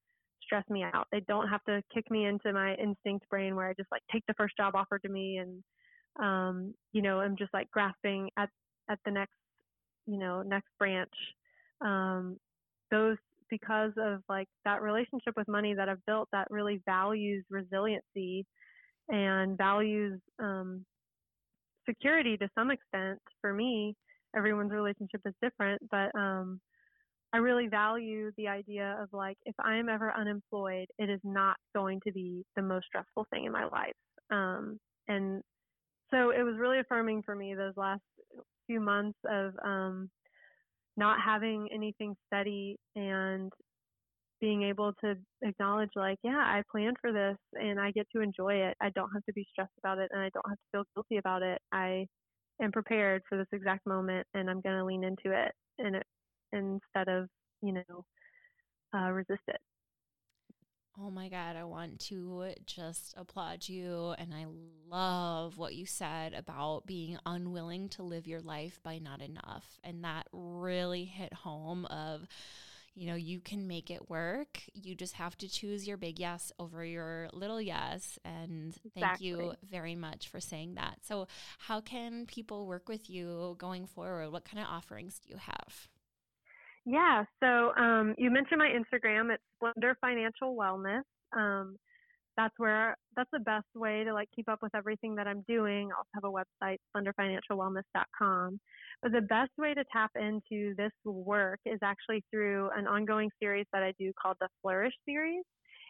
stress 0.42 0.64
me 0.68 0.82
out. 0.82 1.06
They 1.10 1.20
don't 1.20 1.48
have 1.48 1.64
to 1.64 1.82
kick 1.92 2.10
me 2.10 2.26
into 2.26 2.52
my 2.52 2.74
instinct 2.74 3.28
brain 3.30 3.56
where 3.56 3.68
I 3.68 3.74
just 3.74 3.90
like 3.90 4.02
take 4.12 4.24
the 4.28 4.34
first 4.34 4.56
job 4.56 4.74
offered 4.74 5.02
to 5.02 5.08
me 5.08 5.38
and 5.38 5.62
um 6.22 6.74
you 6.92 7.02
know, 7.02 7.20
I'm 7.20 7.36
just 7.36 7.54
like 7.54 7.70
grasping 7.70 8.30
at 8.36 8.50
at 8.90 8.98
the 9.04 9.10
next, 9.10 9.34
you 10.06 10.18
know, 10.18 10.42
next 10.42 10.70
branch. 10.78 11.14
Um 11.80 12.36
those 12.90 13.16
because 13.50 13.92
of 13.96 14.22
like 14.28 14.48
that 14.64 14.82
relationship 14.82 15.34
with 15.36 15.48
money 15.48 15.74
that 15.74 15.88
I've 15.88 16.04
built 16.06 16.28
that 16.32 16.48
really 16.50 16.82
values 16.86 17.44
resiliency 17.50 18.46
and 19.08 19.56
values 19.56 20.20
um, 20.38 20.84
security 21.88 22.36
to 22.36 22.48
some 22.56 22.70
extent. 22.70 23.18
For 23.40 23.52
me, 23.52 23.94
everyone's 24.36 24.72
relationship 24.72 25.20
is 25.26 25.34
different, 25.42 25.82
but 25.90 26.14
um, 26.18 26.60
I 27.32 27.38
really 27.38 27.66
value 27.66 28.30
the 28.36 28.48
idea 28.48 28.96
of 29.00 29.08
like 29.12 29.36
if 29.44 29.54
I 29.58 29.76
am 29.76 29.88
ever 29.88 30.12
unemployed, 30.16 30.86
it 30.98 31.10
is 31.10 31.20
not 31.24 31.56
going 31.74 32.00
to 32.06 32.12
be 32.12 32.44
the 32.56 32.62
most 32.62 32.86
stressful 32.86 33.26
thing 33.30 33.44
in 33.44 33.52
my 33.52 33.64
life. 33.64 33.94
Um, 34.30 34.78
and 35.08 35.42
so 36.10 36.30
it 36.30 36.42
was 36.42 36.56
really 36.58 36.78
affirming 36.78 37.22
for 37.22 37.34
me 37.34 37.54
those 37.54 37.74
last 37.76 38.02
few 38.66 38.80
months 38.80 39.18
of 39.28 39.52
um, 39.64 40.08
not 40.96 41.18
having 41.24 41.68
anything 41.74 42.14
steady 42.26 42.76
and 42.94 43.52
being 44.44 44.62
able 44.62 44.92
to 45.02 45.14
acknowledge 45.40 45.88
like 45.96 46.18
yeah 46.22 46.36
i 46.36 46.60
planned 46.70 46.98
for 47.00 47.12
this 47.12 47.38
and 47.54 47.80
i 47.80 47.90
get 47.92 48.06
to 48.14 48.20
enjoy 48.20 48.52
it 48.52 48.76
i 48.82 48.90
don't 48.90 49.08
have 49.14 49.24
to 49.24 49.32
be 49.32 49.46
stressed 49.50 49.72
about 49.78 49.96
it 49.96 50.10
and 50.12 50.20
i 50.20 50.28
don't 50.34 50.46
have 50.46 50.58
to 50.58 50.70
feel 50.70 50.84
guilty 50.94 51.16
about 51.16 51.42
it 51.42 51.58
i 51.72 52.06
am 52.62 52.70
prepared 52.70 53.22
for 53.26 53.38
this 53.38 53.46
exact 53.54 53.86
moment 53.86 54.26
and 54.34 54.50
i'm 54.50 54.60
going 54.60 54.76
to 54.76 54.84
lean 54.84 55.02
into 55.02 55.34
it 55.34 55.52
and 55.78 55.96
it 55.96 56.06
instead 56.52 57.08
of 57.08 57.26
you 57.62 57.72
know 57.72 58.04
uh, 58.94 59.10
resist 59.10 59.40
it 59.48 59.56
Oh 61.00 61.10
my 61.10 61.28
God, 61.28 61.56
I 61.56 61.64
want 61.64 61.98
to 62.02 62.52
just 62.66 63.14
applaud 63.16 63.68
you. 63.68 64.14
And 64.16 64.32
I 64.32 64.46
love 64.88 65.58
what 65.58 65.74
you 65.74 65.86
said 65.86 66.34
about 66.34 66.86
being 66.86 67.18
unwilling 67.26 67.88
to 67.90 68.04
live 68.04 68.28
your 68.28 68.40
life 68.40 68.78
by 68.84 69.00
not 69.00 69.20
enough. 69.20 69.80
And 69.82 70.04
that 70.04 70.28
really 70.32 71.04
hit 71.04 71.32
home 71.32 71.84
of, 71.86 72.28
you 72.94 73.08
know, 73.08 73.16
you 73.16 73.40
can 73.40 73.66
make 73.66 73.90
it 73.90 74.08
work. 74.08 74.60
You 74.72 74.94
just 74.94 75.14
have 75.14 75.36
to 75.38 75.48
choose 75.48 75.86
your 75.86 75.96
big 75.96 76.18
yes 76.18 76.52
over 76.58 76.84
your 76.84 77.28
little 77.32 77.60
yes. 77.60 78.18
And 78.24 78.74
exactly. 78.84 79.00
thank 79.00 79.20
you 79.20 79.54
very 79.68 79.94
much 79.96 80.28
for 80.28 80.40
saying 80.40 80.76
that. 80.76 80.98
So, 81.02 81.26
how 81.58 81.80
can 81.80 82.26
people 82.26 82.66
work 82.66 82.88
with 82.88 83.10
you 83.10 83.56
going 83.58 83.86
forward? 83.86 84.30
What 84.30 84.44
kind 84.44 84.60
of 84.62 84.66
offerings 84.70 85.18
do 85.18 85.30
you 85.30 85.38
have? 85.38 85.88
Yeah, 86.86 87.24
so 87.40 87.72
um, 87.76 88.14
you 88.18 88.30
mentioned 88.30 88.58
my 88.58 88.68
Instagram. 88.68 89.32
It's 89.32 89.42
Splendor 89.56 89.96
Financial 90.00 90.54
Wellness. 90.54 91.02
Um, 91.34 91.78
that's 92.36 92.54
where 92.58 92.96
that's 93.16 93.30
the 93.32 93.40
best 93.40 93.66
way 93.74 94.04
to 94.04 94.12
like 94.12 94.28
keep 94.34 94.48
up 94.48 94.60
with 94.62 94.74
everything 94.74 95.14
that 95.16 95.26
I'm 95.26 95.44
doing. 95.48 95.90
I 95.90 95.96
also 95.96 96.08
have 96.14 96.24
a 96.24 96.30
website, 96.30 96.78
splendorfinancialwellness.com. 96.96 98.60
But 99.02 99.12
the 99.12 99.20
best 99.20 99.50
way 99.58 99.74
to 99.74 99.84
tap 99.92 100.10
into 100.16 100.74
this 100.76 100.92
work 101.04 101.60
is 101.64 101.78
actually 101.82 102.24
through 102.30 102.70
an 102.76 102.86
ongoing 102.86 103.30
series 103.40 103.66
that 103.72 103.82
I 103.82 103.92
do 103.98 104.12
called 104.20 104.36
the 104.40 104.48
Flourish 104.62 104.94
series. 105.06 105.44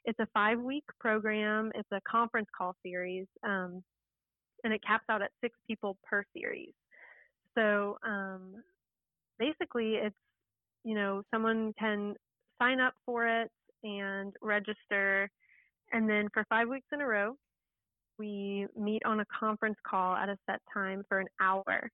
It's 0.05 0.19
a 0.21 0.29
five 0.35 0.61
week 0.61 0.85
program. 1.01 1.73
It's 1.75 1.89
a 1.93 2.01
conference 2.11 2.49
call 2.57 2.75
series, 2.85 3.27
um, 3.43 3.83
and 4.65 4.73
it 4.73 4.81
caps 4.87 5.05
out 5.11 5.23
at 5.23 5.31
six 5.43 5.57
people 5.67 5.97
per 6.05 6.25
series. 6.37 6.73
So 7.57 7.97
um, 8.07 8.57
basically, 9.39 9.95
it's 9.95 10.17
you 10.85 10.95
know, 10.95 11.23
someone 11.33 11.73
can 11.79 12.15
sign 12.61 12.79
up 12.79 12.95
for 13.05 13.27
it 13.27 13.51
and 13.83 14.33
register. 14.43 15.31
And 15.95 16.11
then 16.11 16.29
for 16.35 16.45
five 16.49 16.69
weeks 16.69 16.89
in 16.93 17.01
a 17.01 17.07
row, 17.07 17.37
we 18.19 18.67
meet 18.77 19.05
on 19.07 19.21
a 19.21 19.25
conference 19.27 19.77
call 19.89 20.17
at 20.17 20.29
a 20.29 20.37
set 20.45 20.61
time 20.73 21.05
for 21.09 21.21
an 21.21 21.29
hour. 21.41 21.89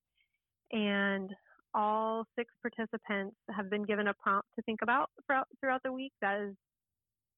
And 0.72 1.30
all 1.74 2.24
six 2.36 2.50
participants 2.62 3.36
have 3.54 3.68
been 3.68 3.84
given 3.84 4.08
a 4.08 4.14
prompt 4.14 4.48
to 4.56 4.62
think 4.62 4.80
about 4.82 5.10
throughout 5.26 5.82
the 5.84 5.92
week 5.92 6.12
that 6.22 6.40
is, 6.40 6.54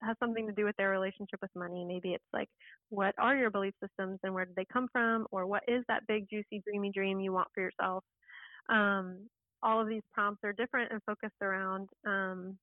has 0.02 0.16
something 0.20 0.46
to 0.46 0.52
do 0.52 0.64
with 0.64 0.76
their 0.76 0.90
relationship 0.90 1.40
with 1.42 1.50
money. 1.56 1.84
Maybe 1.84 2.10
it's 2.10 2.24
like, 2.32 2.48
what 2.90 3.14
are 3.18 3.36
your 3.36 3.50
belief 3.50 3.74
systems 3.82 4.20
and 4.22 4.32
where 4.32 4.44
did 4.44 4.54
they 4.54 4.66
come 4.72 4.86
from? 4.92 5.26
Or 5.32 5.46
what 5.48 5.64
is 5.66 5.82
that 5.88 6.06
big, 6.06 6.28
juicy, 6.30 6.62
dreamy 6.64 6.92
dream 6.94 7.18
you 7.18 7.32
want 7.32 7.48
for 7.54 7.60
yourself? 7.60 8.04
Um, 8.68 9.28
all 9.64 9.80
of 9.80 9.88
these 9.88 10.02
prompts 10.12 10.44
are 10.44 10.52
different 10.52 10.92
and 10.92 11.02
focused 11.06 11.42
around 11.42 11.88
um, 12.06 12.56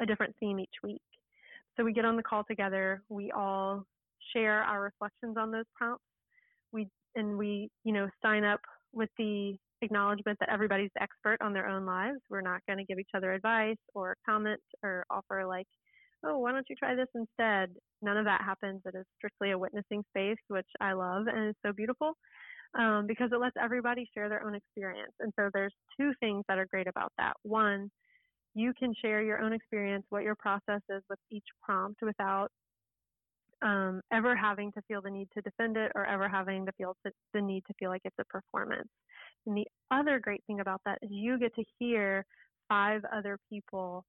a 0.00 0.06
different 0.06 0.34
theme 0.40 0.58
each 0.58 0.82
week. 0.82 1.00
So 1.76 1.84
we 1.84 1.92
get 1.92 2.04
on 2.04 2.16
the 2.16 2.22
call 2.22 2.44
together. 2.44 3.02
We 3.08 3.30
all 3.32 3.84
share 4.34 4.62
our 4.62 4.82
reflections 4.82 5.36
on 5.38 5.50
those 5.50 5.64
prompts. 5.74 6.04
We 6.72 6.88
and 7.14 7.38
we, 7.38 7.70
you 7.84 7.92
know, 7.92 8.08
sign 8.22 8.44
up 8.44 8.60
with 8.92 9.10
the 9.18 9.56
acknowledgement 9.82 10.38
that 10.40 10.48
everybody's 10.50 10.90
the 10.94 11.02
expert 11.02 11.38
on 11.40 11.52
their 11.52 11.68
own 11.68 11.84
lives. 11.84 12.18
We're 12.30 12.40
not 12.40 12.60
going 12.66 12.78
to 12.78 12.84
give 12.84 12.98
each 12.98 13.10
other 13.14 13.32
advice 13.32 13.76
or 13.94 14.16
comment 14.26 14.60
or 14.82 15.04
offer 15.10 15.46
like, 15.46 15.66
oh, 16.24 16.38
why 16.38 16.52
don't 16.52 16.66
you 16.68 16.76
try 16.76 16.94
this 16.94 17.08
instead? 17.14 17.70
None 18.02 18.16
of 18.16 18.24
that 18.24 18.40
happens. 18.42 18.82
It 18.84 18.94
is 18.96 19.04
strictly 19.16 19.50
a 19.50 19.58
witnessing 19.58 20.02
space, 20.10 20.38
which 20.48 20.66
I 20.80 20.92
love 20.92 21.26
and 21.26 21.50
is 21.50 21.54
so 21.64 21.72
beautiful 21.72 22.14
um, 22.78 23.06
because 23.06 23.30
it 23.32 23.40
lets 23.40 23.56
everybody 23.62 24.08
share 24.14 24.28
their 24.28 24.44
own 24.44 24.54
experience. 24.54 25.12
And 25.20 25.32
so 25.38 25.50
there's 25.52 25.74
two 25.98 26.12
things 26.20 26.44
that 26.48 26.58
are 26.58 26.66
great 26.66 26.88
about 26.88 27.12
that. 27.18 27.34
One, 27.42 27.90
you 28.54 28.72
can 28.78 28.94
share 29.00 29.22
your 29.22 29.40
own 29.40 29.52
experience, 29.52 30.04
what 30.10 30.22
your 30.22 30.34
process 30.34 30.80
is 30.88 31.02
with 31.08 31.18
each 31.30 31.46
prompt 31.62 32.00
without 32.02 32.48
um, 33.62 34.00
ever 34.12 34.36
having 34.36 34.70
to 34.72 34.82
feel 34.82 35.00
the 35.00 35.10
need 35.10 35.28
to 35.34 35.42
defend 35.42 35.76
it 35.76 35.90
or 35.94 36.04
ever 36.06 36.28
having 36.28 36.66
to 36.66 36.72
feel 36.72 36.96
to, 37.04 37.12
the 37.32 37.40
need 37.40 37.64
to 37.66 37.74
feel 37.78 37.90
like 37.90 38.02
it's 38.04 38.16
a 38.20 38.24
performance. 38.24 38.88
And 39.46 39.56
the 39.56 39.66
other 39.90 40.18
great 40.18 40.42
thing 40.46 40.60
about 40.60 40.80
that 40.84 40.98
is 41.02 41.10
you 41.10 41.38
get 41.38 41.54
to 41.56 41.64
hear 41.78 42.24
five 42.68 43.02
other 43.12 43.38
people 43.50 44.04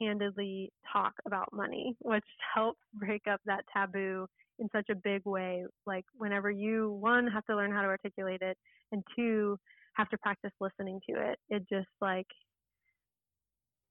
candidly 0.00 0.70
talk 0.92 1.12
about 1.26 1.52
money, 1.52 1.94
which 2.00 2.24
helps 2.54 2.80
break 2.94 3.22
up 3.30 3.40
that 3.46 3.64
taboo 3.72 4.26
in 4.58 4.68
such 4.72 4.88
a 4.90 4.94
big 4.94 5.22
way. 5.24 5.64
Like 5.86 6.04
whenever 6.16 6.50
you 6.50 6.92
one 7.00 7.26
have 7.28 7.44
to 7.46 7.56
learn 7.56 7.72
how 7.72 7.82
to 7.82 7.88
articulate 7.88 8.42
it, 8.42 8.56
and 8.92 9.02
two 9.16 9.56
have 9.94 10.08
to 10.10 10.18
practice 10.18 10.52
listening 10.60 11.00
to 11.08 11.30
it. 11.30 11.38
It 11.48 11.68
just 11.68 11.88
like 12.00 12.26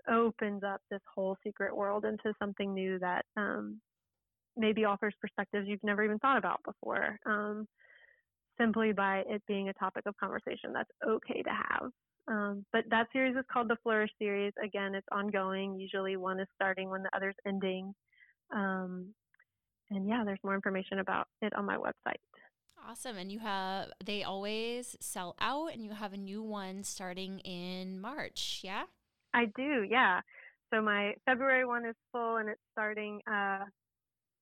opens 0.10 0.64
up 0.64 0.82
this 0.90 1.02
whole 1.14 1.38
secret 1.44 1.76
world 1.76 2.06
into 2.06 2.34
something 2.40 2.74
new 2.74 3.00
that 3.00 3.26
um, 3.38 3.80
maybe 4.58 4.86
offers 4.86 5.14
perspectives 5.22 5.68
you've 5.68 5.84
never 5.84 6.04
even 6.04 6.20
thought 6.20 6.38
about 6.38 6.60
before. 6.66 7.18
Um, 7.26 7.68
simply 8.60 8.92
by 8.92 9.24
it 9.28 9.42
being 9.48 9.70
a 9.70 9.74
topic 9.74 10.04
of 10.06 10.16
conversation 10.18 10.74
that's 10.74 10.90
okay 11.08 11.42
to 11.42 11.50
have. 11.50 11.92
Um, 12.28 12.66
but 12.72 12.84
that 12.90 13.08
series 13.12 13.36
is 13.36 13.46
called 13.52 13.70
the 13.70 13.78
Flourish 13.82 14.12
series. 14.20 14.54
Again, 14.64 14.94
it's 14.94 15.08
ongoing. 15.12 15.80
Usually 15.80 16.18
one 16.18 16.40
is 16.40 16.48
starting 16.56 16.90
when 16.90 17.02
the 17.02 17.10
other's 17.16 17.36
ending. 17.48 17.94
Um, 18.54 19.14
and 19.90 20.08
yeah, 20.08 20.24
there's 20.24 20.40
more 20.44 20.54
information 20.54 21.00
about 21.00 21.28
it 21.42 21.54
on 21.56 21.66
my 21.66 21.78
website. 21.78 22.20
Awesome. 22.88 23.18
And 23.18 23.32
you 23.32 23.40
have, 23.40 23.90
they 24.04 24.24
always 24.24 24.96
sell 25.00 25.36
out, 25.40 25.74
and 25.74 25.84
you 25.84 25.92
have 25.92 26.14
a 26.14 26.18
new 26.18 26.44
one 26.44 26.84
starting 26.84 27.40
in 27.40 28.00
March. 28.00 28.62
Yeah? 28.64 28.84
I 29.34 29.46
do. 29.56 29.86
Yeah. 29.90 30.22
So 30.74 30.82
my 30.82 31.14
February 31.26 31.66
one 31.66 31.86
is 31.86 31.96
full 32.12 32.38
and 32.38 32.50
it's 32.50 32.62
starting 32.72 33.22
uh, 33.32 33.66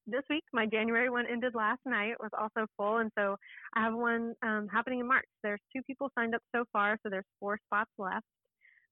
this 0.05 0.23
week. 0.29 0.43
My 0.53 0.65
January 0.65 1.09
one 1.09 1.25
ended 1.29 1.53
last 1.55 1.79
night. 1.85 2.15
Was 2.19 2.31
also 2.37 2.67
full. 2.77 2.97
And 2.97 3.11
so 3.17 3.35
I 3.75 3.83
have 3.83 3.93
one 3.93 4.33
um, 4.41 4.67
happening 4.71 4.99
in 4.99 5.07
March. 5.07 5.25
There's 5.43 5.61
two 5.75 5.81
people 5.83 6.09
signed 6.17 6.35
up 6.35 6.41
so 6.55 6.65
far. 6.73 6.97
So 7.03 7.09
there's 7.09 7.25
four 7.39 7.59
spots 7.65 7.91
left. 7.97 8.25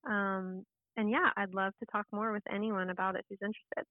Um, 0.08 0.64
and 0.98 1.10
yeah, 1.10 1.30
I'd 1.36 1.54
love 1.54 1.74
to 1.80 1.86
talk 1.91 2.06
more 2.12 2.32
with 2.32 2.43
anyone 2.54 2.89
about 2.89 3.16
it 3.16 3.26
who's 3.30 3.39
interested. 3.41 3.86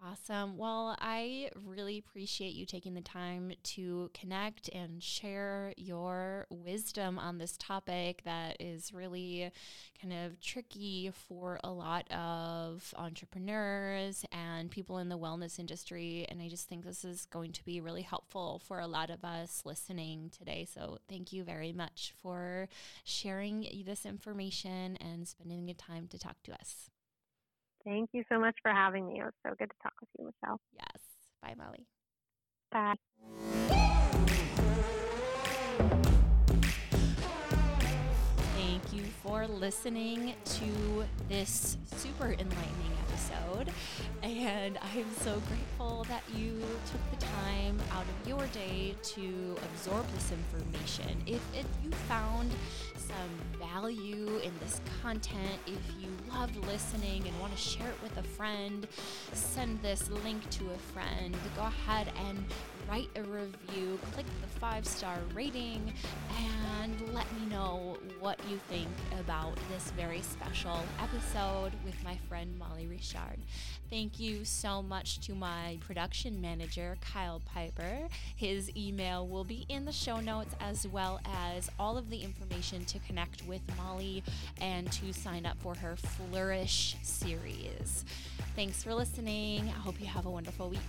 Awesome. 0.00 0.56
Well, 0.56 0.96
I 1.00 1.50
really 1.66 1.98
appreciate 1.98 2.54
you 2.54 2.64
taking 2.66 2.94
the 2.94 3.00
time 3.00 3.52
to 3.64 4.10
connect 4.14 4.68
and 4.68 5.02
share 5.02 5.74
your 5.76 6.46
wisdom 6.50 7.18
on 7.18 7.38
this 7.38 7.56
topic 7.58 8.22
that 8.24 8.56
is 8.60 8.94
really 8.94 9.50
kind 10.00 10.14
of 10.14 10.40
tricky 10.40 11.10
for 11.26 11.58
a 11.64 11.70
lot 11.70 12.08
of 12.12 12.94
entrepreneurs 12.96 14.24
and 14.30 14.70
people 14.70 14.98
in 14.98 15.08
the 15.08 15.18
wellness 15.18 15.58
industry. 15.58 16.24
And 16.28 16.40
I 16.40 16.48
just 16.48 16.68
think 16.68 16.84
this 16.84 17.04
is 17.04 17.26
going 17.26 17.50
to 17.52 17.64
be 17.64 17.80
really 17.80 18.02
helpful 18.02 18.62
for 18.64 18.78
a 18.78 18.86
lot 18.86 19.10
of 19.10 19.24
us 19.24 19.62
listening 19.64 20.30
today. 20.30 20.64
So 20.72 20.98
thank 21.08 21.32
you 21.32 21.42
very 21.42 21.72
much 21.72 22.14
for 22.22 22.68
sharing 23.02 23.66
this 23.84 24.06
information 24.06 24.96
and 25.00 25.26
spending 25.26 25.66
the 25.66 25.74
time 25.74 26.06
to 26.08 26.18
talk 26.18 26.40
to 26.44 26.52
us. 26.52 26.88
Thank 27.84 28.10
you 28.12 28.24
so 28.30 28.38
much 28.38 28.56
for 28.62 28.70
having 28.70 29.06
me. 29.06 29.20
It 29.20 29.24
was 29.24 29.32
so 29.46 29.54
good 29.58 29.70
to 29.70 29.76
talk 29.82 29.94
with 30.00 30.08
you, 30.18 30.26
Michelle. 30.26 30.60
Yes. 30.72 31.02
Bye, 31.42 31.54
Molly. 31.56 31.86
Bye. 32.70 33.64
For 39.28 39.46
listening 39.46 40.32
to 40.42 41.04
this 41.28 41.76
super 41.96 42.32
enlightening 42.32 42.92
episode. 43.06 43.70
And 44.22 44.78
I'm 44.78 45.04
so 45.18 45.42
grateful 45.48 46.06
that 46.08 46.22
you 46.34 46.62
took 46.90 47.20
the 47.20 47.26
time 47.26 47.78
out 47.92 48.04
of 48.04 48.28
your 48.28 48.46
day 48.54 48.94
to 49.02 49.54
absorb 49.62 50.06
this 50.14 50.32
information. 50.32 51.22
If, 51.26 51.42
if 51.54 51.66
you 51.84 51.90
found 52.08 52.50
some 52.96 53.58
value 53.68 54.38
in 54.42 54.52
this 54.60 54.80
content, 55.02 55.58
if 55.66 56.00
you 56.00 56.08
loved 56.32 56.56
listening 56.64 57.22
and 57.26 57.38
want 57.38 57.54
to 57.54 57.60
share 57.60 57.88
it 57.88 58.02
with 58.02 58.16
a 58.16 58.22
friend, 58.22 58.86
send 59.34 59.82
this 59.82 60.08
link 60.24 60.48
to 60.50 60.64
a 60.70 60.78
friend. 60.94 61.36
Go 61.54 61.64
ahead 61.64 62.10
and 62.26 62.42
write 62.88 63.10
a 63.16 63.22
review, 63.22 63.98
click 64.12 64.26
the 64.40 64.58
five 64.58 64.86
star 64.86 65.18
rating, 65.34 65.92
and 66.82 67.14
let 67.14 67.30
me 67.34 67.46
know 67.50 67.98
what 68.18 68.38
you 68.50 68.58
think 68.68 68.88
about 69.20 69.56
this 69.70 69.90
very 69.90 70.22
special 70.22 70.80
episode 71.02 71.72
with 71.84 72.02
my 72.02 72.16
friend 72.28 72.58
Molly 72.58 72.86
Richard. 72.86 73.38
Thank 73.90 74.18
you 74.18 74.44
so 74.44 74.82
much 74.82 75.20
to 75.26 75.34
my 75.34 75.78
production 75.80 76.40
manager, 76.40 76.96
Kyle 77.00 77.42
Piper. 77.52 78.08
His 78.36 78.74
email 78.76 79.26
will 79.26 79.44
be 79.44 79.66
in 79.68 79.84
the 79.84 79.92
show 79.92 80.20
notes 80.20 80.54
as 80.60 80.86
well 80.86 81.20
as 81.46 81.70
all 81.78 81.98
of 81.98 82.08
the 82.08 82.22
information 82.22 82.84
to 82.86 82.98
connect 83.00 83.46
with 83.46 83.60
Molly 83.76 84.22
and 84.60 84.90
to 84.92 85.12
sign 85.12 85.44
up 85.44 85.58
for 85.60 85.74
her 85.74 85.96
Flourish 85.96 86.96
series. 87.02 88.04
Thanks 88.56 88.82
for 88.82 88.94
listening. 88.94 89.68
I 89.68 89.80
hope 89.80 90.00
you 90.00 90.06
have 90.06 90.26
a 90.26 90.30
wonderful 90.30 90.70
week. 90.70 90.80